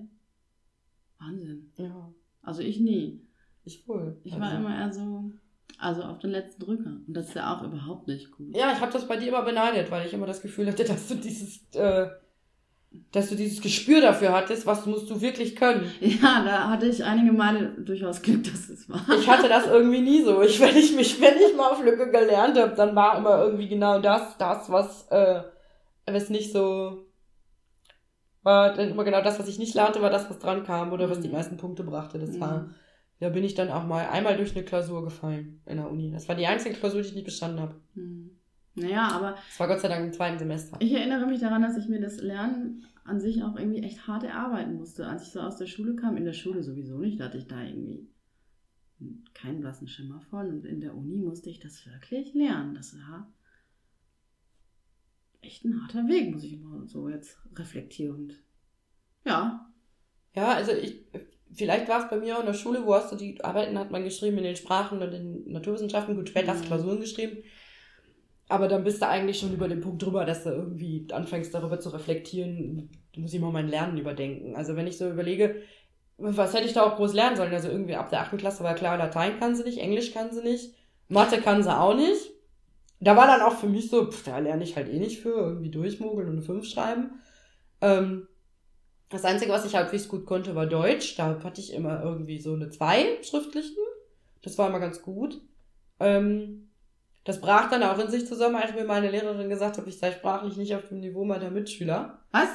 Wahnsinn. 1.18 1.72
Ja, 1.76 2.12
Also 2.42 2.62
ich 2.62 2.80
nie. 2.80 3.20
ich 3.64 3.86
wohl. 3.86 4.20
Ich 4.24 4.32
war 4.34 4.48
Also- 4.48 4.56
immer 4.56 4.76
eher 4.78 4.92
so, 4.92 5.30
also 5.82 6.02
auf 6.02 6.18
den 6.18 6.30
letzten 6.30 6.62
Drücker. 6.64 6.90
Und 7.06 7.14
das 7.14 7.28
ist 7.28 7.34
ja 7.34 7.54
auch 7.56 7.62
überhaupt 7.62 8.06
nicht 8.08 8.30
gut. 8.32 8.56
Ja, 8.56 8.72
ich 8.72 8.80
habe 8.80 8.92
das 8.92 9.06
bei 9.08 9.16
dir 9.16 9.28
immer 9.28 9.42
beneidet, 9.42 9.90
weil 9.90 10.06
ich 10.06 10.12
immer 10.14 10.26
das 10.26 10.40
Gefühl 10.42 10.68
hatte, 10.68 10.84
dass 10.92 11.08
du 11.08 11.14
dieses, 11.16 11.60
äh, 11.74 12.08
dass 13.10 13.30
du 13.30 13.36
dieses 13.36 13.60
Gespür 13.60 14.00
dafür 14.00 14.32
hattest, 14.32 14.66
was 14.66 14.84
musst 14.86 15.08
du 15.10 15.20
wirklich 15.20 15.56
können. 15.56 15.90
Ja, 16.00 16.44
da 16.44 16.68
hatte 16.70 16.86
ich 16.86 17.04
einige 17.04 17.32
Male 17.32 17.74
durchaus 17.78 18.20
Glück, 18.22 18.44
dass 18.44 18.68
es 18.68 18.88
war. 18.88 19.02
Ich 19.18 19.28
hatte 19.28 19.48
das 19.48 19.66
irgendwie 19.66 20.00
nie 20.02 20.22
so. 20.22 20.42
Ich, 20.42 20.60
wenn 20.60 20.76
ich 20.76 20.94
mich, 20.94 21.20
wenn 21.20 21.36
ich 21.36 21.56
mal 21.56 21.70
auf 21.70 21.82
Lücke 21.82 22.10
gelernt 22.10 22.58
habe, 22.58 22.74
dann 22.74 22.94
war 22.94 23.18
immer 23.18 23.42
irgendwie 23.44 23.68
genau 23.68 23.98
das, 24.00 24.36
das, 24.38 24.70
was, 24.70 25.08
äh, 25.08 25.42
was 26.06 26.28
nicht 26.30 26.52
so, 26.52 27.06
war 28.42 28.74
dann 28.74 28.90
immer 28.90 29.04
genau 29.04 29.22
das, 29.22 29.38
was 29.38 29.48
ich 29.48 29.58
nicht 29.58 29.74
lernte, 29.74 30.02
war 30.02 30.10
das, 30.10 30.28
was 30.28 30.38
dran 30.38 30.64
kam 30.64 30.92
oder 30.92 31.08
was 31.08 31.20
die 31.20 31.28
Mhm. 31.28 31.34
meisten 31.34 31.56
Punkte 31.56 31.84
brachte. 31.84 32.18
Das 32.18 32.30
Mhm. 32.30 32.40
war, 32.40 32.70
da 33.20 33.28
bin 33.28 33.44
ich 33.44 33.54
dann 33.54 33.70
auch 33.70 33.86
mal 33.86 34.08
einmal 34.08 34.36
durch 34.36 34.54
eine 34.56 34.64
Klausur 34.64 35.04
gefallen 35.04 35.60
in 35.66 35.76
der 35.76 35.90
Uni. 35.90 36.10
Das 36.10 36.28
war 36.28 36.34
die 36.34 36.46
einzige 36.46 36.74
Klausur, 36.74 37.02
die 37.02 37.08
ich 37.08 37.14
nicht 37.14 37.24
bestanden 37.24 37.60
habe. 37.60 37.80
Hm. 37.94 38.30
Naja, 38.74 39.08
aber 39.08 39.32
Das 39.32 39.60
war 39.60 39.68
Gott 39.68 39.80
sei 39.80 39.88
Dank 39.88 40.04
im 40.04 40.12
zweiten 40.12 40.38
Semester. 40.38 40.76
ich 40.80 40.92
erinnere 40.92 41.26
mich 41.26 41.40
daran, 41.40 41.62
dass 41.62 41.76
ich 41.76 41.88
mir 41.88 42.00
das 42.00 42.20
Lernen 42.20 42.86
an 43.04 43.20
sich 43.20 43.42
auch 43.42 43.56
irgendwie 43.56 43.82
echt 43.82 44.06
hart 44.06 44.24
erarbeiten 44.24 44.74
musste. 44.76 45.06
Als 45.06 45.22
ich 45.26 45.32
so 45.32 45.40
aus 45.40 45.56
der 45.56 45.66
Schule 45.66 45.94
kam, 45.94 46.16
in 46.16 46.24
der 46.24 46.32
Schule 46.32 46.62
sowieso 46.62 46.98
nicht, 46.98 47.20
da 47.20 47.24
hatte 47.24 47.38
ich 47.38 47.46
da 47.46 47.62
irgendwie 47.62 48.08
keinen 49.34 49.60
blassen 49.60 49.88
Schimmer 49.88 50.20
von. 50.20 50.48
Und 50.48 50.64
in 50.64 50.80
der 50.80 50.94
Uni 50.96 51.18
musste 51.18 51.50
ich 51.50 51.60
das 51.60 51.84
wirklich 51.86 52.32
lernen. 52.34 52.74
Das 52.74 52.96
war 52.96 53.30
echt 55.40 55.64
ein 55.64 55.82
harter 55.82 56.06
Weg, 56.08 56.32
muss 56.32 56.44
ich 56.44 56.58
mal 56.58 56.86
so 56.86 57.08
jetzt 57.08 57.38
reflektierend. 57.56 58.34
Ja. 59.24 59.68
Ja, 60.34 60.54
also 60.54 60.72
ich, 60.72 61.04
vielleicht 61.54 61.88
war 61.88 62.04
es 62.04 62.10
bei 62.10 62.16
mir 62.16 62.36
auch 62.36 62.40
in 62.40 62.46
der 62.46 62.54
Schule, 62.54 62.84
wo 62.84 62.94
hast 62.94 63.12
du 63.12 63.16
die 63.16 63.42
Arbeiten 63.44 63.78
hat 63.78 63.90
man 63.90 64.04
geschrieben 64.04 64.38
in 64.38 64.44
den 64.44 64.56
Sprachen 64.56 65.02
und 65.02 65.12
in 65.12 65.52
Naturwissenschaften, 65.52 66.16
gut, 66.16 66.28
später 66.28 66.52
hast 66.52 66.60
du 66.60 66.64
Mhm. 66.64 66.68
Klausuren 66.68 67.00
geschrieben. 67.00 67.38
Aber 68.48 68.68
dann 68.68 68.84
bist 68.84 69.00
du 69.00 69.08
eigentlich 69.08 69.38
schon 69.38 69.52
über 69.54 69.68
den 69.68 69.80
Punkt 69.80 70.02
drüber, 70.02 70.24
dass 70.24 70.44
du 70.44 70.50
irgendwie 70.50 71.06
anfängst 71.10 71.54
darüber 71.54 71.80
zu 71.80 71.88
reflektieren, 71.90 72.90
muss 73.16 73.32
ich 73.32 73.40
mal 73.40 73.52
mein 73.52 73.68
Lernen 73.68 73.98
überdenken. 73.98 74.56
Also 74.56 74.76
wenn 74.76 74.86
ich 74.86 74.98
so 74.98 75.08
überlege, 75.08 75.62
was 76.18 76.52
hätte 76.54 76.66
ich 76.66 76.72
da 76.74 76.82
auch 76.84 76.96
groß 76.96 77.14
lernen 77.14 77.36
sollen? 77.36 77.52
Also 77.52 77.68
irgendwie 77.68 77.96
ab 77.96 78.10
der 78.10 78.20
8. 78.20 78.36
Klasse 78.38 78.62
war 78.64 78.74
klar, 78.74 78.98
Latein 78.98 79.38
kann 79.40 79.54
sie 79.56 79.64
nicht, 79.64 79.78
Englisch 79.78 80.12
kann 80.12 80.32
sie 80.32 80.42
nicht, 80.42 80.74
Mathe 81.08 81.40
kann 81.40 81.62
sie 81.62 81.74
auch 81.76 81.94
nicht. 81.96 82.30
Da 83.00 83.16
war 83.16 83.26
dann 83.26 83.40
auch 83.42 83.54
für 83.58 83.68
mich 83.68 83.90
so, 83.90 84.10
pff, 84.10 84.24
da 84.24 84.38
lerne 84.38 84.62
ich 84.64 84.76
halt 84.76 84.88
eh 84.88 84.98
nicht 84.98 85.20
für, 85.20 85.34
irgendwie 85.36 85.70
durchmogeln 85.70 86.28
und 86.28 86.36
eine 86.36 86.42
5 86.42 86.66
schreiben. 86.66 87.20
Ähm, 87.80 88.28
das 89.12 89.24
Einzige, 89.24 89.52
was 89.52 89.64
ich 89.64 89.74
halbwegs 89.76 90.08
gut 90.08 90.26
konnte, 90.26 90.54
war 90.54 90.66
Deutsch. 90.66 91.16
Da 91.16 91.38
hatte 91.44 91.60
ich 91.60 91.72
immer 91.72 92.02
irgendwie 92.02 92.40
so 92.40 92.54
eine 92.54 92.70
2 92.70 93.18
schriftlichen. 93.22 93.76
Das 94.42 94.58
war 94.58 94.68
immer 94.68 94.80
ganz 94.80 95.02
gut. 95.02 95.40
Ähm, 96.00 96.70
das 97.24 97.40
brach 97.40 97.70
dann 97.70 97.84
auch 97.84 97.98
in 97.98 98.10
sich 98.10 98.26
zusammen, 98.26 98.56
als 98.56 98.74
mir 98.74 98.84
meine 98.84 99.08
Lehrerin 99.10 99.48
gesagt 99.48 99.78
hat, 99.78 99.86
ich 99.86 99.98
sei 99.98 100.10
sprachlich 100.10 100.56
nicht 100.56 100.74
auf 100.74 100.88
dem 100.88 100.98
Niveau 101.00 101.24
meiner 101.24 101.50
Mitschüler. 101.50 102.18
Was? 102.32 102.48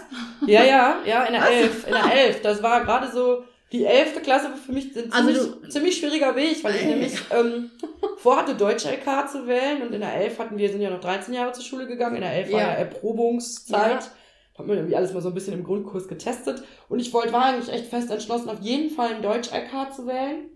Ja, 0.46 0.64
ja, 0.66 0.98
ja, 1.06 1.24
in 1.24 1.34
der 1.34 1.42
Was? 1.42 1.50
Elf, 1.50 1.88
in 1.88 1.94
der 1.94 2.14
Elf. 2.14 2.42
Das 2.42 2.62
war 2.62 2.84
gerade 2.84 3.10
so, 3.10 3.44
die 3.72 3.86
elfte 3.86 4.20
Klasse 4.20 4.50
war 4.50 4.58
für 4.58 4.74
mich 4.74 4.94
ein 4.98 5.12
Also 5.14 5.30
ziemlich, 5.30 5.62
du- 5.62 5.70
ziemlich 5.70 5.98
schwieriger 5.98 6.36
Weg, 6.36 6.62
weil 6.66 6.76
ich 6.76 6.82
Ey. 6.82 6.88
nämlich 6.88 7.14
ähm, 7.32 7.72
vorhatte, 8.18 8.56
Deutsch-LK 8.56 9.30
zu 9.30 9.48
wählen 9.48 9.82
und 9.84 9.94
in 9.94 10.02
der 10.02 10.14
Elf 10.16 10.38
hatten 10.40 10.58
wir, 10.58 10.70
sind 10.70 10.82
ja 10.82 10.90
noch 10.90 11.00
13 11.02 11.34
Jahre 11.34 11.54
zur 11.54 11.64
Schule 11.64 11.88
gegangen, 11.88 12.16
in 12.18 12.22
der 12.24 12.34
Elf 12.34 12.52
war 12.52 12.60
Ja. 12.60 12.68
ja 12.68 12.74
Erprobungszeit. 12.76 14.02
Ja. 14.04 14.12
Hat 14.58 14.66
man 14.66 14.78
irgendwie 14.78 14.96
alles 14.96 15.14
mal 15.14 15.22
so 15.22 15.30
ein 15.30 15.36
bisschen 15.36 15.54
im 15.54 15.64
Grundkurs 15.64 16.08
getestet 16.08 16.64
und 16.90 17.00
ich 17.00 17.14
wollte, 17.14 17.32
war 17.32 17.46
eigentlich 17.46 17.72
echt 17.72 17.88
fest 17.88 18.10
entschlossen, 18.10 18.50
auf 18.50 18.62
jeden 18.62 18.90
Fall 18.90 19.14
ein 19.14 19.22
Deutsch-LK 19.22 19.94
zu 19.94 20.08
wählen 20.08 20.50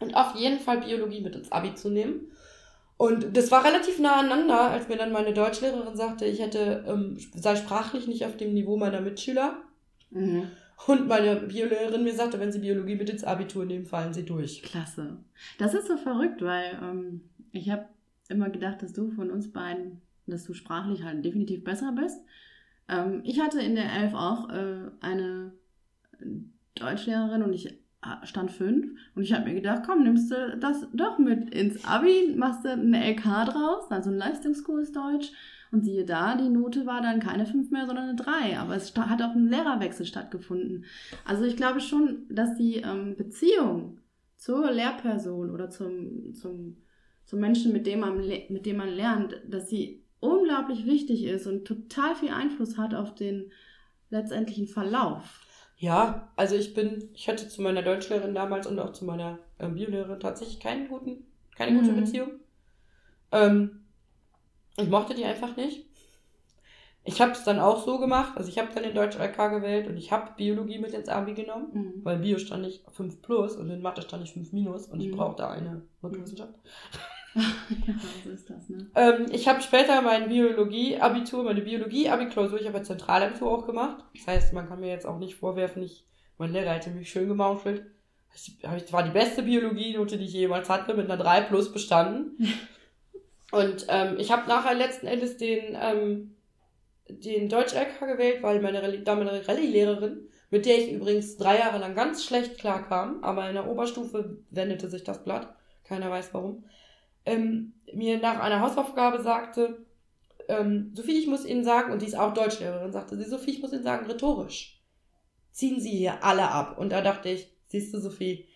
und 0.00 0.14
auf 0.14 0.36
jeden 0.36 0.60
Fall 0.60 0.80
Biologie 0.80 1.20
mit 1.20 1.34
ins 1.34 1.50
Abi 1.50 1.74
zu 1.74 1.90
nehmen. 1.90 2.28
Und 2.96 3.36
das 3.36 3.50
war 3.50 3.64
relativ 3.64 3.98
nah 3.98 4.20
aneinander, 4.20 4.70
als 4.70 4.88
mir 4.88 4.96
dann 4.96 5.10
meine 5.10 5.34
Deutschlehrerin 5.34 5.96
sagte, 5.96 6.24
ich 6.24 6.38
hätte, 6.38 6.84
ähm, 6.86 7.18
sei 7.34 7.56
sprachlich 7.56 8.06
nicht 8.06 8.24
auf 8.24 8.36
dem 8.36 8.54
Niveau 8.54 8.76
meiner 8.76 9.00
Mitschüler. 9.00 9.60
Mhm. 10.10 10.46
Und 10.86 11.08
meine 11.08 11.36
Biolehrerin 11.36 12.04
mir 12.04 12.14
sagte, 12.14 12.38
wenn 12.38 12.52
Sie 12.52 12.60
Biologie 12.60 12.96
mit 12.96 13.10
ins 13.10 13.24
Abitur 13.24 13.64
nehmen, 13.64 13.86
fallen 13.86 14.14
Sie 14.14 14.24
durch. 14.24 14.62
Klasse. 14.62 15.16
Das 15.58 15.74
ist 15.74 15.88
so 15.88 15.96
verrückt, 15.96 16.42
weil 16.42 16.78
ähm, 16.80 17.22
ich 17.52 17.70
habe 17.70 17.86
immer 18.28 18.50
gedacht, 18.50 18.82
dass 18.82 18.92
du 18.92 19.10
von 19.10 19.30
uns 19.30 19.52
beiden, 19.52 20.00
dass 20.26 20.44
du 20.44 20.54
sprachlich 20.54 21.02
halt 21.02 21.24
definitiv 21.24 21.64
besser 21.64 21.92
bist. 21.92 22.20
Ähm, 22.92 23.22
ich 23.24 23.40
hatte 23.40 23.60
in 23.60 23.74
der 23.74 23.90
Elf 23.92 24.14
auch 24.14 24.48
äh, 24.50 24.90
eine 25.00 25.52
Deutschlehrerin 26.74 27.42
und 27.42 27.52
ich 27.52 27.66
äh, 27.66 27.72
stand 28.24 28.50
fünf 28.50 28.92
und 29.14 29.22
ich 29.22 29.32
habe 29.32 29.48
mir 29.48 29.54
gedacht, 29.54 29.82
komm, 29.86 30.02
nimmst 30.02 30.30
du 30.30 30.58
das 30.58 30.86
doch 30.92 31.18
mit 31.18 31.54
ins 31.54 31.84
Abi, 31.84 32.34
machst 32.36 32.64
du 32.64 32.70
eine 32.70 33.12
LK 33.12 33.46
draus, 33.46 33.90
also 33.90 34.10
einen 34.10 34.18
Leistungskurs 34.18 34.92
Deutsch 34.92 35.32
und 35.72 35.84
siehe 35.84 36.04
da, 36.04 36.36
die 36.36 36.50
Note 36.50 36.84
war 36.84 37.00
dann 37.00 37.18
keine 37.18 37.46
fünf 37.46 37.70
mehr, 37.70 37.86
sondern 37.86 38.10
eine 38.10 38.16
drei. 38.16 38.58
Aber 38.58 38.76
es 38.76 38.94
hat 38.94 39.22
auch 39.22 39.34
ein 39.34 39.48
Lehrerwechsel 39.48 40.04
stattgefunden. 40.04 40.84
Also 41.24 41.44
ich 41.44 41.56
glaube 41.56 41.80
schon, 41.80 42.26
dass 42.28 42.56
die 42.56 42.76
ähm, 42.76 43.16
Beziehung 43.16 43.98
zur 44.36 44.70
Lehrperson 44.70 45.50
oder 45.50 45.70
zum, 45.70 46.34
zum, 46.34 46.76
zum 47.24 47.40
Menschen, 47.40 47.72
mit 47.72 47.86
dem, 47.86 48.00
man, 48.00 48.18
mit 48.18 48.66
dem 48.66 48.76
man 48.76 48.90
lernt, 48.90 49.40
dass 49.48 49.70
sie 49.70 50.01
unglaublich 50.22 50.86
wichtig 50.86 51.24
ist 51.24 51.46
und 51.46 51.66
total 51.66 52.14
viel 52.14 52.30
Einfluss 52.30 52.78
hat 52.78 52.94
auf 52.94 53.14
den 53.14 53.52
letztendlichen 54.10 54.68
Verlauf. 54.68 55.40
Ja, 55.76 56.32
also 56.36 56.54
ich 56.54 56.74
bin, 56.74 57.10
ich 57.12 57.28
hatte 57.28 57.48
zu 57.48 57.60
meiner 57.60 57.82
Deutschlehrerin 57.82 58.34
damals 58.34 58.66
und 58.66 58.78
auch 58.78 58.92
zu 58.92 59.04
meiner 59.04 59.38
ähm, 59.58 59.74
Biolehrerin 59.74 60.20
tatsächlich 60.20 60.60
keinen 60.60 60.88
guten, 60.88 61.26
keine 61.56 61.76
gute 61.78 61.92
Mhm. 61.92 61.96
Beziehung. 61.96 62.30
Ähm, 63.32 63.84
ich 64.76 64.88
mochte 64.88 65.14
die 65.14 65.24
einfach 65.24 65.56
nicht. 65.56 65.86
Ich 67.04 67.20
habe 67.20 67.32
es 67.32 67.42
dann 67.42 67.58
auch 67.58 67.84
so 67.84 67.98
gemacht, 67.98 68.34
also 68.36 68.48
ich 68.48 68.58
habe 68.58 68.72
dann 68.72 68.84
den 68.84 68.94
Deutsch 68.94 69.16
LK 69.18 69.48
gewählt 69.48 69.88
und 69.88 69.96
ich 69.96 70.12
habe 70.12 70.34
Biologie 70.36 70.78
mit 70.78 70.92
ins 70.94 71.08
Abi 71.08 71.34
genommen, 71.34 71.70
Mhm. 71.72 72.04
weil 72.04 72.18
Bio 72.18 72.38
stand 72.38 72.64
ich 72.64 72.84
5 72.92 73.20
plus 73.22 73.56
und 73.56 73.68
in 73.70 73.82
Mathe 73.82 74.02
stand 74.02 74.22
ich 74.22 74.32
5 74.32 74.52
minus 74.52 74.86
und 74.86 75.00
ich 75.00 75.10
Mhm. 75.10 75.16
brauchte 75.16 75.48
eine 75.48 75.82
Naturwissenschaft. 76.00 76.54
ja, 77.86 77.94
so 78.24 78.30
ist 78.30 78.50
das, 78.50 78.68
ne? 78.68 78.90
Ähm, 78.94 79.26
ich 79.30 79.48
habe 79.48 79.62
später 79.62 80.02
mein 80.02 80.28
Biologie-Abitur, 80.28 81.44
meine 81.44 81.62
Biologie-Abiklausur, 81.62 82.60
ich 82.60 82.66
habe 82.66 82.78
ein 82.78 82.84
Zentralabitur 82.84 83.50
auch 83.50 83.66
gemacht. 83.66 84.04
Das 84.14 84.26
heißt, 84.26 84.52
man 84.52 84.68
kann 84.68 84.80
mir 84.80 84.90
jetzt 84.90 85.06
auch 85.06 85.18
nicht 85.18 85.36
vorwerfen, 85.36 85.82
ich, 85.82 86.06
mein 86.36 86.52
Lehrer 86.52 86.72
hätte 86.72 86.90
mich 86.90 87.10
schön 87.10 87.28
gemauschelt. 87.28 87.86
Ich 88.34 88.92
war 88.92 89.02
die 89.02 89.10
beste 89.10 89.42
Biologie-Note, 89.42 90.18
die 90.18 90.24
ich 90.24 90.32
jemals 90.32 90.68
hatte, 90.68 90.94
mit 90.94 91.10
einer 91.10 91.22
3 91.22 91.42
plus 91.42 91.72
bestanden. 91.72 92.36
Und 93.52 93.86
ähm, 93.88 94.16
ich 94.18 94.32
habe 94.32 94.48
nachher 94.48 94.74
letzten 94.74 95.06
Endes 95.06 95.36
den, 95.36 95.76
ähm, 95.78 96.36
den 97.08 97.48
Deutsch-LK 97.50 98.00
gewählt, 98.00 98.42
weil 98.42 98.62
meine 98.62 98.82
Rallye- 98.82 99.04
damalige 99.04 99.46
Rallye-Lehrerin, 99.46 100.28
mit 100.50 100.64
der 100.64 100.78
ich 100.78 100.92
übrigens 100.92 101.36
drei 101.36 101.58
Jahre 101.58 101.78
lang 101.78 101.94
ganz 101.94 102.24
schlecht 102.24 102.58
klarkam, 102.58 103.22
aber 103.22 103.48
in 103.48 103.54
der 103.54 103.68
Oberstufe 103.68 104.38
wendete 104.50 104.88
sich 104.88 105.04
das 105.04 105.22
Blatt. 105.22 105.54
Keiner 105.84 106.10
weiß 106.10 106.32
warum 106.32 106.64
ähm, 107.26 107.74
mir 107.94 108.18
nach 108.18 108.40
einer 108.40 108.60
Hausaufgabe 108.60 109.22
sagte, 109.22 109.84
ähm, 110.48 110.92
Sophie, 110.94 111.18
ich 111.18 111.26
muss 111.26 111.44
Ihnen 111.46 111.64
sagen, 111.64 111.92
und 111.92 112.02
die 112.02 112.06
ist 112.06 112.18
auch 112.18 112.34
Deutschlehrerin, 112.34 112.92
sagte 112.92 113.16
sie, 113.16 113.24
Sophie, 113.28 113.52
ich 113.52 113.62
muss 113.62 113.72
Ihnen 113.72 113.82
sagen, 113.84 114.06
rhetorisch 114.06 114.80
ziehen 115.52 115.80
Sie 115.80 115.90
hier 115.90 116.24
alle 116.24 116.48
ab. 116.50 116.78
Und 116.78 116.90
da 116.92 117.00
dachte 117.02 117.28
ich, 117.28 117.48
siehst 117.68 117.92
du, 117.94 117.98
Sophie, 118.00 118.46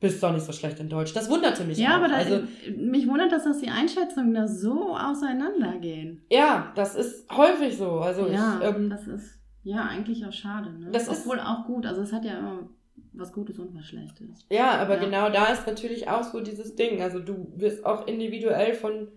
bist 0.00 0.22
doch 0.22 0.32
nicht 0.32 0.46
so 0.46 0.52
schlecht 0.52 0.80
in 0.80 0.88
Deutsch. 0.88 1.12
Das 1.12 1.28
wunderte 1.28 1.64
mich 1.64 1.76
Ja, 1.78 1.90
auch. 1.90 1.94
aber 1.96 2.08
da, 2.08 2.14
also, 2.14 2.40
mich 2.76 3.06
wundert 3.08 3.32
das, 3.32 3.44
dass 3.44 3.58
die 3.58 3.68
Einschätzungen 3.68 4.32
da 4.32 4.46
so 4.48 4.96
auseinandergehen. 4.96 6.22
ja, 6.30 6.72
das 6.74 6.94
ist 6.94 7.30
häufig 7.30 7.76
so. 7.76 7.98
Also 8.00 8.26
ja, 8.28 8.58
ich, 8.60 8.66
ähm, 8.66 8.90
das 8.90 9.06
ist 9.06 9.38
ja 9.64 9.82
eigentlich 9.84 10.24
auch 10.24 10.32
schade. 10.32 10.70
Ne? 10.70 10.90
Das 10.92 11.08
ist- 11.08 11.20
Obwohl 11.26 11.40
auch 11.40 11.66
gut. 11.66 11.84
Also 11.86 12.00
es 12.02 12.12
hat 12.12 12.24
ja 12.24 12.38
immer 12.38 12.68
was 13.12 13.32
Gutes 13.32 13.58
und 13.58 13.74
was 13.74 13.86
Schlechtes. 13.86 14.46
ja, 14.50 14.72
aber 14.72 14.94
Ja. 14.96 15.04
genau 15.04 15.30
da 15.30 15.46
ist 15.46 15.66
natürlich 15.66 16.08
auch 16.08 16.22
so 16.22 16.40
dieses 16.40 16.76
Ding. 16.76 17.02
Also 17.02 17.18
du 17.18 17.52
wirst 17.56 17.84
auch 17.84 18.06
individuell 18.06 18.74
von, 18.74 19.08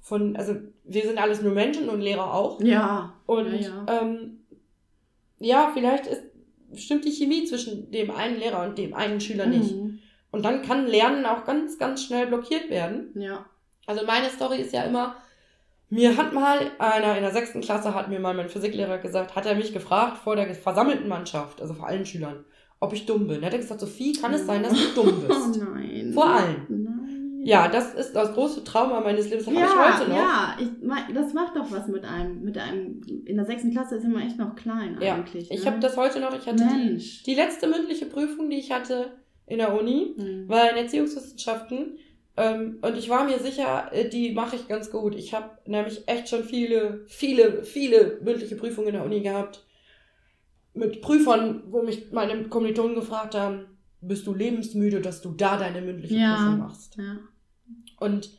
von, 0.00 0.36
also 0.36 0.56
wir 0.84 1.02
sind 1.02 1.18
alles 1.18 1.40
nur 1.42 1.52
Menschen 1.52 1.88
und 1.88 2.00
Lehrer 2.00 2.32
auch. 2.34 2.60
Ja. 2.60 3.14
Und 3.26 3.52
Ja, 3.52 3.84
ja. 3.86 3.86
Ähm, 4.02 4.40
ja, 5.38 5.70
vielleicht 5.74 6.06
ist, 6.06 6.22
stimmt 6.74 7.04
die 7.04 7.10
Chemie 7.12 7.44
zwischen 7.44 7.90
dem 7.90 8.10
einen 8.10 8.38
Lehrer 8.38 8.64
und 8.66 8.78
dem 8.78 8.94
einen 8.94 9.20
Schüler 9.20 9.46
nicht. 9.46 9.74
Mhm. 9.74 9.98
Und 10.30 10.44
dann 10.44 10.62
kann 10.62 10.86
Lernen 10.86 11.26
auch 11.26 11.44
ganz, 11.44 11.78
ganz 11.78 12.02
schnell 12.04 12.26
blockiert 12.26 12.68
werden. 12.68 13.10
Ja. 13.14 13.46
Also 13.86 14.04
meine 14.06 14.30
Story 14.30 14.58
ist 14.58 14.72
ja 14.72 14.82
immer, 14.82 15.16
mir 15.90 16.16
hat 16.16 16.32
mal 16.32 16.72
einer 16.78 17.16
in 17.16 17.22
der 17.22 17.32
sechsten 17.32 17.60
Klasse, 17.60 17.94
hat 17.94 18.08
mir 18.08 18.18
mal 18.18 18.34
mein 18.34 18.48
Physiklehrer 18.48 18.98
gesagt, 18.98 19.36
hat 19.36 19.46
er 19.46 19.54
mich 19.54 19.72
gefragt 19.72 20.16
vor 20.18 20.34
der 20.34 20.52
versammelten 20.54 21.06
Mannschaft, 21.06 21.60
also 21.60 21.74
vor 21.74 21.86
allen 21.86 22.04
Schülern, 22.06 22.44
ob 22.80 22.92
ich 22.92 23.06
dumm 23.06 23.26
bin. 23.26 23.42
Er 23.42 23.50
hat 23.50 23.56
gesagt, 23.58 23.80
Sophie, 23.80 24.12
kann 24.12 24.34
es 24.34 24.46
sein, 24.46 24.62
dass 24.62 24.72
du 24.72 25.02
dumm 25.02 25.24
Oh 25.24 25.28
bist? 25.28 25.60
nein. 25.62 26.10
Vor 26.12 26.26
allem. 26.26 26.66
Nein. 26.68 27.40
Ja, 27.46 27.68
das 27.68 27.92
ist 27.94 28.12
das 28.14 28.32
große 28.32 28.64
Trauma 28.64 29.00
meines 29.00 29.28
Lebens. 29.28 29.44
Das 29.44 29.54
ja, 29.54 29.60
habe 29.60 29.90
ich 29.90 29.98
heute 30.00 30.10
noch. 30.10 30.16
Ja, 30.16 30.56
ich, 30.58 31.14
das 31.14 31.34
macht 31.34 31.54
doch 31.56 31.70
was 31.70 31.86
mit 31.88 32.04
einem. 32.04 32.42
Mit 32.42 32.56
einem. 32.56 33.02
In 33.26 33.36
der 33.36 33.44
sechsten 33.44 33.70
Klasse 33.70 33.96
ist 33.96 34.04
man 34.08 34.22
echt 34.22 34.38
noch 34.38 34.54
klein 34.56 34.96
Ja, 35.00 35.14
eigentlich. 35.16 35.50
Ich 35.50 35.60
ne? 35.64 35.70
habe 35.70 35.80
das 35.80 35.96
heute 35.98 36.20
noch. 36.20 36.34
Ich 36.34 36.46
hatte 36.46 36.64
die, 36.66 36.84
Mensch. 36.88 37.22
die 37.24 37.34
letzte 37.34 37.66
mündliche 37.68 38.06
Prüfung, 38.06 38.48
die 38.48 38.56
ich 38.58 38.72
hatte 38.72 39.12
in 39.46 39.58
der 39.58 39.78
Uni, 39.78 40.14
Mhm. 40.16 40.48
war 40.48 40.70
in 40.70 40.76
Erziehungswissenschaften. 40.78 41.98
Ähm, 42.36 42.78
und 42.82 42.96
ich 42.96 43.08
war 43.10 43.24
mir 43.24 43.38
sicher, 43.38 43.90
äh, 43.92 44.08
die 44.08 44.32
mache 44.32 44.56
ich 44.56 44.66
ganz 44.66 44.90
gut. 44.90 45.14
Ich 45.14 45.34
habe 45.34 45.50
nämlich 45.66 46.02
echt 46.08 46.28
schon 46.30 46.44
viele, 46.44 47.04
viele, 47.06 47.62
viele 47.62 48.18
mündliche 48.24 48.56
Prüfungen 48.56 48.88
in 48.88 48.94
der 48.94 49.04
Uni 49.04 49.20
gehabt. 49.20 49.64
Mit 50.74 51.00
Prüfern, 51.02 51.62
wo 51.70 51.82
mich 51.82 52.10
meine 52.10 52.48
Kommilitonen 52.48 52.94
gefragt 52.94 53.34
haben, 53.34 53.66
bist 54.00 54.26
du 54.26 54.34
lebensmüde, 54.34 55.00
dass 55.00 55.22
du 55.22 55.30
da 55.32 55.56
deine 55.56 55.80
mündliche 55.80 56.16
Ja. 56.16 56.34
Prüfung 56.36 56.58
machst. 56.58 56.96
Ja. 56.96 57.18
Und 57.98 58.30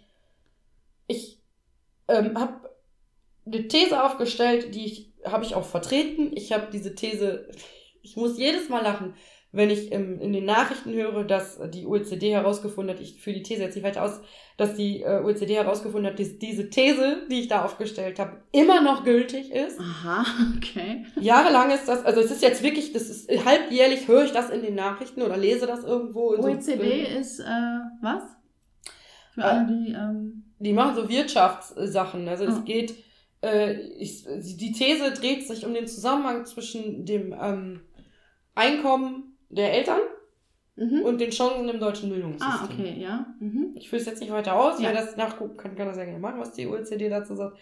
ich 1.08 1.42
ähm, 2.08 2.38
habe 2.38 2.70
eine 3.46 3.68
These 3.68 4.04
aufgestellt, 4.04 4.76
die 4.76 4.86
ich 4.86 5.14
habe 5.26 5.44
ich 5.44 5.56
auch 5.56 5.66
vertreten. 5.66 6.32
Ich 6.36 6.54
habe 6.54 6.68
diese 6.72 6.94
These, 6.94 7.50
ich 8.02 8.16
muss 8.16 8.38
jedes 8.38 8.70
Mal 8.70 8.84
lachen, 8.84 9.16
wenn 9.56 9.70
ich 9.70 9.92
ähm, 9.92 10.20
in 10.20 10.34
den 10.34 10.46
Nachrichten 10.46 10.92
höre, 10.94 11.24
dass 11.24 11.60
die 11.74 11.86
OECD 11.86 12.32
herausgefunden 12.34 12.94
hat, 12.96 13.02
ich 13.02 13.22
führe 13.22 13.38
die 13.38 13.44
These 13.44 13.64
jetzt 13.64 13.76
nicht 13.76 13.84
weiter 13.86 14.04
aus, 14.04 14.20
dass 14.58 14.76
die 14.76 15.02
äh, 15.02 15.22
OECD 15.24 15.56
herausgefunden 15.56 16.12
hat, 16.12 16.20
dass 16.20 16.38
diese 16.40 16.70
These, 16.70 17.24
die 17.32 17.42
ich 17.42 17.48
da 17.48 17.64
aufgestellt 17.66 18.20
habe, 18.20 18.42
immer 18.52 18.82
noch 18.82 19.04
gültig 19.04 19.52
ist. 19.52 19.80
Aha, 19.80 20.26
okay. 20.58 21.06
Jahrelang 21.20 21.72
ist 21.72 21.88
das, 21.88 22.04
also 22.06 22.20
es 22.22 22.32
ist 22.32 22.42
jetzt 22.42 22.64
wirklich, 22.64 22.94
das 22.94 23.04
ist 23.10 23.30
halbjährlich 23.46 24.08
höre 24.08 24.26
ich 24.26 24.32
das 24.32 24.50
in 24.50 24.62
den 24.62 24.76
Nachrichten 24.76 25.22
oder 25.22 25.38
lese 25.38 25.68
das 25.68 25.84
irgendwo. 25.84 26.34
in 26.34 26.42
so- 26.42 26.48
OECD 26.50 27.04
ist, 27.20 27.40
äh, 27.40 27.44
was? 28.02 28.24
Für 29.34 29.42
Äh, 29.42 29.44
alle, 29.44 29.68
die, 29.68 29.92
ähm, 29.94 30.44
die 30.60 30.74
machen 30.74 30.96
so 30.96 31.08
Wirtschaftssachen. 31.10 32.28
Also 32.28 32.46
es 32.46 32.56
Ah. 32.56 32.64
geht, 32.66 32.94
äh, 33.44 33.74
ich, 34.00 34.24
die 34.26 34.72
These 34.72 35.12
dreht 35.12 35.48
sich 35.48 35.66
um 35.66 35.74
den 35.74 35.88
Zusammenhang 35.88 36.46
zwischen 36.46 37.06
dem 37.06 37.34
ähm, 37.40 37.82
Einkommen 38.56 39.35
der 39.56 39.74
Eltern 39.74 40.02
mhm. 40.76 41.02
und 41.02 41.20
den 41.20 41.32
Chancen 41.32 41.68
im 41.70 41.80
deutschen 41.80 42.10
Bildungssystem. 42.10 42.48
Ah, 42.48 42.70
okay, 42.72 42.96
ja. 43.00 43.26
Mhm. 43.40 43.72
Ich 43.76 43.90
führe 43.90 44.02
es 44.02 44.08
jetzt 44.08 44.20
nicht 44.20 44.32
weiter 44.32 44.56
aus. 44.56 44.80
Ja. 44.80 44.90
Wer 44.90 44.96
das 44.96 45.18
nachgucken 45.18 45.58
kann, 45.58 45.76
kann 45.76 45.88
das 45.88 45.98
ja 45.98 46.06
gerne 46.06 46.20
machen, 46.20 46.40
was 46.40 46.52
die 46.52 46.68
OECD 46.68 47.10
dazu 47.10 47.36
sagt. 47.36 47.58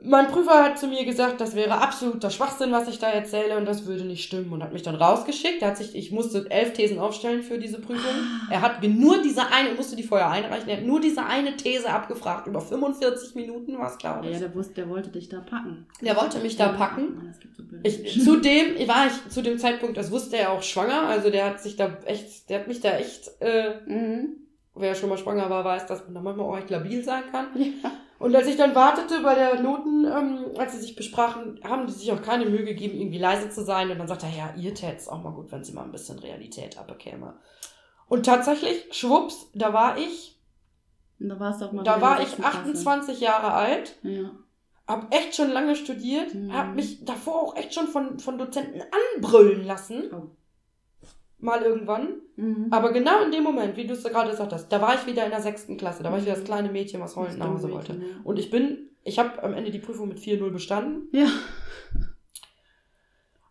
Mein 0.00 0.28
Prüfer 0.28 0.64
hat 0.64 0.78
zu 0.78 0.88
mir 0.88 1.04
gesagt, 1.04 1.40
das 1.40 1.54
wäre 1.54 1.74
absoluter 1.80 2.30
Schwachsinn, 2.30 2.72
was 2.72 2.88
ich 2.88 2.98
da 2.98 3.08
erzähle 3.10 3.56
und 3.58 3.66
das 3.66 3.86
würde 3.86 4.04
nicht 4.04 4.24
stimmen 4.24 4.50
und 4.52 4.62
hat 4.62 4.72
mich 4.72 4.82
dann 4.82 4.94
rausgeschickt. 4.94 5.60
Er 5.60 5.68
hat 5.68 5.76
sich, 5.76 5.94
ich 5.94 6.10
musste 6.10 6.50
elf 6.50 6.72
Thesen 6.72 6.98
aufstellen 6.98 7.42
für 7.42 7.58
diese 7.58 7.78
Prüfung. 7.78 8.10
Ah. 8.10 8.52
Er 8.52 8.62
hat 8.62 8.80
mir 8.82 8.88
nur 8.88 9.20
diese 9.22 9.46
eine, 9.52 9.74
musste 9.74 9.94
die 9.94 10.02
vorher 10.02 10.30
einreichen, 10.30 10.68
er 10.68 10.78
hat 10.78 10.84
nur 10.84 10.98
diese 11.00 11.24
eine 11.24 11.56
These 11.56 11.88
abgefragt. 11.90 12.46
Über 12.46 12.60
45 12.60 13.34
Minuten 13.34 13.78
war 13.78 13.90
es, 13.92 13.98
glaube 13.98 14.26
ich. 14.26 14.32
Ja, 14.32 14.38
der, 14.40 14.54
wusste, 14.54 14.74
der 14.74 14.88
wollte 14.88 15.10
dich 15.10 15.28
da 15.28 15.40
packen. 15.40 15.86
Der 16.00 16.16
wollte 16.16 16.38
mich 16.40 16.56
da 16.56 16.68
packen. 16.68 17.34
Ich, 17.84 18.24
zudem 18.24 18.88
war 18.88 19.06
ich 19.06 19.28
zu 19.32 19.42
dem 19.42 19.58
Zeitpunkt, 19.58 19.96
das 19.98 20.10
wusste 20.10 20.36
er 20.36 20.52
auch 20.52 20.62
schwanger, 20.62 21.02
also 21.06 21.30
der 21.30 21.46
hat 21.46 21.60
sich 21.60 21.76
da 21.76 21.98
echt, 22.06 22.48
der 22.48 22.60
hat 22.60 22.68
mich 22.68 22.80
da 22.80 22.96
echt, 22.96 23.30
äh, 23.40 23.74
Mhm. 23.86 24.36
wer 24.74 24.94
schon 24.94 25.10
mal 25.10 25.18
schwanger 25.18 25.50
war, 25.50 25.64
weiß, 25.64 25.86
dass 25.86 26.04
man 26.04 26.14
da 26.14 26.20
manchmal 26.22 26.46
auch 26.46 26.56
echt 26.58 26.70
labil 26.70 27.04
sein 27.04 27.24
kann. 27.30 27.48
Ja. 27.54 27.90
Und 28.22 28.34
als 28.36 28.46
ich 28.46 28.56
dann 28.56 28.74
wartete 28.74 29.20
bei 29.20 29.34
der 29.34 29.60
Noten, 29.60 30.04
ähm, 30.04 30.44
als 30.56 30.72
sie 30.72 30.80
sich 30.80 30.94
besprachen, 30.96 31.60
haben 31.64 31.86
die 31.86 31.92
sich 31.92 32.10
auch 32.12 32.22
keine 32.22 32.46
Mühe 32.46 32.64
gegeben, 32.64 32.96
irgendwie 32.98 33.18
leise 33.18 33.50
zu 33.50 33.64
sein. 33.64 33.90
Und 33.90 33.98
dann 33.98 34.08
sagte 34.08 34.26
er, 34.26 34.32
ja, 34.36 34.54
ihr 34.56 34.74
tät's 34.74 35.08
auch 35.08 35.22
mal 35.22 35.32
gut, 35.32 35.50
wenn 35.52 35.64
sie 35.64 35.72
mal 35.72 35.82
ein 35.84 35.92
bisschen 35.92 36.18
Realität 36.18 36.78
abbekäme. 36.78 37.34
Und 38.08 38.24
tatsächlich, 38.26 38.86
schwupps, 38.92 39.50
da 39.54 39.72
war 39.72 39.98
ich, 39.98 40.38
Und 41.20 41.28
da 41.30 41.40
warst 41.40 41.60
du 41.60 41.66
auch 41.66 41.72
mal 41.72 41.82
da 41.82 42.00
war 42.00 42.20
ich 42.20 42.26
sechsten 42.28 42.42
Klasse. 42.42 42.58
28 42.58 43.20
Jahre 43.20 43.52
alt, 43.52 43.96
Ja. 44.02 44.30
hab 44.86 45.12
echt 45.14 45.34
schon 45.34 45.50
lange 45.50 45.76
studiert, 45.76 46.34
Mhm. 46.34 46.52
hab 46.56 46.74
mich 46.74 47.04
davor 47.04 47.42
auch 47.42 47.56
echt 47.56 47.74
schon 47.74 47.86
von, 47.88 48.18
von 48.18 48.38
Dozenten 48.38 48.82
anbrüllen 49.16 49.64
lassen. 49.64 50.10
Oh. 50.12 50.28
Mal 51.42 51.62
irgendwann. 51.62 52.20
Mhm. 52.36 52.68
Aber 52.70 52.92
genau 52.92 53.22
in 53.24 53.30
dem 53.32 53.42
Moment, 53.42 53.76
wie 53.76 53.86
du 53.86 53.94
es 53.94 54.02
gerade 54.04 54.30
gesagt 54.30 54.52
hast, 54.52 54.68
da 54.68 54.80
war 54.80 54.94
ich 54.94 55.06
wieder 55.06 55.24
in 55.24 55.30
der 55.30 55.42
sechsten 55.42 55.76
Klasse. 55.76 56.02
Da 56.02 56.10
war 56.10 56.18
ich 56.18 56.24
wieder 56.24 56.34
das 56.36 56.44
kleine 56.44 56.70
Mädchen, 56.70 57.00
was 57.00 57.16
heulend 57.16 57.38
nach 57.38 57.48
Hause 57.48 57.70
wollte. 57.70 57.92
Ja. 57.94 57.98
Und 58.24 58.38
ich 58.38 58.50
bin, 58.50 58.90
ich 59.02 59.18
habe 59.18 59.42
am 59.42 59.52
Ende 59.52 59.70
die 59.70 59.78
Prüfung 59.80 60.08
mit 60.08 60.18
4-0 60.18 60.50
bestanden. 60.50 61.08
Ja. 61.12 61.26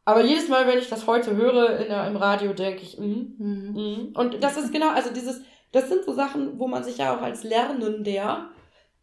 Aber 0.04 0.24
jedes 0.24 0.50
Mal, 0.50 0.68
wenn 0.68 0.80
ich 0.80 0.89
das 0.89 1.06
heute 1.06 1.36
höre 1.36 1.80
in 1.80 1.88
der, 1.89 2.08
im 2.08 2.16
Radio, 2.16 2.54
denke 2.54 2.82
ich, 2.82 2.98
mm, 2.98 3.36
Mhm. 3.38 3.74
mm. 3.74 4.18
Und 4.18 4.44
das 4.44 4.58
ist 4.58 4.72
genau, 4.74 4.89
also 4.89 5.14
dieses, 5.14 5.42
das 5.72 5.89
sind 5.89 6.04
so 6.06 6.14
Sachen, 6.14 6.60
wo 6.60 6.68
man 6.68 6.84
sich 6.84 6.98
ja 6.98 7.16
auch 7.16 7.22
als 7.22 7.44
Lernender 7.44 8.50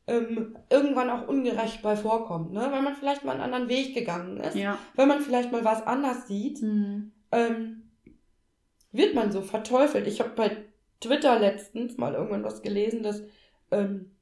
ähm, 0.06 0.56
irgendwann 0.70 1.10
auch 1.10 1.28
ungerecht 1.28 1.82
bei 1.82 1.94
vorkommt, 1.94 2.52
ne? 2.52 2.66
Weil 2.70 2.82
man 2.82 2.94
vielleicht 2.94 3.24
mal 3.24 3.32
einen 3.32 3.42
anderen 3.42 3.68
Weg 3.68 3.94
gegangen 3.94 4.38
ist, 4.38 4.56
Ja. 4.56 4.78
wenn 4.96 5.06
man 5.06 5.20
vielleicht 5.20 5.52
mal 5.52 5.64
was 5.64 5.86
anders 5.86 6.26
sieht, 6.26 6.62
Mhm. 6.62 7.12
ähm, 7.30 7.87
wird 8.92 9.14
man 9.14 9.32
so 9.32 9.42
verteufelt. 9.42 10.06
Ich 10.06 10.20
habe 10.20 10.30
bei 10.30 10.56
Twitter 11.00 11.38
letztens 11.38 11.96
mal 11.96 12.14
irgendwann 12.14 12.44
was 12.44 12.62
gelesen, 12.62 13.02
dass 13.02 13.22
ähm, 13.70 14.12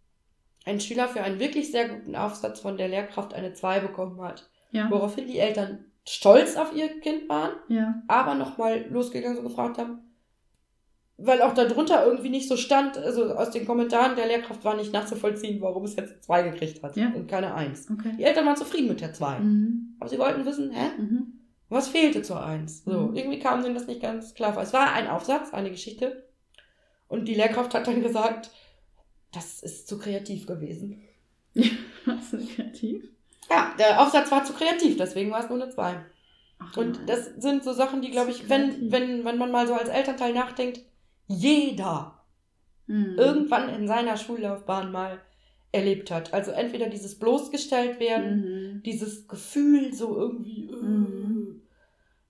ein 0.65 0.81
Schüler 0.81 1.09
für 1.09 1.23
einen 1.23 1.39
wirklich 1.41 1.71
sehr 1.71 1.89
guten 1.89 2.17
Aufsatz 2.17 2.61
von 2.61 2.77
der 2.77 2.89
Lehrkraft 2.89 3.33
eine 3.35 3.53
2 3.55 3.81
bekommen 3.81 4.21
hat. 4.21 4.49
Ja. 4.73 4.91
Woraufhin 4.91 5.27
die 5.27 5.39
Eltern 5.39 5.85
stolz 6.09 6.57
auf 6.57 6.75
ihr 6.75 7.01
Kind 7.01 7.29
waren, 7.29 7.53
Ja. 7.69 8.03
aber 8.09 8.35
nochmal 8.35 8.85
losgegangen 8.91 9.39
und 9.39 9.45
gefragt 9.45 9.79
haben, 9.79 9.99
weil 11.19 11.41
auch 11.41 11.55
darunter 11.55 12.05
irgendwie 12.05 12.29
nicht 12.29 12.47
so 12.49 12.57
stand, 12.57 12.99
also 12.99 13.35
aus 13.35 13.51
den 13.51 13.65
Kommentaren 13.67 14.17
der 14.17 14.27
Lehrkraft 14.27 14.65
war 14.65 14.77
nicht 14.77 14.93
nachzuvollziehen, 14.93 15.61
warum 15.63 15.85
es 15.85 15.97
jetzt 15.97 16.25
2 16.25 16.43
gekriegt 16.51 16.83
hat 16.83 16.97
Ja. 16.97 17.11
und 17.15 17.27
keine 17.29 17.55
1. 17.55 17.89
Okay. 17.91 18.13
Die 18.19 18.25
Eltern 18.25 18.45
waren 18.45 18.57
zufrieden 18.57 18.89
mit 18.89 19.01
der 19.01 19.15
2. 19.15 19.39
Mhm. 19.39 19.97
Aber 19.99 20.11
sie 20.11 20.19
wollten 20.19 20.45
wissen, 20.45 20.71
hä? 20.73 20.91
Mhm. 20.99 21.33
Was 21.69 21.89
fehlte 21.89 22.23
zur 22.23 22.45
Eins? 22.45 22.85
So, 22.85 22.91
Mhm. 23.09 23.17
irgendwie 23.17 23.39
kam 23.41 23.63
denen 23.63 23.75
das 23.75 23.87
nicht 23.87 24.01
ganz 24.01 24.35
klar 24.35 24.53
vor. 24.55 24.63
Es 24.63 24.73
war 24.73 24.93
ein 24.93 25.09
Aufsatz, 25.09 25.53
eine 25.53 25.71
Geschichte. 25.71 26.29
Und 27.09 27.27
die 27.27 27.35
Lehrkraft 27.35 27.75
hat 27.75 27.87
dann 27.87 28.03
gesagt, 28.03 28.51
das 29.33 29.63
ist 29.63 29.89
zu 29.89 29.99
kreativ 29.99 30.47
gewesen. 30.47 31.03
Warst 32.05 32.33
du 32.33 32.47
kreativ? 32.47 33.05
Ja, 33.51 33.75
der 33.79 34.01
Aufsatz 34.03 34.31
war 34.31 34.45
zu 34.45 34.53
kreativ, 34.53 34.97
deswegen 34.97 35.31
war 35.31 35.41
es 35.45 35.49
nur 35.51 35.61
eine 35.63 35.71
2. 35.71 36.05
Ach, 36.59 36.77
Und 36.77 36.97
nein. 36.97 37.07
das 37.07 37.27
sind 37.37 37.63
so 37.65 37.73
Sachen, 37.73 38.03
die, 38.03 38.11
glaube 38.11 38.31
ich, 38.31 38.49
wenn, 38.49 38.91
wenn, 38.91 39.25
wenn 39.25 39.39
man 39.39 39.51
mal 39.51 39.67
so 39.67 39.75
als 39.75 39.89
Elternteil 39.89 40.33
nachdenkt, 40.33 40.81
jeder 41.27 42.13
Mhm. 42.89 43.19
irgendwann 43.19 43.69
in 43.69 43.89
seiner 43.89 44.17
Schullaufbahn 44.17 44.93
mal 44.93 45.21
erlebt 45.73 46.11
hat. 46.11 46.33
Also 46.33 46.53
entweder 46.53 46.89
dieses 46.89 47.19
bloßgestellt 47.19 48.01
werden, 48.01 48.41
Mhm. 48.75 48.83
dieses 48.83 49.29
Gefühl 49.29 49.93
so 49.93 50.17
irgendwie, 50.17 50.69
äh, 50.71 50.77
Mhm. 50.77 51.63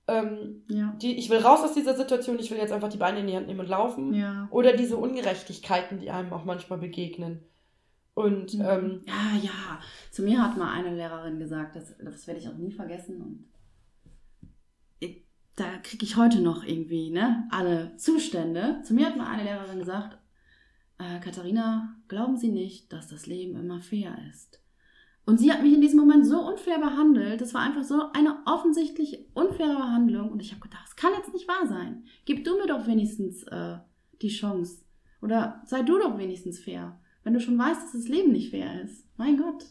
ähm, 0.08 0.62
Ja. 0.68 0.94
die, 1.00 1.16
ich 1.18 1.30
will 1.30 1.38
raus 1.38 1.60
aus 1.62 1.74
dieser 1.74 1.94
Situation, 1.96 2.38
ich 2.38 2.50
will 2.50 2.58
jetzt 2.58 2.72
einfach 2.72 2.88
die 2.88 2.96
Beine 2.96 3.20
in 3.20 3.26
die 3.26 3.36
Hand 3.36 3.46
nehmen 3.46 3.60
und 3.60 3.68
laufen. 3.68 4.14
Ja. 4.14 4.48
Oder 4.50 4.72
diese 4.74 4.96
Ungerechtigkeiten, 4.96 5.98
die 5.98 6.10
einem 6.10 6.32
auch 6.32 6.44
manchmal 6.44 6.78
begegnen. 6.78 7.40
Und 8.14 8.54
Mhm. 8.54 8.60
ähm, 8.62 9.00
Ja, 9.06 9.38
ja. 9.42 9.80
Zu 10.10 10.22
mir 10.22 10.42
hat 10.42 10.56
mal 10.56 10.72
eine 10.72 10.94
Lehrerin 10.94 11.38
gesagt, 11.38 11.76
das, 11.76 11.94
das 12.02 12.26
werde 12.26 12.40
ich 12.40 12.48
auch 12.48 12.56
nie 12.56 12.72
vergessen. 12.72 13.20
Und 13.20 13.44
ich, 15.00 15.22
da 15.56 15.64
kriege 15.82 16.04
ich 16.04 16.16
heute 16.16 16.40
noch 16.40 16.64
irgendwie 16.64 17.10
ne, 17.10 17.46
alle 17.50 17.96
Zustände. 17.98 18.80
Zu 18.84 18.94
mir 18.94 19.06
hat 19.06 19.16
mal 19.16 19.26
eine 19.30 19.44
Lehrerin 19.44 19.78
gesagt, 19.78 20.16
äh, 20.98 21.20
Katharina, 21.20 21.96
glauben 22.08 22.36
Sie 22.36 22.48
nicht, 22.48 22.92
dass 22.92 23.08
das 23.08 23.26
Leben 23.26 23.56
immer 23.56 23.80
fair 23.80 24.16
ist. 24.30 24.60
Und 25.26 25.38
sie 25.38 25.52
hat 25.52 25.60
mich 25.62 25.74
in 25.74 25.80
diesem 25.80 25.98
Moment 25.98 26.24
so 26.24 26.38
unfair 26.40 26.78
behandelt. 26.78 27.40
Das 27.40 27.52
war 27.52 27.60
einfach 27.60 27.82
so 27.82 28.12
eine 28.12 28.38
offensichtlich 28.46 29.26
unfaire 29.34 29.74
Behandlung. 29.74 30.30
Und 30.30 30.40
ich 30.40 30.52
habe 30.52 30.62
gedacht, 30.62 30.84
das 30.84 30.94
kann 30.94 31.12
jetzt 31.16 31.34
nicht 31.34 31.48
wahr 31.48 31.66
sein. 31.66 32.04
Gib 32.24 32.44
du 32.44 32.56
mir 32.56 32.68
doch 32.68 32.86
wenigstens 32.86 33.42
äh, 33.42 33.78
die 34.22 34.28
Chance. 34.28 34.84
Oder 35.20 35.62
sei 35.66 35.82
du 35.82 35.98
doch 35.98 36.16
wenigstens 36.16 36.60
fair. 36.60 37.00
Wenn 37.24 37.34
du 37.34 37.40
schon 37.40 37.58
weißt, 37.58 37.82
dass 37.82 37.92
das 37.92 38.08
Leben 38.08 38.30
nicht 38.30 38.50
fair 38.50 38.82
ist. 38.82 39.04
Mein 39.16 39.36
Gott. 39.36 39.64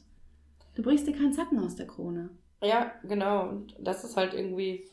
Du 0.76 0.84
brichst 0.84 1.08
dir 1.08 1.14
keinen 1.14 1.32
Zacken 1.32 1.58
aus 1.60 1.78
der 1.78 1.88
Krone. 1.88 2.32
ja, 2.62 2.92
genau. 3.04 3.48
Und 3.48 3.78
das 3.80 4.04
ist 4.04 4.18
halt 4.18 4.34
irgendwie 4.34 4.90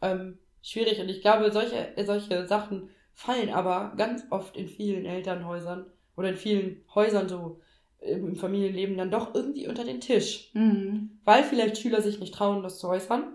ähm, 0.00 0.38
schwierig. 0.62 1.00
Und 1.00 1.08
ich 1.08 1.22
glaube, 1.22 1.50
solche, 1.50 1.92
solche 2.04 2.46
Sachen 2.46 2.88
fallen 3.16 3.48
aber 3.50 3.94
ganz 3.96 4.24
oft 4.30 4.56
in 4.56 4.68
vielen 4.68 5.04
Elternhäusern 5.04 5.86
oder 6.16 6.28
in 6.28 6.36
vielen 6.36 6.84
Häusern 6.94 7.28
so 7.28 7.60
im 8.00 8.36
Familienleben 8.36 8.96
dann 8.96 9.10
doch 9.10 9.34
irgendwie 9.34 9.66
unter 9.66 9.82
den 9.84 10.00
Tisch. 10.00 10.50
Mhm. 10.54 11.18
Weil 11.24 11.42
vielleicht 11.42 11.78
Schüler 11.78 12.00
sich 12.02 12.20
nicht 12.20 12.34
trauen, 12.34 12.62
das 12.62 12.78
zu 12.78 12.88
äußern. 12.88 13.34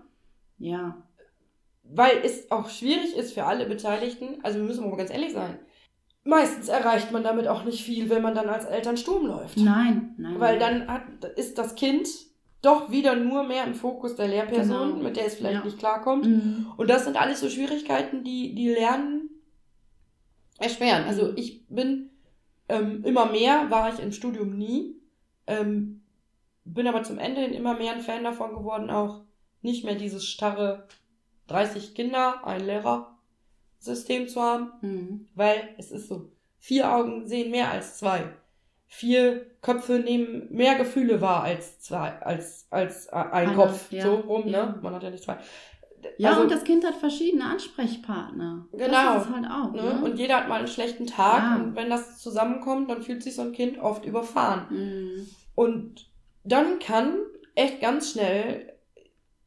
Ja. 0.58 1.02
weil 1.82 2.18
es 2.24 2.50
auch 2.52 2.70
schwierig 2.70 3.16
ist 3.16 3.34
für 3.34 3.44
alle 3.44 3.66
Beteiligten. 3.66 4.38
Also 4.44 4.58
wir 4.60 4.64
müssen 4.64 4.88
mal 4.88 4.96
ganz 4.96 5.10
ehrlich 5.10 5.32
sein. 5.32 5.58
Meistens 6.24 6.68
erreicht 6.68 7.10
man 7.10 7.24
damit 7.24 7.48
auch 7.48 7.64
nicht 7.64 7.82
viel, 7.82 8.08
wenn 8.08 8.22
man 8.22 8.34
dann 8.36 8.48
als 8.48 8.64
Eltern 8.64 8.96
Sturm 8.96 9.26
läuft. 9.26 9.56
Nein, 9.58 10.14
nein. 10.16 10.38
Weil 10.38 10.58
dann 10.60 10.86
hat, 10.86 11.02
ist 11.36 11.58
das 11.58 11.74
Kind 11.74 12.08
doch 12.62 12.92
wieder 12.92 13.16
nur 13.16 13.42
mehr 13.42 13.64
im 13.64 13.74
Fokus 13.74 14.14
der 14.14 14.28
Lehrperson, 14.28 14.90
Genau. 14.92 15.02
mit 15.02 15.16
der 15.16 15.26
es 15.26 15.34
vielleicht 15.34 15.58
Ja. 15.58 15.64
nicht 15.64 15.80
klarkommt. 15.80 16.24
Mhm. 16.26 16.66
Und 16.76 16.88
das 16.88 17.04
sind 17.04 17.20
alles 17.20 17.40
so 17.40 17.50
Schwierigkeiten, 17.50 18.22
die, 18.22 18.54
die 18.54 18.68
Lernen 18.68 19.21
erschweren. 20.62 21.04
Also 21.04 21.32
ich 21.36 21.66
bin 21.68 22.10
ähm, 22.68 23.04
immer 23.04 23.26
mehr, 23.26 23.70
war 23.70 23.92
ich 23.92 24.00
im 24.00 24.12
Studium 24.12 24.56
nie, 24.56 24.96
ähm, 25.46 26.02
bin 26.64 26.86
aber 26.86 27.02
zum 27.02 27.18
Ende 27.18 27.40
hin 27.40 27.52
immer 27.54 27.74
mehr 27.76 27.92
ein 27.92 28.00
Fan 28.00 28.24
davon 28.24 28.54
geworden, 28.54 28.90
auch 28.90 29.22
nicht 29.62 29.84
mehr 29.84 29.94
dieses 29.96 30.26
starre 30.26 30.86
30 31.48 31.94
Kinder, 31.94 32.46
ein 32.46 32.64
Lehrer 32.64 33.18
System 33.78 34.28
zu 34.28 34.40
haben, 34.40 34.72
Mhm. 34.80 35.28
weil 35.34 35.74
es 35.78 35.90
ist 35.90 36.08
so, 36.08 36.30
vier 36.60 36.92
Augen 36.94 37.26
sehen 37.26 37.50
mehr 37.50 37.70
als 37.72 37.98
zwei. 37.98 38.24
Vier 38.86 39.46
Köpfe 39.62 39.94
nehmen 39.98 40.46
mehr 40.50 40.74
Gefühle 40.76 41.20
wahr 41.20 41.42
als 41.42 41.80
zwei, 41.80 42.10
als, 42.20 42.66
als 42.70 43.06
äh, 43.06 43.12
ein 43.12 43.48
Einer, 43.48 43.54
Kopf. 43.54 43.90
ja, 43.90 44.02
so 44.04 44.14
rum, 44.16 44.46
ne? 44.50 44.78
Man 44.82 44.94
hat 44.94 45.02
ja 45.02 45.10
nicht 45.10 45.24
zwei. 45.24 45.38
Ja, 46.18 46.30
Also- 46.30 46.42
und 46.42 46.50
das 46.52 46.64
Kind 46.64 46.84
hat 46.84 46.94
verschiedene 46.94 47.44
Ansprechpartner. 47.44 48.66
Genau. 48.72 49.14
Das 49.14 49.26
ist 49.26 49.32
halt 49.34 49.46
auch. 49.46 49.72
Ne? 49.72 49.82
Ne? 49.82 50.00
Und 50.04 50.18
jeder 50.18 50.36
hat 50.36 50.48
mal 50.48 50.58
einen 50.58 50.68
schlechten 50.68 51.06
Tag 51.06 51.42
Ja. 51.42 51.56
und 51.56 51.76
wenn 51.76 51.90
das 51.90 52.18
zusammenkommt, 52.18 52.90
dann 52.90 53.02
fühlt 53.02 53.22
sich 53.22 53.34
so 53.34 53.42
ein 53.42 53.52
Kind 53.52 53.78
oft 53.78 54.04
überfahren. 54.04 54.66
Mhm. 54.70 55.26
Und 55.54 56.06
dann 56.44 56.78
kann 56.78 57.14
echt 57.54 57.80
ganz 57.80 58.12
schnell, 58.12 58.72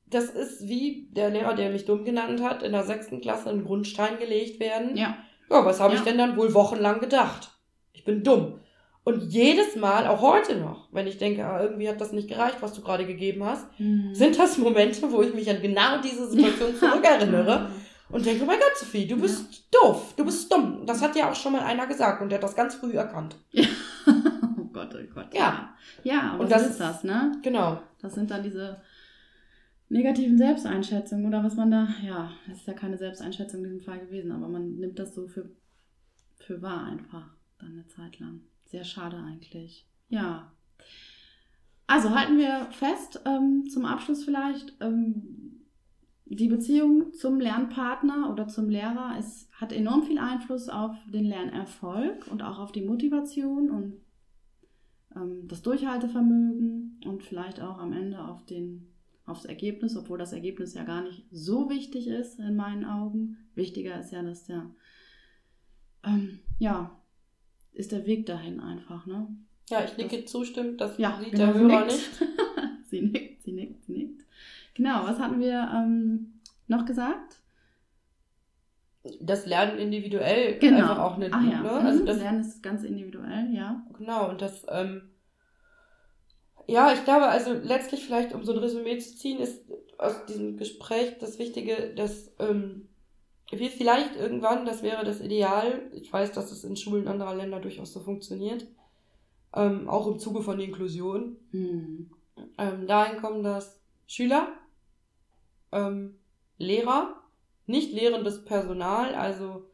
das 0.07 0.29
ist 0.29 0.67
wie 0.67 1.09
der 1.11 1.29
Lehrer, 1.29 1.55
der 1.55 1.71
mich 1.71 1.85
dumm 1.85 2.05
genannt 2.05 2.41
hat, 2.41 2.63
in 2.63 2.71
der 2.71 2.83
sechsten 2.83 3.21
Klasse 3.21 3.49
ein 3.49 3.65
Grundstein 3.65 4.17
gelegt 4.19 4.59
werden. 4.59 4.95
Ja. 4.95 5.17
Ja, 5.49 5.65
was 5.65 5.79
habe 5.79 5.93
ich 5.93 5.99
Ja. 5.99 6.05
denn 6.05 6.17
dann 6.17 6.37
wohl 6.37 6.53
wochenlang 6.53 6.99
gedacht? 6.99 7.51
Ich 7.93 8.03
bin 8.05 8.23
dumm. 8.23 8.59
Und 9.05 9.21
jedes 9.31 9.75
Mal, 9.75 10.07
auch 10.07 10.21
heute 10.21 10.57
noch, 10.57 10.87
wenn 10.91 11.05
ich 11.07 11.17
denke, 11.19 11.45
ah, 11.45 11.61
irgendwie 11.61 11.87
hat 11.87 12.01
das 12.01 12.11
nicht 12.11 12.27
gereicht, 12.27 12.57
was 12.61 12.73
du 12.73 12.81
gerade 12.81 13.05
gegeben 13.05 13.43
hast, 13.45 13.67
Mhm. 13.79 14.13
sind 14.15 14.37
das 14.37 14.57
Momente, 14.57 15.09
wo 15.11 15.21
ich 15.21 15.33
mich 15.33 15.49
an 15.49 15.61
genau 15.61 16.01
diese 16.01 16.27
Situation 16.27 16.75
zurückerinnere 16.79 17.69
und 18.09 18.25
denke, 18.25 18.43
oh 18.43 18.47
mein 18.47 18.57
Gott, 18.59 18.75
Sophie, 18.75 19.05
du 19.07 19.15
bist 19.17 19.67
doof, 19.73 20.13
du 20.17 20.25
bist 20.25 20.51
dumm. 20.51 20.85
Das 20.87 21.01
hat 21.03 21.15
ja 21.15 21.29
auch 21.29 21.35
schon 21.35 21.51
mal 21.53 21.61
einer 21.61 21.85
gesagt 21.87 22.21
und 22.21 22.29
der 22.29 22.39
hat 22.39 22.43
das 22.43 22.55
ganz 22.55 22.75
früh 22.75 22.93
erkannt. 22.93 23.35
oh 23.55 24.65
Gott, 24.73 24.95
oh 24.95 25.13
Gott. 25.13 25.33
Ja. 25.33 25.75
Ja, 26.03 26.35
Und 26.37 26.51
das 26.51 26.67
ist 26.67 26.79
das, 26.79 27.03
ne? 27.03 27.31
Genau. 27.43 27.79
Das 28.01 28.15
sind 28.15 28.31
dann 28.31 28.41
diese 28.43 28.81
negativen 29.89 30.37
Selbsteinschätzung 30.37 31.25
oder 31.25 31.43
was 31.43 31.55
man 31.55 31.69
da, 31.69 31.87
ja, 32.03 32.31
es 32.51 32.57
ist 32.61 32.67
ja 32.67 32.73
keine 32.73 32.97
Selbsteinschätzung 32.97 33.59
in 33.63 33.71
diesem 33.71 33.85
Fall 33.85 33.99
gewesen, 33.99 34.31
aber 34.31 34.47
man 34.47 34.77
nimmt 34.77 34.97
das 34.97 35.13
so 35.13 35.27
für, 35.27 35.47
für 36.39 36.59
wahr 36.63 36.85
einfach 36.85 37.27
dann 37.59 37.73
eine 37.73 37.87
Zeit 37.87 38.19
lang. 38.19 38.41
Sehr 38.75 38.83
schade 38.83 39.15
eigentlich. 39.15 39.87
Ja. 40.09 40.51
Also 41.87 42.09
halten 42.09 42.37
wir 42.37 42.67
fest, 42.71 43.21
ähm, 43.25 43.69
zum 43.69 43.85
Abschluss 43.85 44.25
vielleicht, 44.25 44.75
ähm, 44.81 45.61
die 46.25 46.49
Beziehung 46.49 47.13
zum 47.13 47.39
Lernpartner 47.39 48.29
oder 48.29 48.49
zum 48.49 48.67
Lehrer 48.67 49.15
es 49.17 49.49
hat 49.53 49.71
enorm 49.71 50.03
viel 50.03 50.17
Einfluss 50.17 50.67
auf 50.67 50.97
den 51.07 51.23
Lernerfolg 51.23 52.27
und 52.27 52.43
auch 52.43 52.59
auf 52.59 52.73
die 52.73 52.81
Motivation 52.81 53.69
und 53.69 53.93
ähm, 55.15 55.47
das 55.47 55.61
Durchhaltevermögen 55.61 56.99
und 57.05 57.23
vielleicht 57.23 57.61
auch 57.61 57.77
am 57.77 57.93
Ende 57.93 58.25
auf 58.25 58.45
den, 58.45 58.89
aufs 59.25 59.45
Ergebnis, 59.45 59.95
obwohl 59.95 60.17
das 60.17 60.33
Ergebnis 60.33 60.73
ja 60.73 60.83
gar 60.83 61.01
nicht 61.01 61.25
so 61.31 61.69
wichtig 61.69 62.07
ist 62.07 62.39
in 62.39 62.57
meinen 62.57 62.83
Augen. 62.83 63.37
Wichtiger 63.55 63.97
ist 64.01 64.11
ja, 64.11 64.21
dass 64.21 64.43
der, 64.43 64.69
ähm, 66.03 66.39
ja, 66.59 66.99
ist 67.75 67.91
der 67.91 68.05
Weg 68.05 68.25
dahin 68.25 68.59
einfach, 68.59 69.05
ne? 69.05 69.27
Ja, 69.69 69.83
ich 69.83 69.97
nicke 69.97 70.21
das, 70.21 70.31
zustimmend, 70.31 70.79
das 70.79 70.97
ja, 70.97 71.19
sieht 71.19 71.31
genau, 71.31 71.45
der 71.45 71.53
Hörer 71.53 71.85
nicht. 71.85 72.09
sie 72.89 73.01
nickt, 73.01 73.43
sie 73.43 73.51
nickt, 73.51 73.83
sie 73.85 73.93
nickt. 73.93 74.25
Genau, 74.75 75.03
was 75.05 75.19
hatten 75.19 75.39
wir 75.39 75.69
ähm, 75.73 76.39
noch 76.67 76.85
gesagt? 76.85 77.41
Das 79.19 79.45
Lernen 79.45 79.77
individuell 79.77 80.57
genau. 80.59 80.77
einfach 80.77 80.99
auch 80.99 81.17
nicht. 81.17 81.33
Ach, 81.33 81.43
ja. 81.43 81.61
ne? 81.61 81.71
also 81.71 82.05
das 82.05 82.17
Lernen 82.17 82.41
ist 82.41 82.61
ganz 82.61 82.83
individuell, 82.83 83.53
ja. 83.53 83.85
Genau, 83.97 84.29
und 84.29 84.41
das, 84.41 84.65
ähm, 84.69 85.09
ja, 86.67 86.93
ich 86.93 87.03
glaube, 87.03 87.27
also 87.27 87.53
letztlich 87.53 88.05
vielleicht, 88.05 88.33
um 88.33 88.43
so 88.43 88.53
ein 88.53 88.59
Resümee 88.59 88.97
zu 88.97 89.15
ziehen, 89.15 89.39
ist 89.39 89.63
aus 89.97 90.25
diesem 90.25 90.57
Gespräch 90.57 91.17
das 91.19 91.39
Wichtige, 91.39 91.93
dass 91.95 92.31
ähm, 92.39 92.89
wir 93.51 93.69
vielleicht 93.69 94.15
irgendwann, 94.15 94.65
das 94.65 94.81
wäre 94.83 95.05
das 95.05 95.21
Ideal, 95.21 95.81
ich 95.93 96.11
weiß, 96.11 96.31
dass 96.31 96.51
es 96.51 96.63
in 96.63 96.75
Schulen 96.75 97.07
anderer 97.07 97.35
Länder 97.35 97.59
durchaus 97.59 97.93
so 97.93 97.99
funktioniert, 97.99 98.65
ähm, 99.53 99.87
auch 99.87 100.07
im 100.07 100.19
Zuge 100.19 100.41
von 100.41 100.59
Inklusion, 100.59 101.37
mhm. 101.51 102.09
ähm, 102.57 102.87
dahin 102.87 103.21
kommen, 103.21 103.43
dass 103.43 103.79
Schüler, 104.07 104.49
ähm, 105.71 106.15
Lehrer, 106.57 107.21
nicht 107.67 107.93
lehrendes 107.93 108.45
Personal, 108.45 109.13
also 109.15 109.69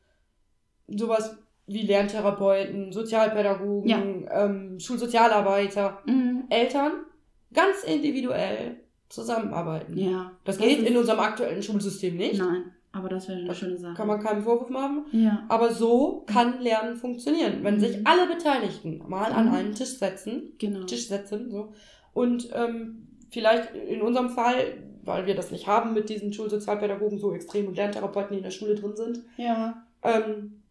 sowas 0.88 1.38
wie 1.67 1.84
Lerntherapeuten, 1.84 2.91
Sozialpädagogen, 2.91 4.24
ja. 4.24 4.45
ähm, 4.45 4.80
Schulsozialarbeiter, 4.80 6.01
mhm. 6.05 6.45
Eltern 6.49 7.05
ganz 7.53 7.84
individuell 7.84 8.80
zusammenarbeiten. 9.09 9.97
Ja. 9.97 10.32
Das, 10.43 10.57
das 10.57 10.65
geht 10.65 10.86
in 10.86 10.97
unserem 10.97 11.19
aktuellen 11.19 11.61
Schulsystem 11.61 12.17
nicht. 12.17 12.39
Nein, 12.39 12.74
aber 12.93 13.07
das 13.09 13.27
wäre 13.27 13.39
eine 13.39 13.47
das 13.47 13.57
schöne 13.57 13.77
Sache. 13.77 13.93
Kann 13.95 14.07
man 14.07 14.21
keinen 14.21 14.41
Vorwurf 14.43 14.69
machen. 14.69 15.05
Ja. 15.11 15.45
Aber 15.49 15.71
so 15.73 16.23
kann 16.27 16.61
Lernen 16.61 16.95
funktionieren, 16.97 17.63
wenn 17.63 17.75
mhm. 17.75 17.79
sich 17.79 18.05
alle 18.05 18.27
Beteiligten 18.27 19.01
mal 19.07 19.31
an 19.31 19.47
Mhm. 19.47 19.53
einen 19.53 19.75
Tisch 19.75 19.97
setzen, 19.97 20.53
Genau. 20.59 20.85
Tisch 20.85 21.07
setzen, 21.07 21.49
so 21.51 21.73
und 22.13 22.49
ähm, 22.53 23.07
vielleicht 23.29 23.73
in 23.75 24.01
unserem 24.01 24.29
Fall, 24.29 24.83
weil 25.03 25.25
wir 25.25 25.35
das 25.35 25.51
nicht 25.51 25.67
haben 25.67 25.93
mit 25.93 26.09
diesen 26.09 26.33
Schulsozialpädagogen 26.33 27.17
so 27.17 27.33
extrem 27.33 27.67
und 27.67 27.75
Lerntherapeuten, 27.77 28.31
die 28.33 28.37
in 28.39 28.43
der 28.43 28.51
Schule 28.51 28.75
drin 28.75 28.95
sind, 28.95 29.21
Ja. 29.37 29.83
ähm, 30.03 30.61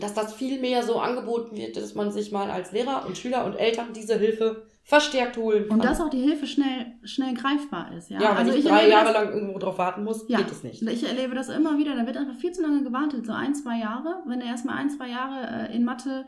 dass 0.00 0.14
das 0.14 0.34
viel 0.34 0.60
mehr 0.60 0.82
so 0.82 0.98
angeboten 0.98 1.56
wird, 1.56 1.76
dass 1.76 1.94
man 1.94 2.10
sich 2.10 2.32
mal 2.32 2.50
als 2.50 2.72
Lehrer 2.72 3.04
und 3.06 3.16
Schüler 3.16 3.44
und 3.44 3.54
Eltern 3.54 3.92
diese 3.94 4.18
Hilfe 4.18 4.64
verstärkt 4.86 5.38
holen 5.38 5.66
kann. 5.66 5.78
Und 5.78 5.84
dass 5.84 6.00
auch 6.00 6.10
die 6.10 6.20
Hilfe 6.20 6.46
schnell, 6.46 6.98
schnell 7.04 7.32
greifbar 7.32 7.92
ist. 7.96 8.10
Ja, 8.10 8.20
ja, 8.20 8.30
wenn 8.32 8.36
also 8.38 8.52
ich 8.52 8.58
ich 8.58 8.70
drei 8.70 8.88
Jahre 8.88 9.12
das, 9.12 9.14
lang 9.14 9.32
irgendwo 9.32 9.58
drauf 9.58 9.78
warten 9.78 10.04
muss, 10.04 10.26
Ja. 10.28 10.38
geht 10.38 10.50
es 10.50 10.62
nicht. 10.62 10.82
Ich 10.82 11.08
erlebe 11.08 11.34
das 11.34 11.48
immer 11.48 11.78
wieder, 11.78 11.96
da 11.96 12.06
wird 12.06 12.18
einfach 12.18 12.34
viel 12.34 12.52
zu 12.52 12.60
lange 12.60 12.82
gewartet, 12.84 13.24
so 13.24 13.32
ein, 13.32 13.54
zwei 13.54 13.78
Jahre. 13.78 14.22
Wenn 14.26 14.42
er 14.42 14.48
erstmal 14.48 14.76
ein, 14.76 14.90
zwei 14.90 15.08
Jahre 15.08 15.70
äh, 15.70 15.74
in 15.74 15.84
Mathe, 15.84 16.26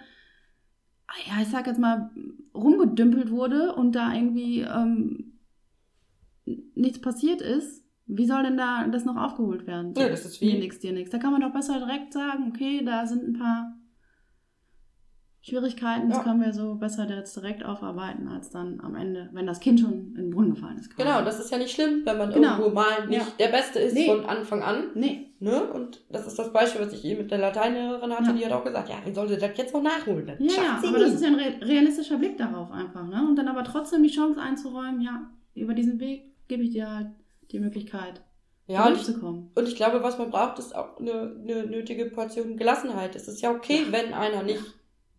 ah 1.07 1.15
ja, 1.27 1.43
ich 1.43 1.49
sag 1.49 1.67
jetzt 1.67 1.79
mal, 1.79 2.11
rumgedümpelt 2.55 3.31
wurde 3.31 3.75
und 3.75 3.93
da 3.93 4.15
irgendwie 4.15 4.63
ähm, 4.63 5.39
nichts 6.75 7.01
passiert 7.01 7.43
ist, 7.43 7.85
wie 8.07 8.25
soll 8.27 8.43
denn 8.43 8.57
da 8.57 8.87
das 8.89 9.05
noch 9.05 9.17
aufgeholt 9.17 9.67
werden? 9.67 9.93
Ja, 9.99 10.09
das 10.09 10.25
ist 10.25 10.41
wie, 10.41 10.59
nix, 10.59 10.79
dir 10.79 10.93
nix. 10.93 11.11
Da 11.11 11.19
kann 11.19 11.33
man 11.33 11.43
doch 11.43 11.53
besser 11.53 11.79
direkt 11.79 12.15
sagen, 12.15 12.51
okay, 12.55 12.83
da 12.85 13.05
sind 13.05 13.23
ein 13.25 13.33
paar 13.39 13.76
Schwierigkeiten, 15.49 16.09
das 16.09 16.19
Ja. 16.19 16.25
können 16.25 16.41
wir 16.41 16.53
so 16.53 16.75
besser 16.75 17.09
jetzt 17.09 17.37
direkt 17.37 17.65
aufarbeiten, 17.65 18.27
als 18.27 18.51
dann 18.51 18.81
am 18.83 18.97
Ende, 18.97 19.29
wenn 19.33 19.47
das 19.47 19.61
Kind 19.61 19.79
schon 19.79 19.93
in 19.93 20.15
den 20.15 20.31
Brunnen 20.31 20.55
gefallen 20.55 20.77
ist. 20.79 20.91
quasi. 20.91 21.09
genau, 21.09 21.25
das 21.25 21.39
ist 21.39 21.53
ja 21.53 21.59
nicht 21.59 21.71
schlimm, 21.73 22.03
wenn 22.05 22.19
man 22.19 22.33
Genau. 22.33 22.59
irgendwo 22.59 22.71
mal 22.71 23.07
nicht 23.07 23.21
Ja. 23.21 23.33
der 23.47 23.49
Beste 23.57 23.79
ist 23.79 23.95
Nee. 23.95 24.07
von 24.07 24.25
Anfang 24.27 24.63
an. 24.63 24.89
Nee, 24.95 25.23
Ne? 25.39 25.63
Und 25.71 26.03
das 26.11 26.27
ist 26.27 26.39
das 26.39 26.51
Beispiel, 26.51 26.81
was 26.81 26.95
ich 26.95 27.05
eben 27.05 27.21
mit 27.21 27.31
der 27.31 27.37
Lateinlehrerin 27.37 28.11
hatte, 28.11 28.31
Ja. 28.31 28.33
die 28.33 28.45
hat 28.47 28.53
auch 28.53 28.65
gesagt, 28.65 28.89
ja, 28.89 28.95
wie 29.05 29.13
soll 29.15 29.29
sie 29.29 29.37
das 29.37 29.51
jetzt 29.57 29.75
noch 29.75 29.83
nachholen? 29.83 30.27
Das 30.27 30.39
Ja, 30.57 30.79
aber 30.83 30.97
nie. 30.99 31.05
das 31.05 31.13
ist 31.13 31.23
ja 31.23 31.29
ein 31.29 31.35
re 31.35 31.55
realistischer 31.61 32.17
Blick 32.17 32.39
darauf 32.39 32.71
einfach, 32.73 33.07
ne? 33.07 33.23
Und 33.29 33.37
dann 33.37 33.47
aber 33.47 33.63
trotzdem 33.63 34.03
die 34.03 34.09
Chance 34.09 34.41
einzuräumen, 34.41 35.03
ja, 35.03 35.29
über 35.55 35.75
diesen 35.75 36.01
Weg 36.01 36.33
gebe 36.49 36.63
ich 36.63 36.71
dir 36.71 36.91
halt 36.91 37.09
die 37.53 37.61
Möglichkeit, 37.61 38.23
ja, 38.67 38.87
und 38.87 38.95
ich, 38.97 39.03
durchzukommen. 39.05 39.51
und 39.55 39.69
ich 39.69 39.77
glaube, 39.77 40.03
was 40.03 40.17
man 40.19 40.31
braucht, 40.31 40.59
ist 40.59 40.75
auch 40.75 40.99
eine, 40.99 41.37
eine 41.39 41.67
nötige 41.67 42.07
Portion 42.07 42.57
Gelassenheit. 42.57 43.15
Es 43.15 43.29
ist 43.29 43.43
ja 43.43 43.51
okay, 43.51 43.83
wenn 43.91 44.15
einer 44.15 44.43
nicht 44.43 44.65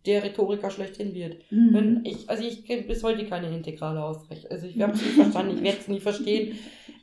der 0.08 0.24
Rhetoriker 0.24 0.72
schlechthin 0.72 1.14
wird. 1.14 1.38
Mhm. 1.52 1.74
Wenn 1.74 2.06
ich, 2.06 2.30
also 2.30 2.44
ich 2.44 2.66
kenne 2.66 2.84
bis 2.84 3.04
heute 3.04 3.26
keine 3.26 3.56
integrale 3.56 4.04
Ausrechnung. 4.04 4.52
Also 4.52 4.68
ich 4.68 4.82
habe 4.82 4.94
es 4.94 5.02
nie 5.02 5.12
verstanden, 5.12 5.58
ich 5.58 5.64
werde 5.64 5.78
es 5.80 5.88
nie 5.88 6.00
verstehen. 6.00 6.58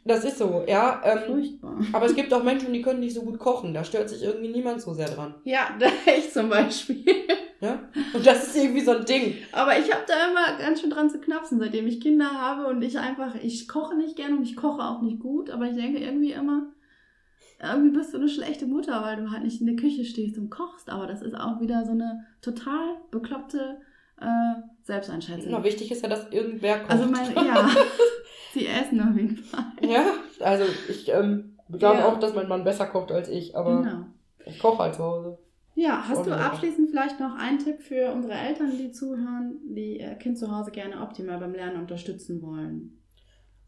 Das 0.07 0.25
ist 0.25 0.39
so, 0.39 0.65
ja. 0.69 1.01
Ähm, 1.05 1.19
Furchtbar. 1.27 1.79
aber 1.93 2.07
es 2.07 2.15
gibt 2.15 2.33
auch 2.35 2.43
Menschen, 2.43 2.73
die 2.73 2.83
können 2.83 3.01
nicht 3.01 3.15
so 3.15 3.23
gut 3.23 3.39
kochen. 3.39 3.73
Da 3.73 3.85
stört 3.85 4.11
sich 4.11 4.23
irgendwie 4.23 4.49
niemand 4.49 4.83
so 4.83 4.93
sehr 4.93 5.09
dran. 5.09 5.35
Ja, 5.45 5.79
ich 6.19 6.31
zum 6.31 6.51
Beispiel. 6.51 7.05
Ja? 7.61 7.81
Und 8.13 8.27
das 8.27 8.49
ist 8.49 8.57
irgendwie 8.57 8.83
so 8.83 8.91
ein 8.91 9.07
Ding. 9.07 9.37
Aber 9.53 9.79
ich 9.79 9.91
habe 9.91 10.05
da 10.07 10.31
immer 10.31 10.59
ganz 10.59 10.81
schön 10.81 10.91
dran 10.91 11.09
zu 11.09 11.19
knapsen, 11.19 11.59
seitdem 11.59 11.87
ich 11.87 12.01
Kinder 12.01 12.31
habe 12.31 12.67
und 12.67 12.83
ich 12.83 12.99
einfach, 12.99 13.35
ich 13.43 13.67
koche 13.69 13.97
nicht 13.97 14.17
gerne 14.17 14.37
und 14.37 14.43
ich 14.43 14.57
koche 14.57 14.83
auch 14.83 15.01
nicht 15.01 15.21
gut, 15.21 15.49
aber 15.49 15.67
ich 15.67 15.77
denke 15.77 15.99
irgendwie 15.99 16.33
immer, 16.33 16.67
irgendwie 17.73 17.97
bist 17.97 18.13
du 18.13 18.19
eine 18.19 18.29
schlechte 18.29 18.67
Mutter, 18.67 19.03
weil 19.03 19.17
du 19.17 19.31
halt 19.31 19.43
nicht 19.45 19.61
in 19.61 19.67
der 19.67 19.77
Küche 19.77 20.05
stehst 20.05 20.39
und 20.39 20.51
kochst. 20.51 20.91
Aber 20.91 21.07
das 21.07 21.23
ist 21.23 21.35
auch 21.35 21.61
wieder 21.61 21.85
so 21.85 21.93
eine 21.93 22.25
total 22.43 22.97
bekloppte 23.11 23.79
äh, 24.21 24.55
Selbsteinschätzung. 24.83 25.51
Na, 25.51 25.65
wichtig 25.65 25.91
ist 25.91 26.03
ja, 26.03 26.09
dass 26.09 26.31
irgendwer 26.31 26.79
kocht. 26.81 26.91
Also 26.91 27.07
mein, 27.07 27.35
ja, 27.35 27.69
sie 28.53 28.67
essen 28.67 29.01
auf 29.01 29.17
jeden 29.17 29.37
Fall. 29.37 29.65
ja, 29.83 30.05
also 30.41 30.65
ich 30.89 31.09
ähm, 31.09 31.59
glaube 31.71 31.99
Ja. 32.01 32.07
auch, 32.09 32.19
dass 32.21 32.35
mein 32.35 32.49
Mann 32.49 32.65
besser 32.65 32.87
kocht 32.87 33.11
als 33.13 33.29
ich, 33.29 33.57
aber 33.57 33.83
Genau. 33.83 34.05
ich 34.47 34.59
koche 34.59 34.79
halt 34.83 34.95
zu 34.95 35.03
Hause. 35.03 35.39
Ja, 35.77 36.05
hast 36.09 36.25
du 36.25 36.31
abschließend 36.31 36.91
vielleicht 36.91 37.19
noch 37.19 37.35
einen 37.35 37.59
Tipp 37.59 37.81
für 37.81 38.13
unsere 38.13 38.35
Eltern, 38.35 38.79
die 38.79 38.93
zuhören, 38.93 39.57
die 39.65 39.99
ihr 39.99 40.15
Kind 40.15 40.39
zu 40.39 40.57
Hause 40.57 40.71
gerne 40.71 41.01
optimal 41.03 41.39
beim 41.39 41.53
Lernen 41.53 41.81
unterstützen 41.81 42.41
wollen? 42.43 43.01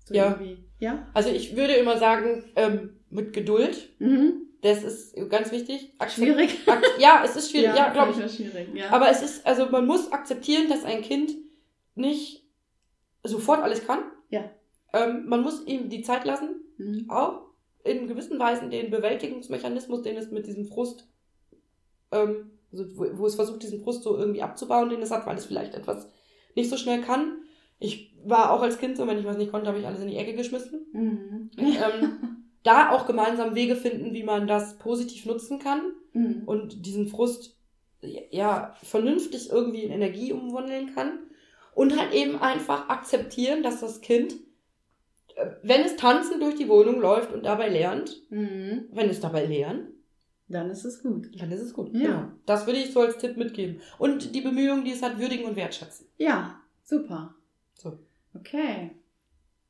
So 0.06 0.14
Ja. 0.14 0.38
Ja? 0.78 1.06
Also 1.14 1.28
ich 1.30 1.56
würde 1.56 1.74
immer 1.74 1.98
sagen, 1.98 2.44
ähm, 2.56 3.00
mit 3.10 3.32
Geduld. 3.32 3.90
Mhm. 3.98 4.42
Das 4.62 4.82
ist 4.82 5.14
ganz 5.28 5.52
wichtig. 5.52 5.92
Akzep- 5.98 6.14
Schwierig. 6.24 6.58
Ak 6.66 6.82
ja, 6.98 7.22
es 7.24 7.36
ist 7.36 7.50
schwierig. 7.50 7.70
Ja, 7.76 7.90
glaube 7.92 8.12
ich. 8.12 8.32
schwierig. 8.34 8.68
Ja. 8.74 8.90
Aber 8.90 9.08
es 9.10 9.22
ist, 9.22 9.46
also 9.46 9.66
man 9.66 9.86
muss 9.86 10.10
akzeptieren, 10.12 10.68
dass 10.68 10.84
ein 10.84 11.02
Kind 11.02 11.32
nicht 11.94 12.42
sofort 13.22 13.62
alles 13.62 13.86
kann. 13.86 14.00
Ja. 14.30 14.50
Ähm, 14.92 15.26
man 15.28 15.42
muss 15.42 15.64
ihm 15.66 15.88
die 15.88 16.02
Zeit 16.02 16.24
lassen, 16.24 16.62
Mhm. 16.78 17.08
auch 17.10 17.42
in 17.84 18.06
gewissen 18.08 18.38
Weisen 18.38 18.70
den 18.70 18.90
Bewältigungsmechanismus, 18.90 20.02
den 20.02 20.16
es 20.16 20.30
mit 20.30 20.46
diesem 20.46 20.66
Frust, 20.66 21.08
ähm, 22.12 22.50
also 22.72 22.84
wo, 22.98 23.06
wo 23.18 23.26
es 23.26 23.34
versucht, 23.36 23.62
diesen 23.62 23.82
Frust 23.82 24.02
so 24.02 24.18
irgendwie 24.18 24.42
abzubauen, 24.42 24.90
den 24.90 25.00
es 25.02 25.10
hat, 25.10 25.26
weil 25.26 25.36
es 25.38 25.46
vielleicht 25.46 25.74
etwas 25.74 26.08
nicht 26.54 26.68
so 26.70 26.76
schnell 26.76 27.00
kann. 27.02 27.38
Ich 27.78 28.14
war 28.24 28.50
auch 28.52 28.62
als 28.62 28.78
Kind 28.78 28.96
so, 28.96 29.06
wenn 29.06 29.18
ich 29.18 29.24
was 29.24 29.36
nicht 29.36 29.50
konnte, 29.52 29.68
habe 29.68 29.78
ich 29.78 29.86
alles 29.86 30.00
in 30.00 30.08
die 30.08 30.16
Ecke 30.16 30.34
geschmissen. 30.34 30.86
Mhm. 30.92 31.50
ähm, 31.58 32.18
da 32.62 32.90
auch 32.90 33.06
gemeinsam 33.06 33.54
Wege 33.54 33.76
finden, 33.76 34.12
wie 34.12 34.24
man 34.24 34.46
das 34.48 34.78
positiv 34.78 35.26
nutzen 35.26 35.58
kann 35.58 35.82
Mhm. 36.12 36.42
und 36.46 36.84
diesen 36.86 37.06
Frust 37.08 37.56
ja 38.30 38.74
vernünftig 38.82 39.50
irgendwie 39.50 39.82
in 39.84 39.92
Energie 39.92 40.32
umwandeln 40.32 40.94
kann 40.94 41.18
und 41.74 41.98
halt 41.98 42.12
eben 42.14 42.38
einfach 42.40 42.88
akzeptieren, 42.88 43.62
dass 43.62 43.80
das 43.80 44.00
Kind, 44.00 44.34
äh, 45.36 45.46
wenn 45.62 45.82
es 45.82 45.96
tanzen 45.96 46.40
durch 46.40 46.54
die 46.56 46.68
Wohnung 46.68 47.00
läuft 47.00 47.32
und 47.32 47.44
dabei 47.44 47.68
lernt, 47.68 48.22
Mhm. 48.30 48.86
wenn 48.92 49.10
es 49.10 49.20
dabei 49.20 49.44
lernt, 49.46 49.88
Dann 50.48 50.70
ist 50.70 50.84
es 50.84 51.02
gut. 51.02 51.28
dann 51.40 51.50
ist 51.52 51.60
es 51.62 51.72
gut. 51.74 51.92
Ja. 51.94 52.00
Genau. 52.00 52.22
Das 52.46 52.66
würde 52.66 52.78
ich 52.80 52.92
so 52.92 53.00
als 53.00 53.18
Tipp 53.18 53.36
mitgeben. 53.36 53.80
Und 53.98 54.34
die 54.34 54.40
Bemühungen, 54.40 54.84
die 54.84 54.92
es 54.92 55.02
hat, 55.02 55.18
würdigen 55.18 55.44
und 55.44 55.56
wertschätzen. 55.56 56.06
Ja, 56.18 56.60
super. 56.84 57.34
So. 57.76 57.98
Okay. 58.34 58.90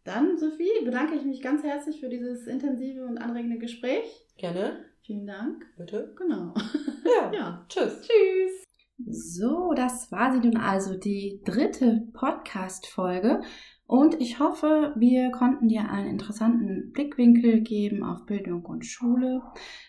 Dann, 0.04 0.38
Sophie, 0.38 0.70
bedanke 0.84 1.16
ich 1.16 1.24
mich 1.24 1.42
ganz 1.42 1.62
herzlich 1.64 2.00
für 2.00 2.08
dieses 2.08 2.46
intensive 2.46 3.04
und 3.04 3.18
anregende 3.18 3.58
Gespräch. 3.58 4.04
Gerne, 4.36 4.84
Vielen 5.02 5.26
Dank. 5.26 5.64
bitte. 5.76 6.14
Genau. 6.16 6.54
Ja. 7.06 7.32
Ja. 7.32 7.66
Tschüss. 7.68 8.00
Tschüss. 8.02 8.64
So, 9.06 9.72
das 9.76 10.10
war 10.10 10.32
sie 10.32 10.40
nun 10.40 10.56
also, 10.56 10.98
die 10.98 11.40
dritte 11.44 12.08
Podcast-Folge 12.14 13.42
Und 13.86 14.20
ich 14.20 14.40
hoffe, 14.40 14.92
wir 14.96 15.30
konnten 15.30 15.68
dir 15.68 15.88
einen 15.88 16.08
interessanten 16.08 16.90
Blickwinkel 16.92 17.60
geben 17.60 18.02
auf 18.02 18.26
Bildung 18.26 18.64
und 18.64 18.84
Schule. 18.84 19.42